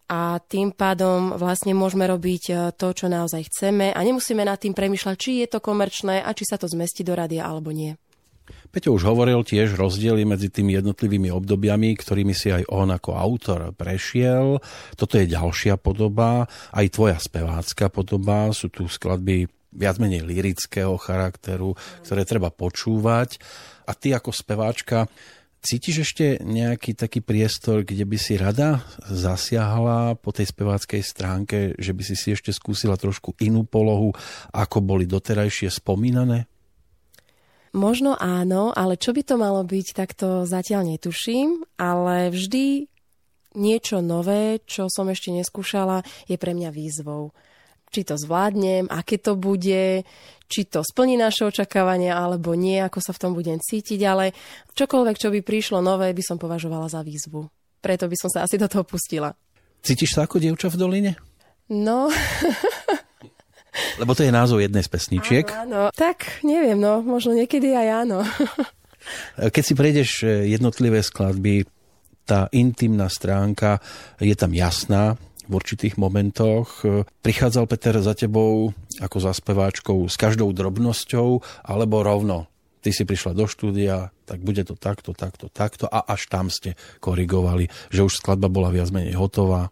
a 0.10 0.42
tým 0.42 0.74
pádom 0.74 1.38
vlastne 1.38 1.78
môžeme 1.78 2.10
robiť 2.10 2.44
e, 2.50 2.54
to, 2.74 2.98
čo 2.98 3.06
naozaj 3.06 3.46
chceme 3.46 3.94
a 3.94 4.00
nemusíme 4.02 4.42
nad 4.42 4.58
tým 4.58 4.74
premyšľať, 4.74 5.16
či 5.16 5.32
je 5.46 5.48
to 5.54 5.62
komerčné 5.62 6.26
a 6.26 6.34
či 6.34 6.50
sa 6.50 6.58
to 6.58 6.66
zmestí 6.66 7.06
do 7.06 7.14
radia 7.14 7.46
alebo 7.46 7.70
nie. 7.70 7.94
Peťo 8.70 8.98
už 8.98 9.06
hovoril 9.06 9.46
tiež 9.46 9.78
rozdiely 9.78 10.26
medzi 10.26 10.50
tými 10.50 10.78
jednotlivými 10.78 11.30
obdobiami, 11.30 11.94
ktorými 11.94 12.34
si 12.34 12.50
aj 12.50 12.66
on 12.70 12.90
ako 12.90 13.14
autor 13.14 13.74
prešiel. 13.78 14.58
Toto 14.98 15.18
je 15.18 15.30
ďalšia 15.30 15.78
podoba, 15.78 16.50
aj 16.74 16.86
tvoja 16.90 17.18
spevácka 17.22 17.94
podoba. 17.94 18.50
Sú 18.54 18.74
tu 18.74 18.90
skladby 18.90 19.46
viac 19.74 20.02
menej 20.02 20.26
lirického 20.26 20.98
charakteru, 20.98 21.78
ktoré 22.02 22.26
treba 22.26 22.50
počúvať. 22.50 23.38
A 23.90 23.94
ty 23.98 24.14
ako 24.14 24.34
speváčka 24.34 25.10
Cítiš 25.60 26.08
ešte 26.08 26.40
nejaký 26.40 26.96
taký 26.96 27.20
priestor, 27.20 27.84
kde 27.84 28.08
by 28.08 28.16
si 28.16 28.40
rada 28.40 28.80
zasiahla 29.12 30.16
po 30.16 30.32
tej 30.32 30.56
speváckej 30.56 31.04
stránke, 31.04 31.58
že 31.76 31.92
by 31.92 32.04
si 32.08 32.16
si 32.16 32.32
ešte 32.32 32.56
skúsila 32.56 32.96
trošku 32.96 33.36
inú 33.44 33.68
polohu, 33.68 34.16
ako 34.56 34.80
boli 34.80 35.04
doterajšie 35.04 35.68
spomínané? 35.68 36.48
Možno 37.76 38.16
áno, 38.16 38.72
ale 38.72 38.96
čo 38.96 39.12
by 39.12 39.22
to 39.22 39.36
malo 39.36 39.62
byť, 39.68 39.88
tak 39.92 40.16
to 40.16 40.48
zatiaľ 40.48 40.96
netuším, 40.96 41.68
ale 41.76 42.32
vždy 42.32 42.88
niečo 43.60 44.00
nové, 44.00 44.64
čo 44.64 44.88
som 44.88 45.12
ešte 45.12 45.36
neskúšala, 45.36 46.08
je 46.32 46.40
pre 46.40 46.56
mňa 46.56 46.72
výzvou 46.72 47.36
či 47.90 48.06
to 48.06 48.16
zvládnem, 48.16 48.86
aké 48.90 49.18
to 49.18 49.34
bude, 49.34 50.06
či 50.50 50.62
to 50.66 50.82
splní 50.82 51.18
naše 51.18 51.46
očakávania 51.46 52.18
alebo 52.18 52.54
nie, 52.54 52.78
ako 52.82 53.02
sa 53.02 53.12
v 53.14 53.22
tom 53.22 53.32
budem 53.34 53.58
cítiť, 53.62 54.00
ale 54.06 54.34
čokoľvek, 54.74 55.16
čo 55.18 55.30
by 55.34 55.40
prišlo 55.42 55.82
nové, 55.82 56.14
by 56.14 56.24
som 56.26 56.38
považovala 56.42 56.90
za 56.90 57.02
výzvu. 57.02 57.50
Preto 57.80 58.06
by 58.06 58.16
som 58.18 58.30
sa 58.30 58.46
asi 58.46 58.58
do 58.58 58.70
toho 58.70 58.86
pustila. 58.86 59.34
Cítiš 59.80 60.18
sa 60.18 60.28
ako 60.28 60.42
dievča 60.42 60.70
v 60.70 60.80
doline? 60.80 61.12
No... 61.70 62.10
Lebo 63.96 64.12
to 64.18 64.26
je 64.26 64.34
názov 64.34 64.60
jednej 64.60 64.84
z 64.84 64.92
pesničiek. 64.92 65.46
Áno, 65.56 65.88
áno. 65.88 65.96
Tak, 65.96 66.44
neviem, 66.44 66.76
no, 66.76 67.00
možno 67.06 67.32
niekedy 67.38 67.72
aj 67.78 67.88
áno. 68.08 68.26
Keď 69.56 69.64
si 69.64 69.74
prejdeš 69.78 70.10
eh, 70.26 70.52
jednotlivé 70.52 71.00
skladby, 71.00 71.64
tá 72.28 72.46
intimná 72.54 73.10
stránka 73.10 73.82
je 74.22 74.36
tam 74.38 74.54
jasná, 74.54 75.18
v 75.50 75.52
určitých 75.58 75.98
momentoch. 75.98 76.86
Prichádzal 77.26 77.66
Peter 77.66 77.98
za 77.98 78.14
tebou 78.14 78.78
ako 79.02 79.18
za 79.18 79.34
speváčkou 79.34 80.06
s 80.06 80.14
každou 80.14 80.54
drobnosťou, 80.54 81.42
alebo 81.66 82.06
rovno 82.06 82.46
ty 82.80 82.96
si 82.96 83.04
prišla 83.04 83.36
do 83.36 83.50
štúdia, 83.50 84.14
tak 84.24 84.40
bude 84.40 84.64
to 84.64 84.78
takto, 84.78 85.12
takto, 85.12 85.52
takto 85.52 85.90
a 85.90 86.00
až 86.08 86.32
tam 86.32 86.48
ste 86.48 86.80
korigovali, 87.04 87.68
že 87.92 88.08
už 88.08 88.24
skladba 88.24 88.48
bola 88.48 88.72
viac 88.72 88.88
menej 88.94 89.20
hotová. 89.20 89.68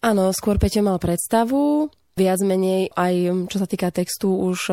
Áno, 0.00 0.30
skôr 0.32 0.56
Peťo 0.56 0.84
mal 0.86 0.96
predstavu, 1.02 1.90
viac 2.16 2.40
menej 2.40 2.94
aj 2.94 3.14
čo 3.52 3.56
sa 3.60 3.66
týka 3.68 3.92
textu 3.92 4.32
už 4.32 4.70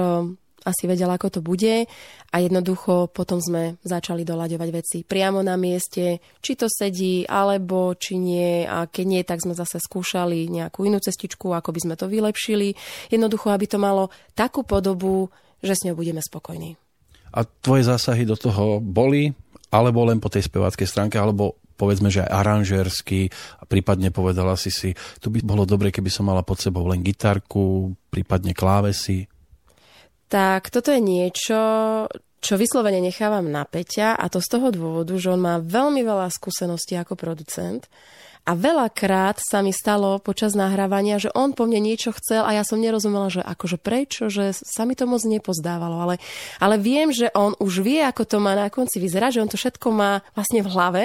asi 0.64 0.88
vedela, 0.88 1.16
ako 1.20 1.39
to 1.39 1.41
bude. 1.43 1.86
A 2.32 2.36
jednoducho 2.39 3.11
potom 3.11 3.43
sme 3.43 3.78
začali 3.84 4.24
doľaďovať 4.24 4.70
veci 4.72 4.97
priamo 5.03 5.43
na 5.43 5.59
mieste, 5.59 6.24
či 6.39 6.53
to 6.55 6.72
sedí, 6.72 7.28
alebo 7.28 7.93
či 7.99 8.18
nie. 8.18 8.64
A 8.64 8.88
keď 8.88 9.05
nie, 9.05 9.22
tak 9.28 9.43
sme 9.43 9.53
zase 9.53 9.78
skúšali 9.78 10.47
nejakú 10.49 10.88
inú 10.88 11.03
cestičku, 11.03 11.51
ako 11.51 11.70
by 11.76 11.80
sme 11.84 11.95
to 11.99 12.07
vylepšili. 12.07 12.74
Jednoducho, 13.11 13.51
aby 13.51 13.66
to 13.68 13.78
malo 13.78 14.09
takú 14.34 14.64
podobu, 14.64 15.30
že 15.59 15.76
s 15.76 15.84
ňou 15.86 15.99
budeme 15.99 16.24
spokojní. 16.24 16.80
A 17.34 17.43
tvoje 17.43 17.86
zásahy 17.89 18.24
do 18.24 18.38
toho 18.38 18.78
boli, 18.80 19.34
alebo 19.74 20.05
len 20.05 20.22
po 20.22 20.30
tej 20.30 20.45
speváckej 20.45 20.86
stránke, 20.86 21.18
alebo 21.18 21.57
povedzme, 21.74 22.14
že 22.14 22.22
aj 22.22 22.30
aranžérsky, 22.30 23.34
prípadne 23.66 24.14
povedala 24.14 24.53
si 24.53 24.70
si, 24.70 24.93
tu 25.18 25.34
by 25.34 25.41
bolo 25.41 25.66
dobre, 25.66 25.89
keby 25.89 26.14
som 26.14 26.30
mala 26.30 26.45
pod 26.45 26.61
sebou 26.61 26.86
len 26.86 27.01
gitarku, 27.01 27.97
prípadne 28.14 28.53
klávesy 28.53 29.26
tak 30.34 30.73
toto 30.73 30.89
je 30.89 30.97
niečo, 30.97 31.59
čo 32.41 32.53
vyslovene 32.57 32.97
nechávam 32.97 33.45
na 33.53 33.69
Peťa 33.69 34.17
a 34.17 34.25
to 34.34 34.41
z 34.41 34.49
toho 34.57 34.73
dôvodu, 34.73 35.13
že 35.13 35.29
on 35.29 35.38
má 35.38 35.61
veľmi 35.61 36.01
veľa 36.01 36.34
skúseností 36.34 36.97
ako 36.97 37.13
producent 37.13 37.86
a 38.43 38.57
veľakrát 38.57 39.38
sa 39.39 39.61
mi 39.61 39.69
stalo 39.69 40.17
počas 40.17 40.57
nahrávania, 40.57 41.21
že 41.21 41.29
on 41.38 41.53
po 41.53 41.69
mne 41.69 41.86
niečo 41.86 42.11
chcel 42.17 42.43
a 42.43 42.51
ja 42.57 42.65
som 42.65 42.81
nerozumela, 42.81 43.29
že 43.29 43.45
akože 43.45 43.77
prečo, 43.77 44.27
že 44.27 44.57
sa 44.57 44.89
mi 44.89 44.97
to 44.97 45.05
moc 45.05 45.21
nepozdávalo, 45.21 46.01
ale, 46.01 46.15
ale 46.57 46.81
viem, 46.81 47.13
že 47.13 47.29
on 47.38 47.53
už 47.61 47.86
vie, 47.86 48.01
ako 48.01 48.25
to 48.25 48.38
má 48.41 48.57
na 48.57 48.73
konci 48.73 48.97
vyzerať, 48.97 49.38
že 49.38 49.41
on 49.45 49.51
to 49.53 49.61
všetko 49.61 49.88
má 49.93 50.25
vlastne 50.34 50.65
v 50.65 50.71
hlave 50.73 51.03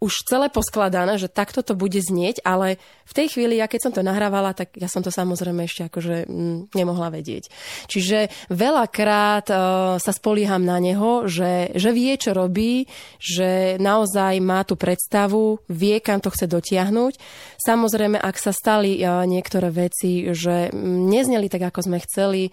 už 0.00 0.24
celé 0.24 0.48
poskladané, 0.48 1.20
že 1.20 1.28
takto 1.28 1.60
to 1.60 1.76
bude 1.76 2.00
znieť, 2.00 2.40
ale 2.40 2.80
v 3.04 3.12
tej 3.12 3.36
chvíli, 3.36 3.60
ja 3.60 3.68
keď 3.68 3.80
som 3.84 3.92
to 3.92 4.00
nahrávala, 4.00 4.56
tak 4.56 4.72
ja 4.80 4.88
som 4.88 5.04
to 5.04 5.12
samozrejme 5.12 5.68
ešte 5.68 5.92
akože 5.92 6.24
mm, 6.24 6.72
nemohla 6.72 7.12
vedieť. 7.12 7.52
Čiže 7.84 8.32
veľakrát 8.48 9.46
uh, 9.52 9.58
sa 10.00 10.12
spolieham 10.16 10.64
na 10.64 10.80
neho, 10.80 11.28
že, 11.28 11.76
že 11.76 11.92
vie, 11.92 12.16
čo 12.16 12.32
robí, 12.32 12.88
že 13.20 13.76
naozaj 13.76 14.40
má 14.40 14.64
tú 14.64 14.80
predstavu, 14.80 15.60
vie, 15.68 16.00
kam 16.00 16.24
to 16.24 16.32
chce 16.32 16.48
dotiahnuť. 16.48 17.20
Samozrejme, 17.60 18.16
ak 18.16 18.36
sa 18.40 18.56
stali 18.56 18.96
uh, 19.04 19.28
niektoré 19.28 19.68
veci, 19.68 20.32
že 20.32 20.72
nezneli 20.80 21.52
tak, 21.52 21.68
ako 21.68 21.92
sme 21.92 22.00
chceli, 22.08 22.48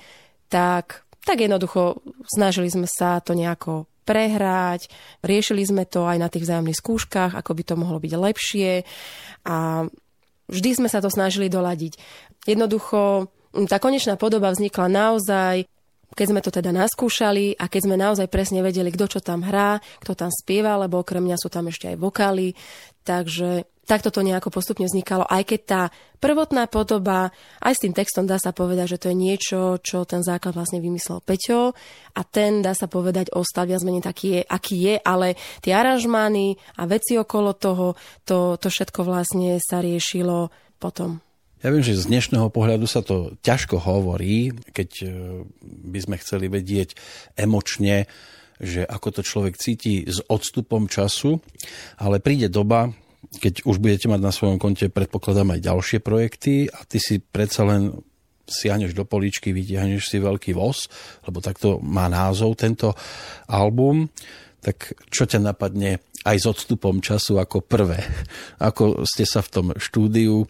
tak, 0.51 1.07
tak 1.23 1.39
jednoducho 1.39 2.03
snažili 2.27 2.67
sme 2.67 2.91
sa 2.91 3.23
to 3.23 3.31
nejako 3.31 3.87
prehrať. 4.07 4.87
Riešili 5.19 5.67
sme 5.67 5.83
to 5.83 6.07
aj 6.07 6.17
na 6.17 6.31
tých 6.31 6.47
vzájomných 6.47 6.79
skúškach, 6.79 7.35
ako 7.35 7.51
by 7.51 7.63
to 7.67 7.75
mohlo 7.75 7.99
byť 7.99 8.13
lepšie 8.15 8.87
a 9.43 9.83
vždy 10.47 10.69
sme 10.79 10.87
sa 10.87 11.03
to 11.03 11.11
snažili 11.11 11.51
doladiť. 11.51 11.99
Jednoducho 12.47 13.27
tá 13.67 13.77
konečná 13.83 14.15
podoba 14.15 14.55
vznikla 14.55 14.87
naozaj 14.87 15.67
keď 16.17 16.27
sme 16.33 16.41
to 16.41 16.49
teda 16.49 16.73
naskúšali 16.73 17.59
a 17.61 17.69
keď 17.69 17.81
sme 17.83 17.95
naozaj 17.99 18.31
presne 18.31 18.65
vedeli, 18.65 18.89
kto 18.89 19.05
čo 19.05 19.19
tam 19.21 19.45
hrá, 19.45 19.77
kto 20.01 20.17
tam 20.17 20.33
spieva, 20.33 20.79
lebo 20.81 21.03
okrem 21.05 21.21
mňa 21.21 21.37
sú 21.37 21.51
tam 21.51 21.69
ešte 21.69 21.93
aj 21.93 21.97
vokály, 22.01 22.57
takže 23.05 23.69
takto 23.87 24.11
to 24.11 24.19
nejako 24.19 24.51
postupne 24.51 24.83
vznikalo, 24.83 25.23
aj 25.23 25.43
keď 25.47 25.61
tá 25.63 25.81
prvotná 26.19 26.67
podoba, 26.67 27.31
aj 27.63 27.73
s 27.73 27.81
tým 27.87 27.95
textom 27.95 28.27
dá 28.27 28.35
sa 28.35 28.51
povedať, 28.51 28.99
že 28.99 29.01
to 29.01 29.07
je 29.09 29.17
niečo, 29.17 29.59
čo 29.79 30.03
ten 30.03 30.21
základ 30.21 30.53
vlastne 30.53 30.83
vymyslel 30.83 31.23
Peťo 31.23 31.71
a 32.13 32.21
ten, 32.27 32.59
dá 32.59 32.75
sa 32.75 32.91
povedať, 32.91 33.31
ostal 33.31 33.71
viac 33.71 33.81
menej 33.87 34.03
taký 34.03 34.27
je, 34.37 34.41
aký 34.43 34.75
je, 34.83 34.95
ale 34.99 35.39
tie 35.63 35.71
aranžmány 35.71 36.59
a 36.75 36.83
veci 36.83 37.15
okolo 37.15 37.55
toho, 37.55 37.95
to, 38.27 38.59
to 38.59 38.67
všetko 38.67 39.07
vlastne 39.07 39.55
sa 39.63 39.79
riešilo 39.79 40.51
potom. 40.77 41.23
Ja 41.65 41.73
viem, 41.73 41.81
že 41.81 41.97
z 41.97 42.05
dnešného 42.13 42.53
pohľadu 42.53 42.85
sa 42.85 43.01
to 43.01 43.33
ťažko 43.41 43.81
hovorí, 43.81 44.53
keď 44.77 44.89
e, 45.01 45.07
by 45.89 45.99
sme 46.05 46.15
chceli 46.21 46.53
vedieť 46.53 46.93
emočne, 47.33 48.05
že 48.61 48.85
ako 48.85 49.07
to 49.09 49.21
človek 49.25 49.57
cíti 49.57 50.05
s 50.05 50.21
odstupom 50.29 50.85
času, 50.85 51.41
ale 51.97 52.21
príde 52.21 52.45
doba, 52.49 52.93
keď 53.37 53.63
už 53.63 53.77
budete 53.77 54.09
mať 54.09 54.21
na 54.21 54.33
svojom 54.33 54.57
konte, 54.57 54.89
predpokladám 54.89 55.57
aj 55.57 55.65
ďalšie 55.65 55.99
projekty 56.01 56.67
a 56.67 56.83
ty 56.83 56.97
si 56.97 57.21
predsa 57.21 57.63
len 57.63 57.93
siahneš 58.47 58.95
do 58.95 59.03
poličky, 59.03 59.51
vytiahneš 59.51 60.07
si 60.07 60.17
veľký 60.23 60.55
voz, 60.55 60.87
lebo 61.27 61.43
takto 61.43 61.83
má 61.83 62.07
názov 62.07 62.55
tento 62.55 62.95
album, 63.51 64.07
tak 64.63 64.95
čo 65.11 65.27
ťa 65.27 65.53
napadne 65.53 66.01
aj 66.27 66.37
s 66.43 66.45
odstupom 66.47 66.99
času 66.99 67.39
ako 67.39 67.63
prvé? 67.63 68.03
Ako 68.59 69.03
ste 69.07 69.23
sa 69.23 69.43
v 69.43 69.51
tom 69.51 69.67
štúdiu 69.77 70.43
e, 70.43 70.47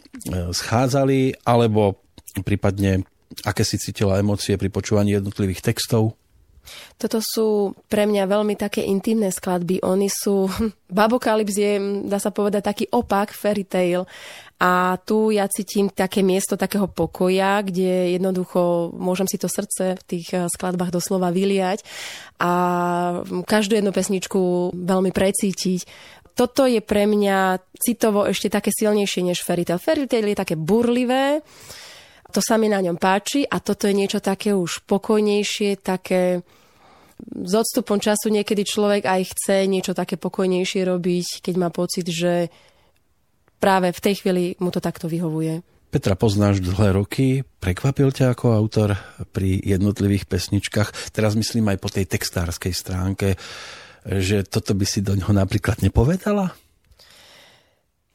schádzali, 0.54 1.44
alebo 1.46 2.02
prípadne 2.42 3.06
aké 3.44 3.62
si 3.62 3.78
cítila 3.78 4.18
emócie 4.18 4.56
pri 4.56 4.72
počúvaní 4.72 5.18
jednotlivých 5.18 5.62
textov? 5.74 6.18
Toto 6.98 7.20
sú 7.22 7.78
pre 7.88 8.10
mňa 8.10 8.30
veľmi 8.30 8.58
také 8.58 8.84
intimné 8.86 9.30
skladby. 9.30 9.84
Oni 9.86 10.10
sú, 10.10 10.50
Babokalips 10.98 11.56
je, 11.56 11.72
dá 12.06 12.18
sa 12.18 12.34
povedať, 12.34 12.62
taký 12.66 12.86
opak 12.90 13.32
fairy 13.36 13.64
tale. 13.64 14.06
A 14.58 14.98
tu 15.06 15.30
ja 15.30 15.46
cítim 15.46 15.86
také 15.86 16.26
miesto 16.26 16.58
takého 16.58 16.90
pokoja, 16.90 17.62
kde 17.62 18.18
jednoducho 18.18 18.90
môžem 18.98 19.30
si 19.30 19.38
to 19.38 19.46
srdce 19.46 20.02
v 20.02 20.04
tých 20.04 20.28
eh, 20.34 20.50
skladbách 20.50 20.90
doslova 20.90 21.30
vyliať 21.30 21.86
a 22.42 22.52
každú 23.46 23.78
jednu 23.78 23.94
pesničku 23.94 24.74
veľmi 24.74 25.14
precítiť. 25.14 25.86
Toto 26.38 26.70
je 26.70 26.86
pre 26.86 27.10
mňa 27.10 27.58
citovo 27.82 28.26
ešte 28.30 28.54
také 28.54 28.70
silnejšie 28.70 29.26
než 29.26 29.42
fairy 29.42 29.66
tale. 29.66 29.82
Fairy 29.82 30.06
tale 30.06 30.34
je 30.34 30.38
také 30.38 30.54
burlivé, 30.54 31.42
to 32.32 32.40
sa 32.44 32.60
mi 32.60 32.68
na 32.68 32.84
ňom 32.84 33.00
páči 33.00 33.48
a 33.48 33.64
toto 33.64 33.88
je 33.88 33.96
niečo 33.96 34.20
také 34.20 34.52
už 34.52 34.84
pokojnejšie, 34.84 35.80
také 35.80 36.44
s 37.18 37.54
odstupom 37.54 37.98
času 37.98 38.30
niekedy 38.30 38.62
človek 38.62 39.10
aj 39.10 39.22
chce 39.34 39.66
niečo 39.66 39.98
také 39.98 40.22
pokojnejšie 40.22 40.86
robiť, 40.86 41.42
keď 41.42 41.56
má 41.58 41.74
pocit, 41.74 42.06
že 42.06 42.54
práve 43.58 43.90
v 43.90 44.04
tej 44.04 44.14
chvíli 44.22 44.44
mu 44.62 44.70
to 44.70 44.78
takto 44.78 45.10
vyhovuje. 45.10 45.66
Petra 45.88 46.20
poznáš 46.20 46.60
dlhé 46.60 47.00
roky, 47.00 47.42
prekvapil 47.64 48.12
ťa 48.12 48.36
ako 48.36 48.54
autor 48.54 49.00
pri 49.32 49.58
jednotlivých 49.64 50.28
pesničkách, 50.28 51.16
teraz 51.16 51.34
myslím 51.34 51.72
aj 51.74 51.78
po 51.80 51.90
tej 51.90 52.06
textárskej 52.06 52.74
stránke, 52.76 53.40
že 54.04 54.44
toto 54.44 54.76
by 54.76 54.86
si 54.86 55.00
do 55.00 55.16
ňoho 55.16 55.32
napríklad 55.32 55.80
nepovedala? 55.80 56.54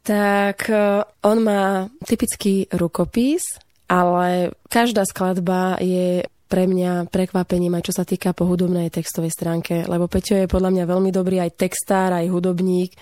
Tak 0.03 0.59
e, 0.69 0.77
on 1.25 1.39
má 1.47 1.89
typický 2.05 2.69
rukopis, 2.75 3.57
ale 3.93 4.57
každá 4.73 5.05
skladba 5.05 5.77
je 5.77 6.25
pre 6.49 6.65
mňa 6.65 7.13
prekvapením 7.13 7.77
aj 7.77 7.93
čo 7.93 7.97
sa 7.97 8.05
týka 8.09 8.33
po 8.33 8.49
hudobnej 8.49 8.89
textovej 8.89 9.33
stránke, 9.33 9.85
lebo 9.85 10.09
Peťo 10.09 10.41
je 10.41 10.49
podľa 10.49 10.73
mňa 10.73 10.85
veľmi 10.89 11.11
dobrý 11.13 11.45
aj 11.45 11.61
textár, 11.61 12.17
aj 12.17 12.33
hudobník, 12.33 12.97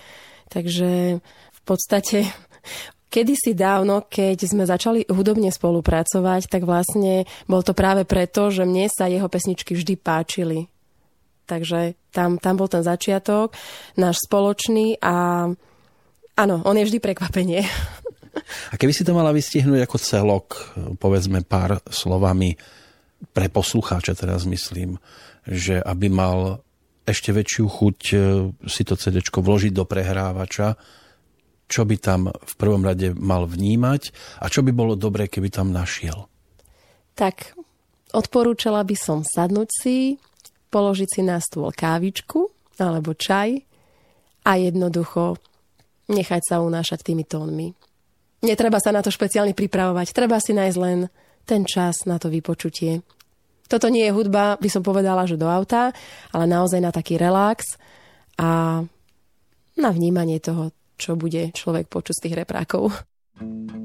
takže 0.51 1.23
v 1.23 1.61
podstate 1.63 2.27
kedysi 3.13 3.55
dávno, 3.55 4.03
keď 4.07 4.37
sme 4.43 4.63
začali 4.67 5.07
hudobne 5.07 5.47
spolupracovať, 5.47 6.51
tak 6.51 6.67
vlastne 6.67 7.23
bol 7.47 7.63
to 7.63 7.71
práve 7.71 8.03
preto, 8.03 8.51
že 8.51 8.67
mne 8.67 8.91
sa 8.91 9.07
jeho 9.07 9.31
pesničky 9.31 9.75
vždy 9.75 9.95
páčili. 9.95 10.67
Takže 11.47 11.99
tam, 12.15 12.39
tam 12.39 12.55
bol 12.55 12.71
ten 12.71 12.83
začiatok, 12.83 13.51
náš 13.99 14.23
spoločný 14.23 14.95
a 15.03 15.47
áno, 16.39 16.55
on 16.63 16.75
je 16.79 16.87
vždy 16.87 16.99
prekvapenie. 17.03 17.63
A 18.71 18.79
keby 18.79 18.95
si 18.95 19.03
to 19.03 19.11
mala 19.11 19.35
vystihnúť 19.35 19.83
ako 19.83 19.97
celok, 19.99 20.47
povedzme 20.97 21.43
pár 21.43 21.83
slovami, 21.91 22.55
pre 23.35 23.51
poslucháča 23.51 24.17
teraz 24.17 24.49
myslím, 24.49 24.97
že 25.45 25.77
aby 25.77 26.09
mal 26.09 26.65
ešte 27.05 27.33
väčšiu 27.33 27.65
chuť 27.65 27.97
e, 28.13 28.15
si 28.69 28.81
to 28.85 28.93
CD 28.97 29.21
vložiť 29.21 29.73
do 29.73 29.85
prehrávača, 29.85 30.77
čo 31.71 31.81
by 31.87 31.95
tam 31.97 32.29
v 32.29 32.53
prvom 32.59 32.83
rade 32.83 33.13
mal 33.15 33.47
vnímať 33.47 34.11
a 34.43 34.51
čo 34.51 34.61
by 34.61 34.71
bolo 34.75 34.93
dobré, 34.99 35.31
keby 35.31 35.49
tam 35.49 35.71
našiel? 35.71 36.27
Tak 37.15 37.55
odporúčala 38.11 38.83
by 38.83 38.95
som 38.97 39.23
sadnúť 39.23 39.69
si, 39.71 39.97
položiť 40.71 41.09
si 41.09 41.21
na 41.23 41.39
stôl 41.39 41.71
kávičku 41.71 42.51
alebo 42.79 43.15
čaj 43.15 43.63
a 44.45 44.51
jednoducho 44.57 45.37
nechať 46.11 46.41
sa 46.43 46.55
unášať 46.59 47.07
tými 47.07 47.23
tónmi. 47.23 47.71
Netreba 48.41 48.81
sa 48.81 48.89
na 48.89 49.05
to 49.05 49.13
špeciálne 49.13 49.53
pripravovať, 49.53 50.17
treba 50.17 50.41
si 50.41 50.57
nájsť 50.57 50.77
len 50.81 51.05
ten 51.45 51.61
čas 51.65 52.09
na 52.09 52.17
to 52.17 52.29
vypočutie. 52.29 53.05
Toto 53.69 53.87
nie 53.87 54.03
je 54.03 54.11
hudba, 54.11 54.59
by 54.59 54.69
som 54.69 54.83
povedala, 54.83 55.23
že 55.29 55.39
do 55.39 55.47
auta, 55.47 55.95
ale 56.35 56.45
naozaj 56.49 56.81
na 56.83 56.91
taký 56.91 57.15
relax 57.15 57.79
a 58.35 58.83
na 59.79 59.89
vnímanie 59.93 60.43
toho, 60.43 60.75
čo 60.99 61.15
bude 61.15 61.55
človek 61.55 61.87
počuť 61.87 62.13
z 62.17 62.23
tých 62.27 62.37
reprákov. 62.43 62.91
Na 63.41 63.80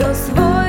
seus 0.00 0.30
voos. 0.30 0.59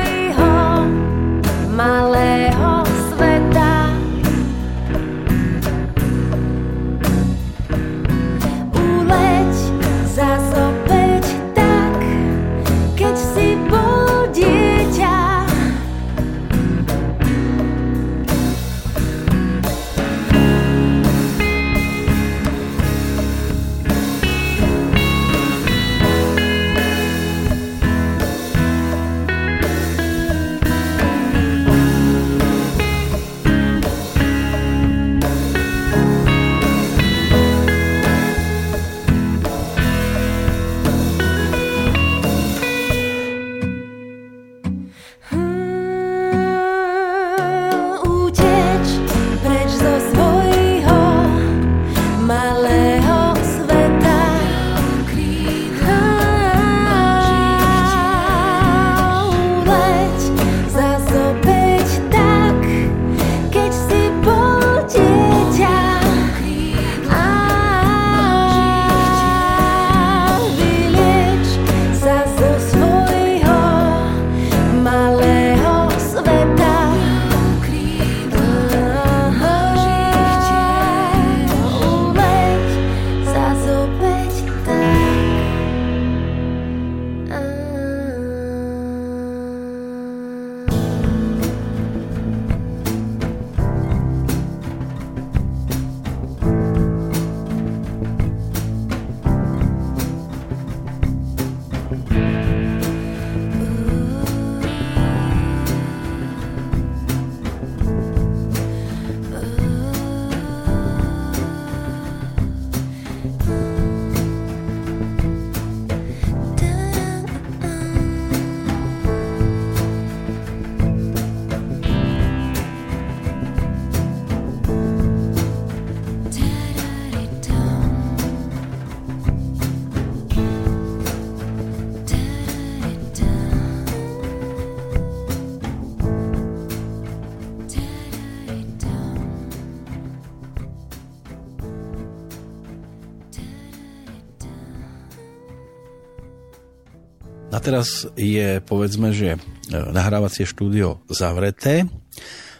Teraz 147.71 148.03
je, 148.19 148.59
povedzme, 148.59 149.15
že 149.15 149.39
e, 149.39 149.39
nahrávacie 149.71 150.43
štúdio 150.43 150.99
zavreté, 151.07 151.87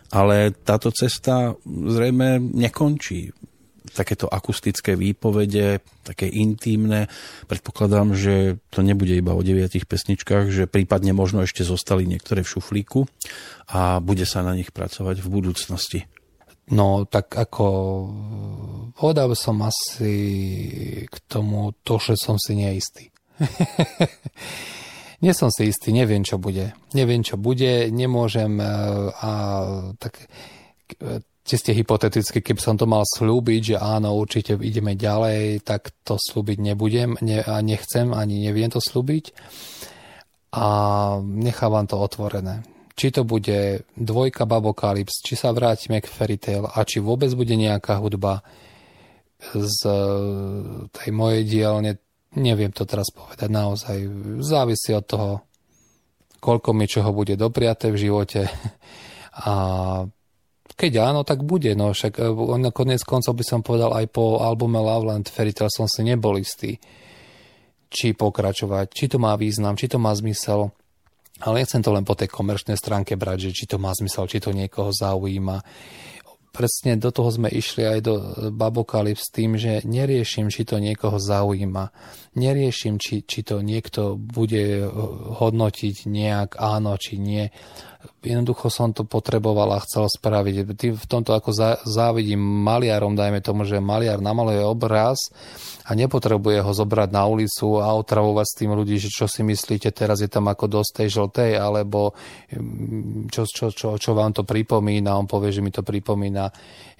ale 0.07 0.55
táto 0.55 0.87
cesta 0.87 1.51
zrejme 1.67 2.39
nekončí. 2.39 3.35
Takéto 3.91 4.31
akustické 4.31 4.95
výpovede, 4.95 5.83
také 6.07 6.31
intímne. 6.31 7.11
Predpokladám, 7.51 8.15
že 8.15 8.55
to 8.71 8.79
nebude 8.87 9.11
iba 9.11 9.35
o 9.35 9.43
deviatich 9.43 9.83
pesničkách, 9.83 10.47
že 10.47 10.71
prípadne 10.71 11.11
možno 11.11 11.43
ešte 11.43 11.67
zostali 11.67 12.07
niektoré 12.07 12.47
v 12.47 12.51
šuflíku 12.55 13.03
a 13.67 13.99
bude 13.99 14.23
sa 14.23 14.47
na 14.47 14.55
nich 14.55 14.71
pracovať 14.71 15.19
v 15.19 15.27
budúcnosti. 15.27 15.99
No, 16.71 17.03
tak 17.03 17.35
ako 17.35 17.67
povedal 18.95 19.35
som 19.35 19.59
asi 19.59 20.15
k 21.03 21.15
tomu 21.27 21.75
to, 21.83 21.99
že 21.99 22.15
som 22.15 22.39
si 22.39 22.55
neistý. 22.55 23.11
Nie 25.21 25.37
som 25.37 25.53
si 25.53 25.69
istý, 25.69 25.93
neviem, 25.93 26.25
čo 26.25 26.41
bude. 26.41 26.73
Neviem, 26.97 27.21
čo 27.21 27.37
bude, 27.37 27.93
nemôžem 27.93 28.57
e, 28.57 28.65
a 29.13 29.31
tak 30.01 30.25
e, 30.97 31.21
čiste 31.45 31.77
hypoteticky, 31.77 32.41
keby 32.41 32.61
som 32.61 32.73
to 32.73 32.89
mal 32.89 33.05
slúbiť, 33.05 33.61
že 33.61 33.77
áno, 33.77 34.17
určite 34.17 34.57
ideme 34.57 34.97
ďalej, 34.97 35.61
tak 35.61 35.93
to 36.01 36.17
slúbiť 36.17 36.57
nebudem 36.57 37.21
ne, 37.21 37.37
a 37.37 37.61
nechcem, 37.61 38.13
ani 38.17 38.41
neviem 38.41 38.73
to 38.73 38.81
slúbiť. 38.81 39.33
A 40.57 40.67
nechávam 41.21 41.85
to 41.85 42.01
otvorené. 42.01 42.65
Či 42.97 43.13
to 43.15 43.21
bude 43.23 43.87
dvojka 43.95 44.43
Babokalyps, 44.49 45.23
či 45.23 45.39
sa 45.39 45.55
vrátime 45.55 46.03
k 46.03 46.11
Fairy 46.11 46.35
Tail 46.41 46.65
a 46.67 46.81
či 46.83 46.99
vôbec 46.99 47.31
bude 47.37 47.55
nejaká 47.55 48.01
hudba 48.03 48.43
z 49.41 49.79
tej 50.93 51.09
mojej 51.09 51.43
dielne, 51.47 51.97
Neviem 52.31 52.71
to 52.71 52.87
teraz 52.87 53.11
povedať 53.11 53.51
naozaj. 53.51 53.97
Závisí 54.39 54.95
od 54.95 55.03
toho, 55.03 55.29
koľko 56.39 56.71
mi 56.71 56.87
čoho 56.87 57.11
bude 57.11 57.35
dopriaté 57.35 57.91
v 57.91 58.07
živote. 58.07 58.47
A 59.47 59.53
keď 60.75 60.91
áno, 61.03 61.27
tak 61.27 61.43
bude. 61.43 61.75
No 61.75 61.91
však 61.91 62.19
e, 62.19 62.31
na 62.59 62.71
konec 62.71 63.03
koncov 63.03 63.35
by 63.35 63.45
som 63.45 63.59
povedal 63.63 63.91
aj 63.91 64.07
po 64.11 64.39
albume 64.39 64.79
Loveland 64.79 65.27
Fairytale 65.27 65.71
som 65.71 65.87
si 65.87 66.03
nebol 66.07 66.39
istý, 66.39 66.79
či 67.91 68.15
pokračovať, 68.15 68.87
či 68.91 69.05
to 69.11 69.19
má 69.19 69.35
význam, 69.35 69.75
či 69.75 69.91
to 69.91 69.99
má 69.99 70.15
zmysel. 70.15 70.71
Ale 71.41 71.63
nechcem 71.63 71.83
to 71.83 71.91
len 71.91 72.07
po 72.07 72.15
tej 72.15 72.31
komerčnej 72.31 72.79
stránke 72.79 73.19
brať, 73.19 73.49
že 73.49 73.63
či 73.63 73.65
to 73.67 73.75
má 73.75 73.91
zmysel, 73.91 74.29
či 74.29 74.39
to 74.39 74.55
niekoho 74.55 74.93
zaujíma 74.93 75.59
presne 76.51 76.99
do 76.99 77.09
toho 77.09 77.31
sme 77.31 77.47
išli 77.47 77.87
aj 77.87 77.99
do 78.03 78.13
Babokalyp 78.51 79.15
s 79.15 79.31
tým, 79.31 79.55
že 79.55 79.81
neriešim, 79.87 80.51
či 80.51 80.67
to 80.67 80.77
niekoho 80.77 81.15
zaujíma. 81.17 81.89
Neriešim, 82.35 82.99
či, 82.99 83.23
či 83.23 83.41
to 83.41 83.63
niekto 83.63 84.19
bude 84.19 84.85
hodnotiť 85.39 85.95
nejak 86.11 86.59
áno, 86.59 86.99
či 86.99 87.17
nie. 87.17 87.49
Jednoducho 88.21 88.69
som 88.69 88.93
to 88.93 89.01
potreboval 89.01 89.73
a 89.73 89.81
chcel 89.81 90.05
spraviť. 90.05 90.55
V 90.93 91.05
tomto 91.09 91.33
ako 91.33 91.49
závidím 91.89 92.37
maliarom, 92.37 93.17
dajme 93.17 93.41
tomu, 93.41 93.65
že 93.65 93.81
maliar 93.81 94.21
namaluje 94.21 94.61
obraz 94.61 95.33
a 95.89 95.97
nepotrebuje 95.97 96.61
ho 96.61 96.71
zobrať 96.71 97.09
na 97.09 97.25
ulicu 97.25 97.81
a 97.81 97.91
otravovať 97.97 98.45
s 98.45 98.57
tým 98.61 98.71
ľudí, 98.77 99.01
že 99.01 99.09
čo 99.09 99.25
si 99.25 99.41
myslíte, 99.41 99.89
teraz 99.89 100.21
je 100.21 100.29
tam 100.29 100.45
ako 100.47 100.69
dosť 100.69 100.91
tej 101.01 101.09
žltej, 101.17 101.51
alebo 101.57 102.13
mm, 102.53 103.33
čo, 103.33 103.49
čo, 103.49 103.73
čo, 103.73 103.97
čo 103.97 104.11
vám 104.13 104.37
to 104.37 104.45
pripomína, 104.45 105.17
on 105.17 105.25
povie, 105.25 105.49
že 105.49 105.65
mi 105.65 105.73
to 105.73 105.81
pripomína 105.81 106.47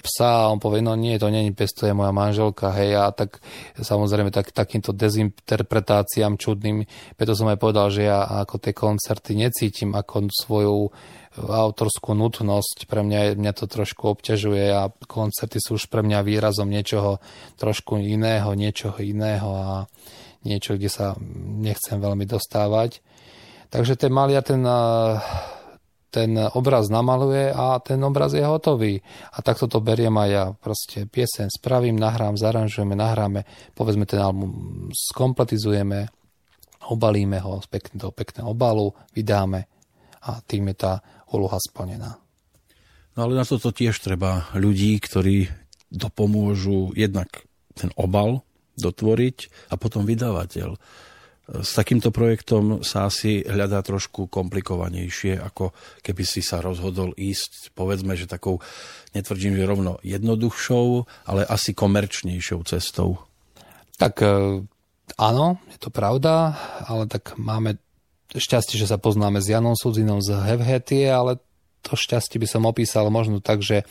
psa 0.02 0.46
a 0.46 0.50
on 0.52 0.58
povie, 0.58 0.82
no 0.82 0.98
nie, 0.98 1.16
to 1.22 1.30
není 1.30 1.54
pes, 1.54 1.72
to 1.72 1.88
je 1.88 1.94
moja 1.94 2.12
manželka, 2.12 2.74
hej, 2.76 2.98
a 2.98 3.14
tak 3.14 3.40
samozrejme 3.78 4.34
tak, 4.34 4.50
takýmto 4.52 4.92
dezinterpretáciám 4.92 6.36
čudným, 6.36 6.84
preto 7.16 7.38
som 7.38 7.48
aj 7.48 7.58
povedal, 7.62 7.88
že 7.94 8.10
ja 8.10 8.26
ako 8.42 8.58
tie 8.58 8.74
koncerty 8.74 9.38
necítim 9.38 9.94
ako 9.94 10.28
svoju 10.34 10.78
autorskú 11.40 12.12
nutnosť. 12.12 12.92
Pre 12.92 13.02
mňa, 13.08 13.40
mňa 13.40 13.54
to 13.56 13.64
trošku 13.72 14.12
obťažuje 14.12 14.68
a 14.68 14.92
koncerty 14.92 15.64
sú 15.64 15.80
už 15.80 15.88
pre 15.88 16.04
mňa 16.04 16.28
výrazom 16.28 16.68
niečoho 16.68 17.24
trošku 17.56 17.96
iného, 18.04 18.52
niečoho 18.52 19.00
iného 19.00 19.50
a 19.56 19.88
niečo, 20.44 20.76
kde 20.76 20.92
sa 20.92 21.16
nechcem 21.40 22.04
veľmi 22.04 22.28
dostávať. 22.28 23.00
Takže 23.72 23.96
ten 23.96 24.12
maliar 24.12 24.44
ten, 24.44 24.60
ten 26.12 26.36
obraz 26.36 26.92
namaluje 26.92 27.56
a 27.56 27.80
ten 27.80 27.98
obraz 28.04 28.36
je 28.36 28.44
hotový. 28.44 29.00
A 29.32 29.40
takto 29.40 29.72
to 29.72 29.80
beriem 29.80 30.14
aj 30.20 30.30
ja. 30.30 30.46
Proste 30.52 31.08
piesen 31.08 31.48
spravím, 31.48 31.96
nahrám, 31.96 32.36
zaranžujeme, 32.36 32.94
nahráme, 32.94 33.48
povedzme 33.72 34.04
ten 34.04 34.20
album 34.20 34.52
skompletizujeme, 34.92 36.12
obalíme 36.92 37.40
ho 37.40 37.64
z 37.64 37.68
pekného, 37.72 38.12
pekného 38.12 38.52
obalu, 38.52 38.92
vydáme 39.16 39.72
a 40.28 40.44
tým 40.44 40.70
je 40.70 40.76
tá 40.76 40.94
úloha 41.32 41.58
splnená. 41.58 42.20
No 43.16 43.20
ale 43.28 43.40
na 43.40 43.48
toto 43.48 43.72
tiež 43.72 43.96
treba 44.04 44.52
ľudí, 44.56 45.00
ktorí 45.00 45.48
dopomôžu 45.92 46.96
jednak 46.96 47.48
ten 47.76 47.92
obal 47.96 48.44
dotvoriť 48.80 49.68
a 49.72 49.76
potom 49.76 50.08
vydavateľ. 50.08 50.80
S 51.52 51.76
takýmto 51.76 52.16
projektom 52.16 52.80
sa 52.80 53.12
asi 53.12 53.44
hľadá 53.44 53.84
trošku 53.84 54.32
komplikovanejšie, 54.32 55.36
ako 55.36 55.76
keby 56.00 56.24
si 56.24 56.40
sa 56.40 56.64
rozhodol 56.64 57.12
ísť, 57.20 57.76
povedzme, 57.76 58.16
že 58.16 58.32
takou, 58.32 58.64
netvrdím, 59.12 59.60
že 59.60 59.68
rovno 59.68 60.00
jednoduchšou, 60.00 60.88
ale 61.28 61.44
asi 61.44 61.76
komerčnejšou 61.76 62.64
cestou. 62.64 63.20
Tak 64.00 64.24
e, 64.24 64.64
áno, 65.20 65.60
je 65.68 65.78
to 65.78 65.92
pravda, 65.92 66.56
ale 66.88 67.12
tak 67.12 67.36
máme 67.36 67.76
šťastie, 68.32 68.80
že 68.80 68.88
sa 68.88 68.96
poznáme 68.96 69.44
s 69.44 69.52
Janom 69.52 69.76
Sudzinom 69.76 70.24
z 70.24 70.32
Hevhetie, 70.40 71.12
ale 71.12 71.44
to 71.84 72.00
šťastie 72.00 72.40
by 72.40 72.48
som 72.48 72.64
opísal 72.64 73.12
možno 73.12 73.44
tak, 73.44 73.60
že 73.60 73.84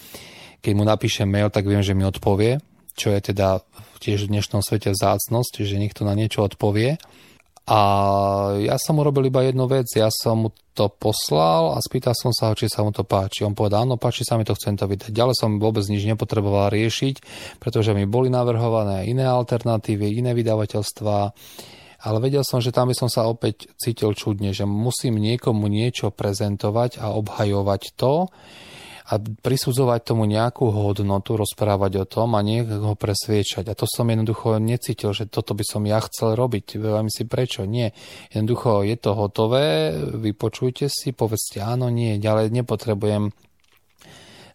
keď 0.65 0.73
mu 0.73 0.85
napíšem 0.89 1.29
mail, 1.29 1.53
tak 1.53 1.69
viem, 1.69 1.85
že 1.85 1.93
mi 1.93 2.09
odpovie, 2.09 2.65
čo 2.97 3.13
je 3.13 3.21
teda 3.21 3.61
tiež 4.01 4.29
v 4.29 4.33
dnešnom 4.33 4.65
svete 4.65 4.97
vzácnosť, 4.97 5.61
že 5.61 5.77
niekto 5.77 6.09
na 6.09 6.17
niečo 6.17 6.41
odpovie. 6.41 6.97
A 7.71 7.81
ja 8.59 8.75
som 8.83 8.99
urobil 8.99 9.31
iba 9.31 9.47
jednu 9.47 9.71
vec, 9.71 9.87
ja 9.95 10.11
som 10.11 10.43
mu 10.43 10.51
to 10.75 10.91
poslal 10.91 11.75
a 11.75 11.79
spýtal 11.79 12.19
som 12.19 12.35
sa 12.35 12.51
ho, 12.51 12.59
či 12.59 12.67
sa 12.67 12.83
mu 12.83 12.91
to 12.91 13.07
páči. 13.07 13.47
On 13.47 13.55
povedal, 13.55 13.87
áno, 13.87 13.95
páči 13.95 14.27
sa 14.27 14.35
mi 14.35 14.43
to, 14.43 14.59
chcem 14.59 14.75
to 14.75 14.91
vydať. 14.91 15.15
Ďalej 15.15 15.39
som 15.39 15.63
vôbec 15.63 15.87
nič 15.87 16.03
nepotreboval 16.03 16.75
riešiť, 16.75 17.23
pretože 17.63 17.95
mi 17.95 18.11
boli 18.11 18.27
navrhované 18.27 19.07
iné 19.07 19.23
alternatívy, 19.23 20.19
iné 20.19 20.35
vydavateľstva 20.35 21.17
ale 22.01 22.17
vedel 22.17 22.41
som, 22.41 22.65
že 22.65 22.73
tam 22.73 22.89
by 22.89 22.97
som 22.97 23.13
sa 23.13 23.29
opäť 23.29 23.69
cítil 23.77 24.17
čudne, 24.17 24.57
že 24.57 24.65
musím 24.65 25.21
niekomu 25.21 25.69
niečo 25.69 26.09
prezentovať 26.09 26.97
a 26.97 27.13
obhajovať 27.13 27.93
to 27.93 28.33
a 29.11 29.19
prisudzovať 29.19 30.15
tomu 30.15 30.23
nejakú 30.31 30.71
hodnotu, 30.71 31.35
rozprávať 31.35 31.93
o 31.99 32.05
tom 32.07 32.39
a 32.39 32.47
niekoho 32.47 32.95
presviečať. 32.95 33.67
A 33.67 33.75
to 33.75 33.91
som 33.91 34.07
jednoducho 34.07 34.63
necítil, 34.63 35.11
že 35.11 35.27
toto 35.27 35.59
by 35.59 35.67
som 35.67 35.83
ja 35.83 35.99
chcel 35.99 36.39
robiť. 36.39 36.79
Veľmi 36.79 37.11
si 37.11 37.27
prečo? 37.27 37.67
Nie. 37.67 37.91
Jednoducho 38.31 38.87
je 38.87 38.95
to 38.95 39.19
hotové, 39.19 39.91
vypočujte 39.99 40.87
si, 40.87 41.11
povedzte 41.11 41.59
áno, 41.59 41.91
nie, 41.91 42.23
ďalej 42.23 42.55
nepotrebujem 42.55 43.35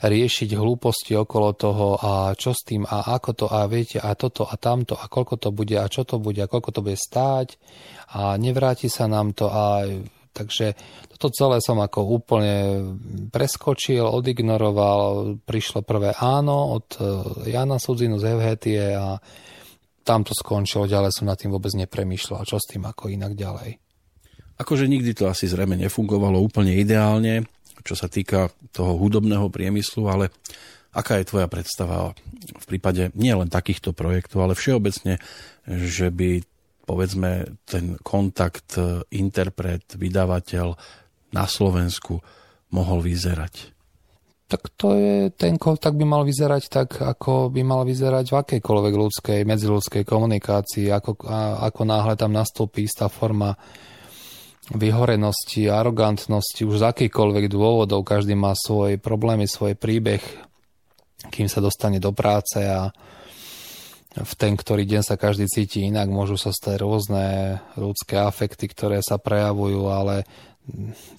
riešiť 0.06 0.50
hlúposti 0.56 1.16
okolo 1.16 1.56
toho 1.56 1.88
a 1.98 2.12
čo 2.36 2.52
s 2.52 2.68
tým 2.68 2.84
a 2.84 3.16
ako 3.16 3.32
to 3.34 3.46
a 3.48 3.66
viete 3.66 3.98
a 3.98 4.12
toto 4.14 4.44
a 4.46 4.56
tamto 4.60 4.94
a 4.94 5.08
koľko 5.08 5.40
to 5.40 5.50
bude 5.56 5.74
a 5.74 5.88
čo 5.88 6.04
to 6.04 6.20
bude 6.20 6.38
a 6.38 6.52
koľko 6.52 6.70
to 6.76 6.80
bude 6.84 7.00
stáť 7.00 7.56
a 8.14 8.36
nevráti 8.36 8.92
sa 8.92 9.08
nám 9.08 9.32
to 9.34 9.48
a 9.48 9.88
takže 10.36 10.76
toto 11.16 11.32
celé 11.32 11.64
som 11.64 11.80
ako 11.80 12.00
úplne 12.04 12.56
preskočil, 13.32 14.04
odignoroval, 14.04 15.40
prišlo 15.48 15.88
prvé 15.88 16.12
áno 16.20 16.76
od 16.76 16.88
e, 17.00 17.02
Jana 17.56 17.80
Sudzinu 17.80 18.20
z 18.20 18.36
Evhetie 18.36 18.92
a 18.92 19.16
tam 20.04 20.28
to 20.28 20.36
skončilo, 20.36 20.92
ďalej 20.92 21.16
som 21.16 21.32
nad 21.32 21.40
tým 21.40 21.56
vôbec 21.56 21.72
nepremýšľal, 21.74 22.44
čo 22.44 22.60
s 22.60 22.68
tým 22.68 22.84
ako 22.84 23.10
inak 23.10 23.34
ďalej. 23.34 23.80
Akože 24.60 24.86
nikdy 24.86 25.16
to 25.16 25.32
asi 25.32 25.48
zrejme 25.48 25.80
nefungovalo 25.80 26.38
úplne 26.38 26.76
ideálne, 26.76 27.48
čo 27.82 27.96
sa 27.96 28.12
týka 28.12 28.52
toho 28.76 29.00
hudobného 29.00 29.48
priemyslu, 29.50 30.06
ale 30.08 30.32
aká 30.96 31.20
je 31.20 31.28
tvoja 31.28 31.48
predstava 31.52 32.16
v 32.46 32.66
prípade 32.70 33.12
nielen 33.18 33.52
takýchto 33.52 33.92
projektov, 33.92 34.46
ale 34.46 34.54
všeobecne, 34.56 35.20
že 35.68 36.08
by 36.14 36.46
povedzme 36.86 37.60
ten 37.66 37.98
kontakt 38.06 38.78
e, 38.78 39.02
interpret, 39.18 39.84
vydavateľ 39.98 40.68
na 41.34 41.46
Slovensku 41.50 42.22
mohol 42.72 43.02
vyzerať? 43.02 43.76
Tak 44.46 44.62
to 44.78 44.94
je, 44.94 45.34
ten 45.34 45.58
kontakt 45.58 45.98
by 45.98 46.06
mal 46.06 46.22
vyzerať 46.22 46.64
tak, 46.70 47.02
ako 47.02 47.50
by 47.50 47.66
mal 47.66 47.82
vyzerať 47.82 48.30
v 48.30 48.40
akejkoľvek 48.46 48.94
ľudskej, 48.94 49.40
medziludskej 49.42 50.06
komunikácii, 50.06 50.94
ako, 50.94 51.26
a, 51.26 51.66
ako 51.66 51.82
náhle 51.82 52.14
tam 52.14 52.30
nastúpi 52.30 52.86
istá 52.86 53.10
forma 53.10 53.58
vyhorenosti, 54.70 55.66
arogantnosti, 55.70 56.62
už 56.62 56.78
z 56.82 56.86
akýkoľvek 56.94 57.46
dôvodov, 57.50 58.06
každý 58.06 58.38
má 58.38 58.54
svoje 58.54 59.02
problémy, 59.02 59.50
svoj 59.50 59.74
príbeh, 59.78 60.22
kým 61.34 61.50
sa 61.50 61.58
dostane 61.58 61.98
do 61.98 62.14
práce 62.14 62.62
a 62.62 62.90
v 64.16 64.34
ten, 64.40 64.56
ktorý 64.56 64.88
deň 64.88 65.04
sa 65.04 65.20
každý 65.20 65.52
cíti 65.52 65.84
inak, 65.84 66.08
môžu 66.08 66.40
sa 66.40 66.56
stať 66.56 66.80
rôzne 66.80 67.60
ľudské 67.76 68.16
afekty, 68.16 68.72
ktoré 68.72 69.04
sa 69.04 69.20
prejavujú, 69.20 69.92
ale 69.92 70.24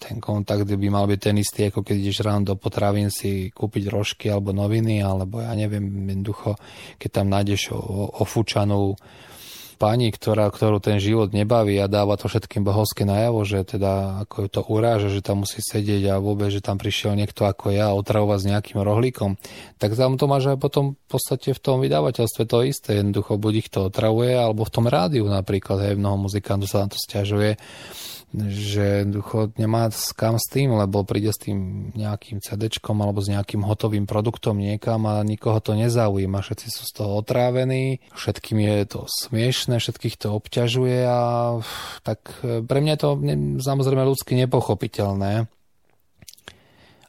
ten 0.01 0.19
kontakt 0.19 0.67
by 0.67 0.89
mal 0.91 1.07
byť 1.07 1.21
ten 1.21 1.37
istý, 1.39 1.71
ako 1.71 1.87
keď 1.87 1.97
ideš 2.03 2.25
ráno 2.27 2.43
do 2.43 2.55
potravín 2.59 3.15
si 3.15 3.55
kúpiť 3.55 3.85
rožky 3.93 4.27
alebo 4.27 4.51
noviny, 4.51 5.05
alebo 5.05 5.39
ja 5.39 5.55
neviem, 5.55 5.87
jednoducho, 6.09 6.59
keď 6.99 7.11
tam 7.13 7.27
nájdeš 7.31 7.71
ofúčanú 8.19 8.99
pani, 9.77 10.09
ktorá, 10.09 10.49
ktorú 10.49 10.81
ten 10.81 10.97
život 10.97 11.31
nebaví 11.37 11.77
a 11.77 11.87
dáva 11.87 12.17
to 12.17 12.27
všetkým 12.27 12.65
bohovské 12.65 13.05
najavo, 13.05 13.45
že 13.45 13.63
teda 13.63 14.25
ako 14.25 14.35
ju 14.43 14.49
to 14.49 14.61
uráža, 14.67 15.09
že 15.13 15.21
tam 15.21 15.45
musí 15.45 15.61
sedieť 15.61 16.17
a 16.17 16.23
vôbec, 16.25 16.49
že 16.49 16.65
tam 16.65 16.81
prišiel 16.81 17.15
niekto 17.15 17.45
ako 17.45 17.71
ja 17.77 17.93
otravovať 17.93 18.39
s 18.41 18.49
nejakým 18.49 18.81
rohlíkom, 18.81 19.37
tak 19.77 19.93
tam 19.95 20.17
to 20.17 20.25
máš 20.25 20.57
aj 20.57 20.59
potom 20.59 20.97
v 20.97 21.07
podstate 21.07 21.53
v 21.53 21.61
tom 21.61 21.85
vydavateľstve 21.85 22.43
to 22.49 22.59
isté. 22.65 22.99
Jednoducho 22.99 23.37
buď 23.37 23.53
ich 23.61 23.69
to 23.69 23.93
otravuje, 23.93 24.33
alebo 24.33 24.65
v 24.65 24.75
tom 24.75 24.89
rádiu 24.89 25.29
napríklad, 25.29 25.85
hej, 25.85 25.95
mnoho 26.01 26.27
muzikantov 26.27 26.73
sa 26.73 26.83
na 26.83 26.91
to 26.91 26.99
stiažuje 26.99 27.61
že 28.37 29.09
ducho 29.09 29.49
nemá 29.57 29.89
kam 30.13 30.37
s 30.37 30.47
tým, 30.53 30.77
lebo 30.77 31.09
príde 31.09 31.33
s 31.33 31.41
tým 31.41 31.91
nejakým 31.97 32.45
CD 32.45 32.69
alebo 32.85 33.25
s 33.25 33.33
nejakým 33.33 33.65
hotovým 33.65 34.05
produktom 34.05 34.61
niekam 34.61 35.09
a 35.09 35.25
nikoho 35.25 35.57
to 35.65 35.73
nezaujíma. 35.73 36.45
Všetci 36.45 36.69
sú 36.69 36.83
z 36.85 36.93
toho 36.93 37.25
otrávení, 37.25 38.05
všetkým 38.13 38.61
je 38.61 38.77
to 38.85 39.01
smiešne, 39.09 39.81
všetkých 39.81 40.21
to 40.21 40.37
obťažuje 40.37 41.01
a 41.09 41.21
tak 42.05 42.21
e, 42.45 42.61
pre 42.61 42.85
mňa 42.85 42.93
je 42.93 43.01
to 43.01 43.11
samozrejme 43.65 44.05
ľudsky 44.05 44.37
nepochopiteľné 44.45 45.49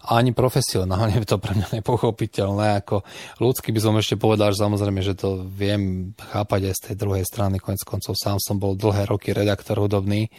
ani 0.08 0.32
profesionálne 0.32 1.20
je 1.20 1.28
to 1.28 1.36
pre 1.36 1.52
mňa 1.52 1.84
nepochopiteľné. 1.84 2.80
Ako 2.80 3.04
ľudsky 3.44 3.76
by 3.76 3.80
som 3.84 4.00
ešte 4.00 4.16
povedal, 4.16 4.56
že 4.56 4.64
samozrejme, 4.64 5.04
že 5.04 5.20
to 5.20 5.44
viem 5.44 6.16
chápať 6.16 6.72
aj 6.72 6.74
z 6.80 6.84
tej 6.88 6.96
druhej 6.96 7.24
strany. 7.28 7.60
Konec 7.60 7.84
koncov 7.84 8.16
sám 8.16 8.40
som 8.40 8.56
bol 8.56 8.80
dlhé 8.80 9.04
roky 9.12 9.36
redaktor 9.36 9.76
hudobný 9.84 10.32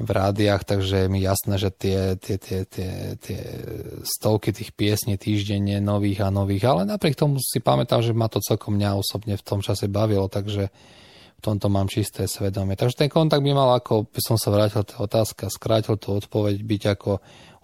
v 0.00 0.08
rádiách, 0.08 0.64
takže 0.64 1.04
je 1.04 1.08
mi 1.12 1.20
jasné, 1.20 1.60
že 1.60 1.68
tie, 1.68 2.16
tie, 2.16 2.40
tie, 2.40 2.64
tie, 2.64 2.90
tie 3.20 3.40
stovky 4.00 4.56
tých 4.56 4.72
piesní 4.72 5.20
týždenne 5.20 5.84
nových 5.84 6.24
a 6.24 6.32
nových, 6.32 6.64
ale 6.64 6.88
napriek 6.88 7.12
tomu 7.12 7.36
si 7.36 7.60
pamätám, 7.60 8.00
že 8.00 8.16
ma 8.16 8.32
to 8.32 8.40
celkom 8.40 8.80
mňa 8.80 8.96
osobne 8.96 9.36
v 9.36 9.44
tom 9.44 9.60
čase 9.60 9.92
bavilo, 9.92 10.32
takže 10.32 10.72
v 11.36 11.40
tomto 11.40 11.68
mám 11.68 11.92
čisté 11.92 12.24
svedomie. 12.24 12.78
Takže 12.78 13.04
ten 13.04 13.10
kontakt 13.12 13.42
by 13.44 13.52
mal, 13.52 13.76
ako 13.76 14.08
by 14.08 14.20
som 14.22 14.40
sa 14.40 14.48
vrátil 14.54 14.86
tej 14.86 15.02
otázka, 15.02 15.52
skrátil 15.52 15.98
tú 16.00 16.16
odpoveď, 16.16 16.56
byť 16.62 16.82
ako 16.96 17.12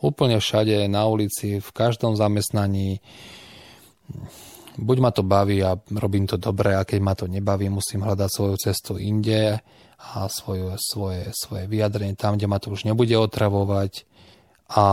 úplne 0.04 0.36
všade, 0.36 0.84
na 0.90 1.06
ulici, 1.08 1.62
v 1.62 1.70
každom 1.72 2.18
zamestnaní. 2.18 3.00
Buď 4.78 4.96
ma 5.00 5.10
to 5.10 5.22
baví 5.26 5.62
a 5.62 5.78
robím 5.78 6.26
to 6.26 6.36
dobre 6.36 6.74
a 6.76 6.86
keď 6.86 6.98
ma 7.00 7.14
to 7.16 7.26
nebaví, 7.26 7.70
musím 7.70 8.04
hľadať 8.04 8.30
svoju 8.30 8.56
cestu 8.58 8.92
inde 8.98 9.58
a 9.98 10.30
svoje, 10.30 10.78
svoje, 10.78 11.34
svoje 11.34 11.66
vyjadrenie 11.66 12.14
tam, 12.14 12.38
kde 12.38 12.46
ma 12.46 12.62
to 12.62 12.70
už 12.70 12.86
nebude 12.86 13.12
otravovať 13.18 14.06
a 14.68 14.84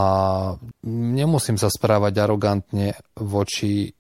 nemusím 0.88 1.60
sa 1.60 1.68
správať 1.68 2.14
arogantne 2.16 2.96
voči 3.14 3.92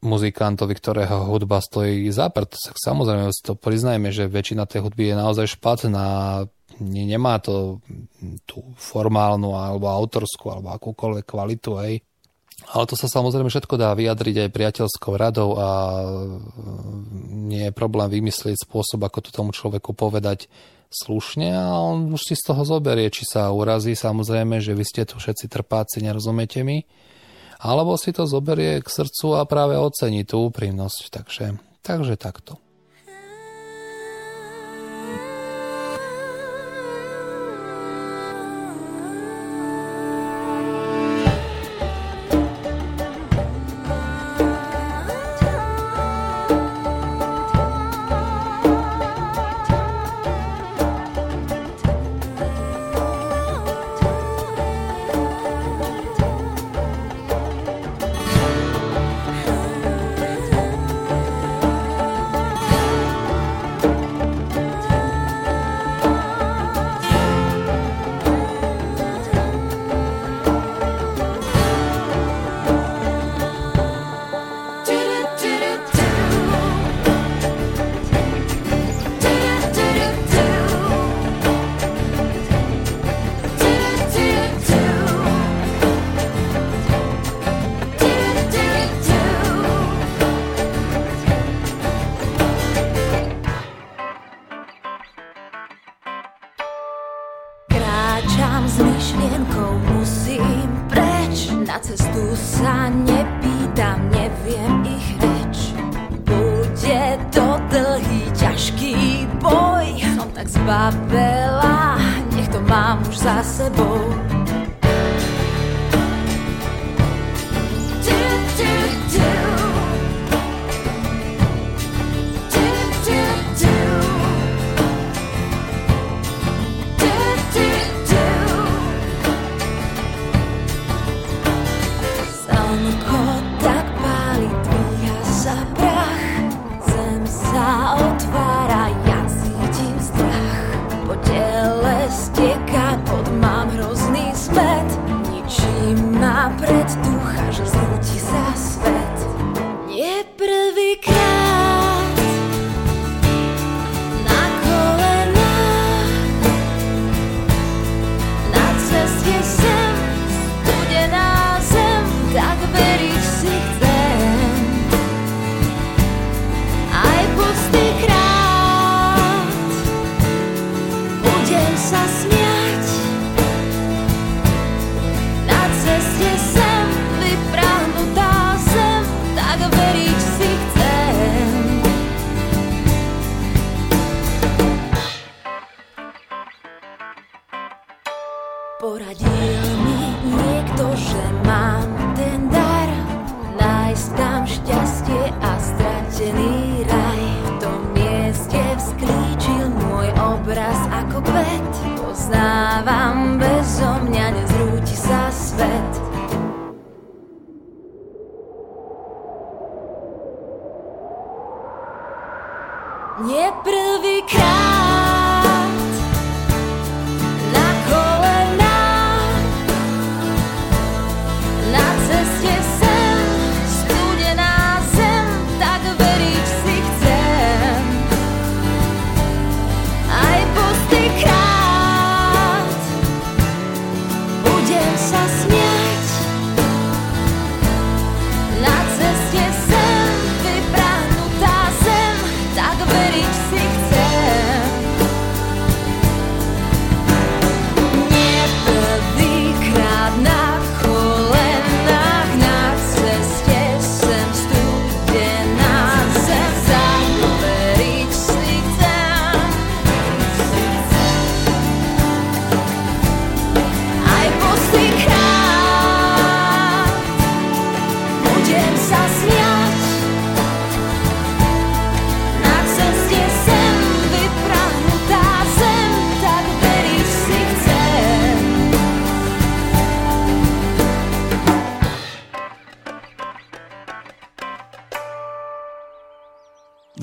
muzikantovi, 0.00 0.74
ktorého 0.74 1.28
hudba 1.28 1.60
stojí 1.60 2.08
za 2.08 2.32
prd. 2.32 2.56
Samozrejme, 2.56 3.30
to 3.44 3.52
priznajme, 3.54 4.08
že 4.10 4.32
väčšina 4.32 4.64
tej 4.64 4.88
hudby 4.88 5.12
je 5.12 5.16
naozaj 5.16 5.46
špatná, 5.60 6.44
nemá 6.80 7.36
to 7.38 7.78
tú 8.48 8.64
formálnu 8.80 9.52
alebo 9.54 9.86
autorskú 9.92 10.50
alebo 10.50 10.72
akúkoľvek 10.72 11.24
kvalitu, 11.28 11.70
hej. 11.84 12.00
Ale 12.70 12.86
to 12.86 12.94
sa 12.94 13.10
samozrejme 13.10 13.50
všetko 13.50 13.74
dá 13.74 13.90
vyjadriť 13.98 14.46
aj 14.46 14.54
priateľskou 14.54 15.18
radou 15.18 15.58
a 15.58 15.68
nie 17.50 17.66
je 17.66 17.74
problém 17.74 18.06
vymyslieť 18.06 18.62
spôsob, 18.62 19.02
ako 19.02 19.18
to 19.26 19.30
tomu 19.34 19.50
človeku 19.50 19.90
povedať 19.90 20.46
slušne 20.90 21.50
a 21.54 21.74
on 21.78 22.14
už 22.14 22.22
si 22.30 22.34
z 22.38 22.50
toho 22.50 22.62
zoberie, 22.62 23.10
či 23.10 23.26
sa 23.26 23.50
urazí 23.50 23.98
samozrejme, 23.98 24.62
že 24.62 24.74
vy 24.74 24.84
ste 24.86 25.02
tu 25.02 25.18
všetci 25.18 25.50
trpáci, 25.50 26.02
nerozumiete 26.02 26.62
mi, 26.62 26.86
alebo 27.62 27.98
si 27.98 28.14
to 28.14 28.26
zoberie 28.26 28.82
k 28.82 28.88
srdcu 28.88 29.38
a 29.38 29.46
práve 29.46 29.74
ocení 29.74 30.22
tú 30.22 30.50
úprimnosť. 30.50 31.02
Takže, 31.10 31.46
takže 31.82 32.14
takto. 32.14 32.58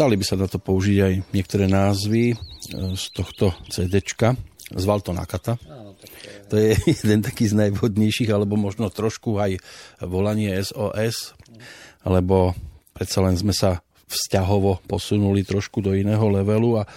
Dali 0.08 0.24
by 0.24 0.24
sa 0.24 0.40
na 0.40 0.48
to 0.48 0.56
použiť 0.56 0.98
aj 1.04 1.14
niektoré 1.36 1.68
názvy 1.68 2.32
e, 2.32 2.36
z 2.96 3.06
tohto 3.12 3.52
CDčka. 3.68 4.40
Zval 4.72 5.04
to 5.04 5.12
Nakata. 5.12 5.60
To 6.48 6.56
je 6.56 6.80
jeden 7.04 7.20
taký 7.20 7.44
z 7.44 7.60
najvhodnejších, 7.60 8.32
alebo 8.32 8.56
možno 8.56 8.88
trošku 8.88 9.36
aj 9.36 9.60
volanie 10.00 10.56
SOS, 10.64 11.36
lebo 12.08 12.56
predsa 12.96 13.20
len 13.20 13.36
sme 13.36 13.52
sa 13.52 13.84
vzťahovo 14.08 14.80
posunuli 14.88 15.44
trošku 15.44 15.84
do 15.84 15.92
iného 15.92 16.24
levelu 16.32 16.80
a 16.80 16.88
e, 16.88 16.90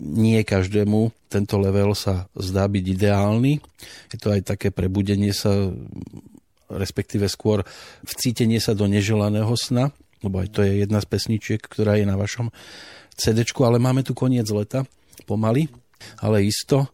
nie 0.00 0.40
každému 0.40 1.28
tento 1.28 1.60
level 1.60 1.92
sa 1.92 2.32
zdá 2.32 2.64
byť 2.64 2.84
ideálny. 2.96 3.60
Je 4.08 4.16
to 4.16 4.32
aj 4.32 4.56
také 4.56 4.72
prebudenie 4.72 5.36
sa, 5.36 5.52
respektíve 6.72 7.28
skôr 7.28 7.60
vcítenie 8.08 8.56
sa 8.56 8.72
do 8.72 8.88
neželaného 8.88 9.52
sna, 9.52 9.92
lebo 10.24 10.42
aj 10.42 10.48
to 10.54 10.60
je 10.66 10.82
jedna 10.82 10.98
z 11.02 11.06
pesničiek, 11.06 11.60
ktorá 11.62 11.98
je 11.98 12.06
na 12.08 12.18
vašom 12.18 12.50
CD, 13.18 13.42
ale 13.42 13.78
máme 13.82 14.06
tu 14.06 14.14
koniec 14.14 14.46
leta, 14.50 14.86
pomaly, 15.26 15.66
ale 16.22 16.46
isto, 16.46 16.88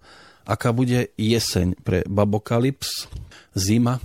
aká 0.48 0.72
bude 0.72 1.12
jeseň 1.16 1.76
pre 1.84 2.02
Babokalyps, 2.08 3.08
zima 3.54 4.00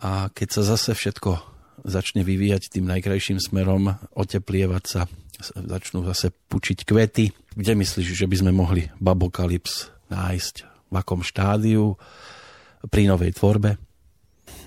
a 0.00 0.30
keď 0.32 0.48
sa 0.60 0.62
zase 0.74 0.96
všetko 0.96 1.54
začne 1.84 2.24
vyvíjať 2.24 2.72
tým 2.72 2.88
najkrajším 2.88 3.38
smerom, 3.38 3.92
oteplievať 4.16 4.84
sa, 4.88 5.00
začnú 5.52 6.06
zase 6.08 6.32
pučiť 6.32 6.88
kvety. 6.88 7.34
Kde 7.54 7.72
myslíš, 7.76 8.24
že 8.24 8.30
by 8.30 8.36
sme 8.40 8.52
mohli 8.56 8.88
Babokalyps 8.96 9.92
nájsť? 10.08 10.54
V 10.88 10.94
akom 10.94 11.20
štádiu? 11.20 11.98
Pri 12.88 13.04
novej 13.04 13.36
tvorbe? 13.36 13.76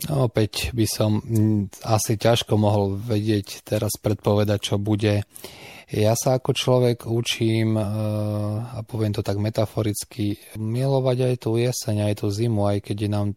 No, 0.05 0.29
opäť 0.29 0.69
by 0.77 0.85
som 0.85 1.17
mm, 1.25 1.81
asi 1.81 2.21
ťažko 2.21 2.53
mohol 2.53 3.01
vedieť 3.01 3.65
teraz 3.65 3.97
predpovedať, 3.97 4.59
čo 4.61 4.75
bude. 4.77 5.25
Ja 5.89 6.13
sa 6.13 6.37
ako 6.37 6.53
človek 6.53 7.09
učím, 7.09 7.79
eh, 7.79 7.83
a 8.77 8.85
poviem 8.85 9.17
to 9.17 9.25
tak 9.25 9.41
metaforicky, 9.41 10.37
milovať 10.53 11.17
aj 11.33 11.35
tú 11.41 11.57
jeseň, 11.57 12.13
aj 12.13 12.13
tú 12.21 12.27
zimu, 12.29 12.69
aj 12.69 12.77
keď 12.85 12.97
je 12.97 13.09
nám 13.09 13.27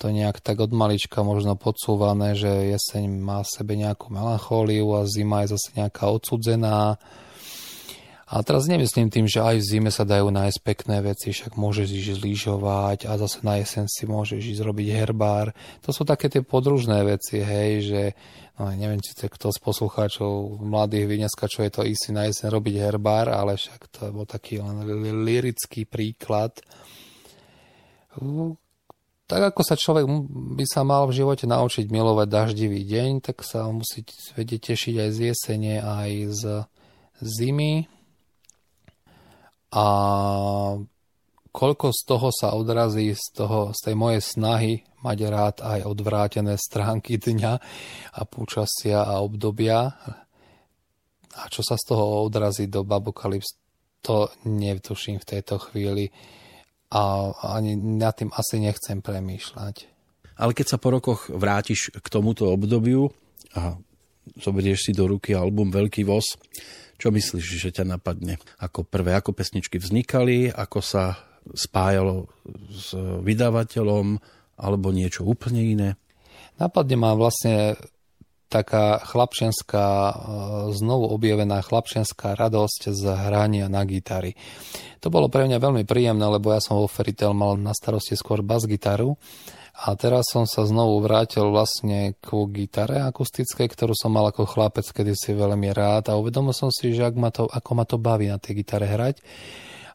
to 0.00 0.10
nejak 0.10 0.42
tak 0.42 0.58
od 0.58 0.74
malička 0.74 1.22
možno 1.22 1.54
podsúvané, 1.54 2.34
že 2.34 2.74
jeseň 2.74 3.22
má 3.22 3.46
v 3.46 3.52
sebe 3.54 3.78
nejakú 3.78 4.10
melanchóliu 4.10 4.98
a 4.98 5.06
zima 5.06 5.46
je 5.46 5.54
zase 5.54 5.78
nejaká 5.78 6.10
odsudzená 6.10 6.98
a 8.32 8.40
teraz 8.40 8.64
nemyslím 8.64 9.12
tým, 9.12 9.28
že 9.28 9.44
aj 9.44 9.60
v 9.60 9.68
zime 9.68 9.90
sa 9.92 10.08
dajú 10.08 10.32
nájsť 10.32 10.64
pekné 10.64 11.04
veci, 11.04 11.36
však 11.36 11.52
môžeš 11.52 11.84
ísť 11.92 12.24
lyžovať 12.24 12.98
a 13.04 13.20
zase 13.20 13.44
na 13.44 13.60
jesen 13.60 13.84
si 13.92 14.08
môžeš 14.08 14.56
ísť 14.56 14.64
robiť 14.64 14.88
herbár. 14.88 15.52
To 15.84 15.92
sú 15.92 16.08
také 16.08 16.32
tie 16.32 16.40
podružné 16.40 17.04
veci, 17.04 17.44
hej, 17.44 17.70
že 17.84 18.02
no, 18.56 18.72
neviem, 18.72 19.04
či 19.04 19.12
to 19.12 19.28
kto 19.28 19.52
z 19.52 19.60
poslucháčov 19.60 20.64
mladých 20.64 21.04
vie 21.12 21.20
dneska, 21.20 21.44
čo 21.44 21.60
je 21.60 21.76
to 21.76 21.84
ísť 21.84 22.16
na 22.16 22.24
jesen 22.24 22.48
robiť 22.48 22.74
herbár, 22.80 23.28
ale 23.28 23.60
však 23.60 23.92
to 23.92 24.08
bol 24.16 24.24
taký 24.24 24.64
len 24.64 24.80
lirický 25.28 25.84
príklad. 25.84 26.56
Tak 29.28 29.40
ako 29.52 29.60
sa 29.60 29.76
človek 29.76 30.08
by 30.56 30.64
sa 30.64 30.88
mal 30.88 31.04
v 31.04 31.20
živote 31.20 31.44
naučiť 31.44 31.84
milovať 31.84 32.28
daždivý 32.32 32.80
deň, 32.80 33.28
tak 33.28 33.44
sa 33.44 33.68
musí 33.68 34.08
vedieť 34.40 34.72
tešiť 34.72 34.94
aj 35.04 35.10
z 35.12 35.18
jesene, 35.20 35.74
aj 35.84 36.10
z 36.32 36.42
zimy, 37.20 37.92
a 39.72 39.84
koľko 41.52 41.86
z 41.92 42.00
toho 42.08 42.28
sa 42.32 42.56
odrazí 42.56 43.12
z, 43.12 43.26
toho, 43.36 43.76
z 43.76 43.80
tej 43.88 43.94
mojej 43.96 44.22
snahy 44.24 44.72
mať 45.04 45.18
rád 45.28 45.56
aj 45.60 45.80
odvrátené 45.84 46.56
stránky 46.56 47.20
dňa 47.20 47.52
a 48.16 48.20
počasia 48.24 49.04
a 49.04 49.20
obdobia 49.20 49.92
a 51.32 51.42
čo 51.48 51.64
sa 51.64 51.80
z 51.80 51.92
toho 51.92 52.28
odrazí 52.28 52.68
do 52.68 52.84
Babokalyps, 52.84 53.56
to 54.04 54.28
nevtuším 54.44 55.22
v 55.22 55.28
tejto 55.28 55.56
chvíli 55.62 56.12
a 56.92 57.32
ani 57.56 57.78
nad 57.78 58.12
tým 58.12 58.28
asi 58.34 58.60
nechcem 58.60 59.00
premýšľať. 59.00 59.88
Ale 60.36 60.52
keď 60.52 60.76
sa 60.76 60.78
po 60.80 60.92
rokoch 60.92 61.32
vrátiš 61.32 61.92
k 61.94 62.06
tomuto 62.12 62.50
obdobiu 62.50 63.08
a 63.56 63.76
zoberieš 64.36 64.90
si 64.90 64.92
do 64.92 65.08
ruky 65.08 65.32
album 65.32 65.72
Veľký 65.72 66.04
voz, 66.04 66.36
čo 67.02 67.10
myslíš, 67.10 67.42
že 67.58 67.74
ťa 67.74 67.98
napadne 67.98 68.38
ako 68.62 68.86
prvé? 68.86 69.18
Ako 69.18 69.34
pesničky 69.34 69.82
vznikali? 69.82 70.54
Ako 70.54 70.78
sa 70.78 71.18
spájalo 71.50 72.30
s 72.70 72.94
vydávateľom? 72.94 74.22
Alebo 74.62 74.94
niečo 74.94 75.26
úplne 75.26 75.66
iné? 75.66 75.90
Napadne 76.62 76.94
ma 76.94 77.18
vlastne 77.18 77.74
taká 78.46 79.02
chlapčenská, 79.02 79.88
e, 79.88 80.14
znovu 80.76 81.10
objavená 81.10 81.58
chlapčenská 81.64 82.38
radosť 82.38 82.94
z 82.94 83.02
hrania 83.10 83.66
na 83.66 83.82
gitary. 83.82 84.38
To 85.02 85.10
bolo 85.10 85.26
pre 85.26 85.50
mňa 85.50 85.58
veľmi 85.58 85.82
príjemné, 85.82 86.22
lebo 86.22 86.54
ja 86.54 86.62
som 86.62 86.78
vo 86.78 86.86
Feritel 86.86 87.34
mal 87.34 87.58
na 87.58 87.74
starosti 87.74 88.14
skôr 88.14 88.46
bas 88.46 88.62
gitaru 88.62 89.18
a 89.82 89.98
teraz 89.98 90.30
som 90.30 90.46
sa 90.46 90.62
znovu 90.62 91.02
vrátil 91.02 91.50
vlastne 91.50 92.14
ku 92.22 92.46
gitare 92.46 93.02
akustickej, 93.02 93.66
ktorú 93.66 93.98
som 93.98 94.14
mal 94.14 94.30
ako 94.30 94.46
chlapec 94.46 94.86
kedysi 94.86 95.34
veľmi 95.34 95.74
rád 95.74 96.06
a 96.06 96.14
uvedomil 96.14 96.54
som 96.54 96.70
si, 96.70 96.94
že 96.94 97.10
ak 97.10 97.18
ma 97.18 97.34
to, 97.34 97.50
ako 97.50 97.70
ma 97.74 97.82
to 97.82 97.98
baví 97.98 98.30
na 98.30 98.38
tej 98.38 98.62
gitare 98.62 98.86
hrať. 98.86 99.18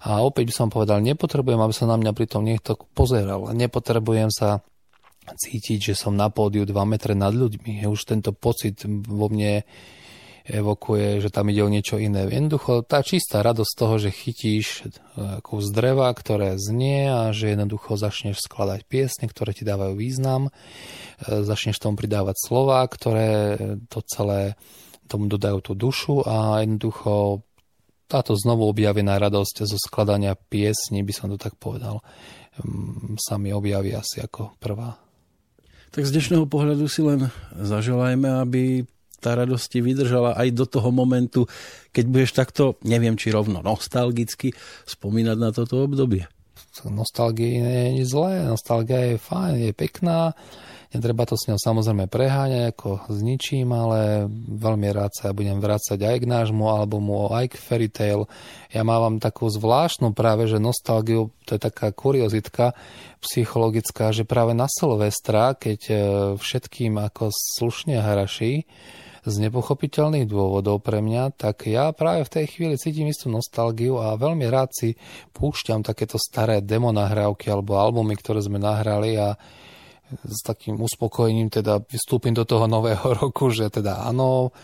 A 0.03 0.19
opäť 0.27 0.51
by 0.51 0.53
som 0.53 0.67
povedal, 0.67 0.99
nepotrebujem, 0.99 1.63
aby 1.63 1.71
sa 1.71 1.87
na 1.87 1.95
mňa 1.95 2.11
pritom 2.11 2.43
niekto 2.43 2.75
pozeral. 2.91 3.47
Nepotrebujem 3.55 4.27
sa 4.27 4.59
cítiť, 5.23 5.91
že 5.91 5.93
som 5.95 6.19
na 6.19 6.27
pódiu 6.27 6.67
2 6.67 6.75
metre 6.83 7.15
nad 7.15 7.31
ľuďmi. 7.31 7.87
Už 7.87 8.03
tento 8.03 8.35
pocit 8.35 8.83
vo 8.87 9.31
mne 9.31 9.63
evokuje, 10.47 11.19
že 11.19 11.29
tam 11.29 11.51
ide 11.51 11.61
o 11.61 11.69
niečo 11.69 11.99
iné. 11.99 12.23
Jednoducho 12.25 12.87
tá 12.87 13.03
čistá 13.03 13.43
radosť 13.43 13.73
toho, 13.75 13.95
že 13.99 14.15
chytíš 14.15 14.67
e, 14.79 14.81
kus 15.43 15.67
dreva, 15.75 16.07
ktoré 16.15 16.55
znie 16.55 17.11
a 17.11 17.35
že 17.35 17.53
jednoducho 17.53 17.99
začneš 17.99 18.47
skladať 18.47 18.87
piesne, 18.87 19.27
ktoré 19.27 19.51
ti 19.51 19.67
dávajú 19.67 19.99
význam, 19.99 20.47
e, 20.47 20.51
začneš 21.43 21.83
tomu 21.83 21.99
pridávať 21.99 22.39
slova, 22.39 22.87
ktoré 22.87 23.59
to 23.91 23.99
celé 24.07 24.55
tomu 25.07 25.27
dodajú 25.27 25.59
tú 25.63 25.73
dušu 25.75 26.23
a 26.27 26.63
jednoducho 26.63 27.43
táto 28.07 28.35
znovu 28.39 28.71
objavená 28.71 29.19
radosť 29.19 29.67
zo 29.67 29.75
skladania 29.75 30.35
piesní, 30.35 31.03
by 31.03 31.11
som 31.11 31.27
to 31.27 31.35
tak 31.35 31.59
povedal, 31.59 31.99
sa 33.19 33.35
mi 33.35 33.51
objaví 33.51 33.91
asi 33.93 34.23
ako 34.23 34.55
prvá. 34.57 34.95
Tak 35.91 36.07
z 36.07 36.15
dnešného 36.15 36.45
pohľadu 36.47 36.87
si 36.87 37.03
len 37.03 37.31
zaželajme, 37.55 38.43
aby 38.43 38.87
tá 39.17 39.33
radosť 39.33 39.65
ti 39.67 39.79
vydržala 39.81 40.37
aj 40.37 40.47
do 40.53 40.65
toho 40.69 40.89
momentu, 40.93 41.49
keď 41.91 42.05
budeš 42.07 42.31
takto, 42.37 42.63
neviem 42.85 43.17
či 43.17 43.33
rovno 43.33 43.65
nostalgicky, 43.65 44.53
spomínať 44.85 45.37
na 45.37 45.49
toto 45.49 45.83
obdobie. 45.85 46.29
nostalgia 46.85 47.65
nie 47.65 47.79
je 47.81 47.89
nič 48.01 48.07
zlé, 48.13 48.45
nostalgia 48.45 49.13
je 49.13 49.17
fajn, 49.17 49.53
je 49.57 49.71
pekná, 49.73 50.37
netreba 50.93 51.27
to 51.27 51.35
s 51.35 51.51
ňou 51.51 51.59
samozrejme 51.59 52.07
preháňať 52.07 52.63
ako 52.71 52.89
s 53.11 53.19
ničím, 53.19 53.75
ale 53.75 54.29
veľmi 54.47 54.87
rád 54.95 55.11
sa 55.13 55.35
budem 55.35 55.59
vrácať 55.59 55.99
aj 55.99 56.17
k 56.23 56.29
nášmu 56.29 56.63
albumu, 56.63 57.33
aj 57.33 57.53
k 57.53 57.59
Fairy 57.59 57.89
Tail. 57.91 58.29
Ja 58.71 58.87
mávam 58.87 59.19
takú 59.19 59.51
zvláštnu 59.51 60.15
práve, 60.15 60.47
že 60.47 60.63
nostalgiu, 60.63 61.33
to 61.43 61.59
je 61.59 61.61
taká 61.61 61.91
kuriozitka 61.91 62.77
psychologická, 63.19 64.15
že 64.15 64.23
práve 64.23 64.55
na 64.55 64.69
Silvestra, 64.71 65.57
keď 65.57 65.79
e, 65.89 65.95
všetkým 66.39 66.95
ako 67.01 67.33
slušne 67.33 67.99
hraší, 67.99 68.63
z 69.27 69.35
nepochopiteľných 69.43 70.23
dôvodov 70.23 70.79
pre 70.79 71.03
mňa, 71.03 71.35
tak 71.35 71.67
ja 71.67 71.91
práve 71.91 72.23
v 72.23 72.33
tej 72.39 72.45
chvíli 72.47 72.79
cítim 72.79 73.11
istú 73.11 73.27
nostalgiu 73.27 73.99
a 73.99 74.15
veľmi 74.15 74.47
rád 74.47 74.71
si 74.71 74.95
púšťam 75.35 75.83
takéto 75.83 76.15
staré 76.15 76.63
demo 76.63 76.95
nahrávky 76.95 77.51
alebo 77.51 77.75
albumy, 77.75 78.15
ktoré 78.15 78.39
sme 78.39 78.55
nahrali 78.55 79.19
a 79.19 79.35
s 80.23 80.39
takým 80.47 80.79
uspokojením 80.79 81.51
teda 81.51 81.83
vystúpim 81.83 82.31
do 82.31 82.47
toho 82.47 82.71
nového 82.71 83.03
roku, 83.19 83.51
že 83.51 83.67
teda 83.67 84.07
áno, 84.07 84.55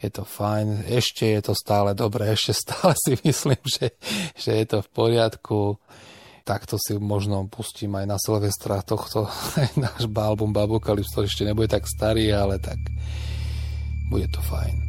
je 0.00 0.08
to 0.08 0.24
fajn, 0.24 0.88
ešte 0.88 1.36
je 1.36 1.40
to 1.44 1.52
stále 1.52 1.92
dobré, 1.92 2.32
ešte 2.36 2.56
stále 2.56 2.96
si 2.96 3.20
myslím, 3.20 3.60
že, 3.68 3.92
že 4.32 4.50
je 4.56 4.64
to 4.64 4.78
v 4.80 4.88
poriadku. 4.96 5.76
Takto 6.46 6.78
si 6.78 6.94
možno 6.94 7.50
pustím 7.50 7.98
aj 7.98 8.06
na 8.06 8.16
Silvestra 8.22 8.78
tohto, 8.80 9.28
náš 9.84 10.08
album 10.08 10.56
Babokalypse, 10.56 11.26
ešte 11.26 11.44
nebude 11.44 11.68
tak 11.68 11.84
starý, 11.84 12.32
ale 12.32 12.62
tak 12.62 12.78
bude 14.08 14.28
to 14.28 14.40
fajn. 14.40 14.85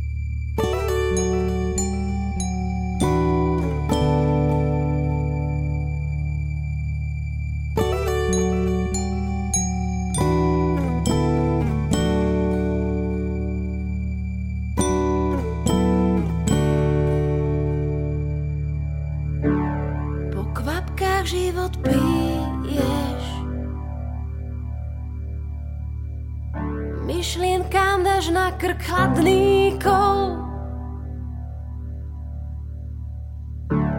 Krk 28.67 29.87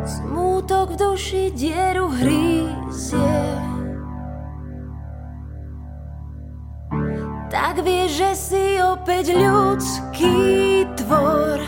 Smútok 0.05 0.93
v 0.93 0.97
duši 1.01 1.43
dieru 1.57 2.13
hrízie 2.13 3.33
Tak 7.49 7.81
vieš, 7.81 8.11
že 8.13 8.31
si 8.37 8.65
opäť 8.77 9.33
ľudský 9.33 10.85
tvor 11.01 11.65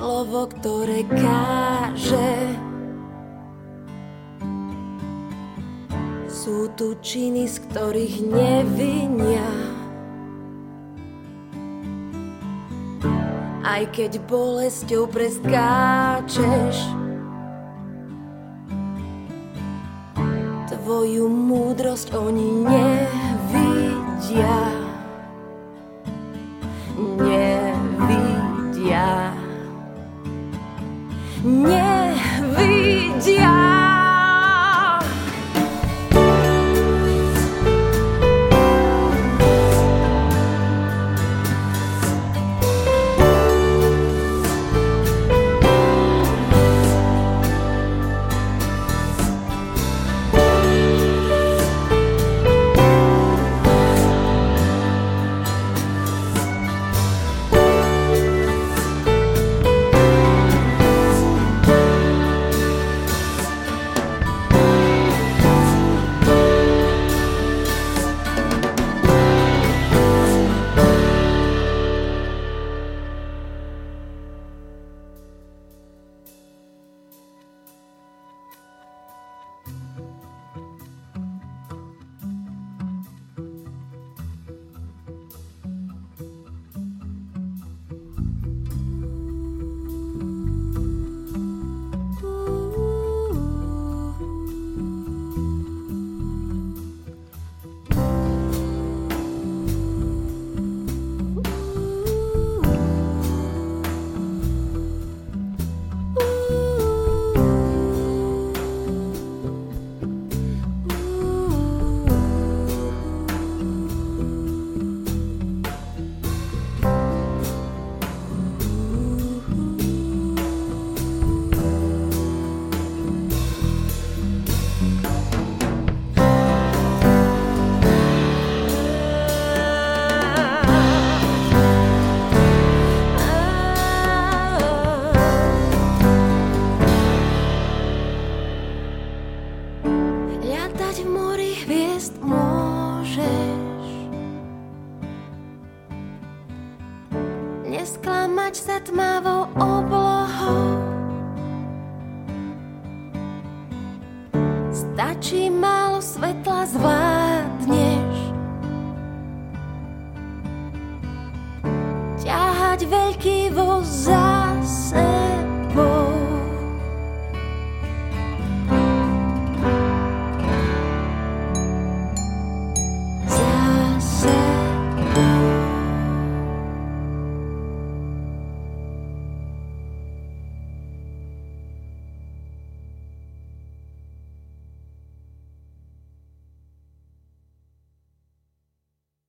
slovo, 0.00 0.48
ktoré 0.48 1.04
káže. 1.12 2.56
Sú 6.24 6.72
tu 6.72 6.96
činy, 7.04 7.44
z 7.44 7.60
ktorých 7.68 8.24
nevinia. 8.24 9.44
Aj 13.60 13.84
keď 13.92 14.24
bolesťou 14.24 15.04
preskáčeš, 15.04 16.80
tvoju 20.72 21.28
múdrosť 21.28 22.08
oni 22.16 22.48
nevidia. 22.64 23.20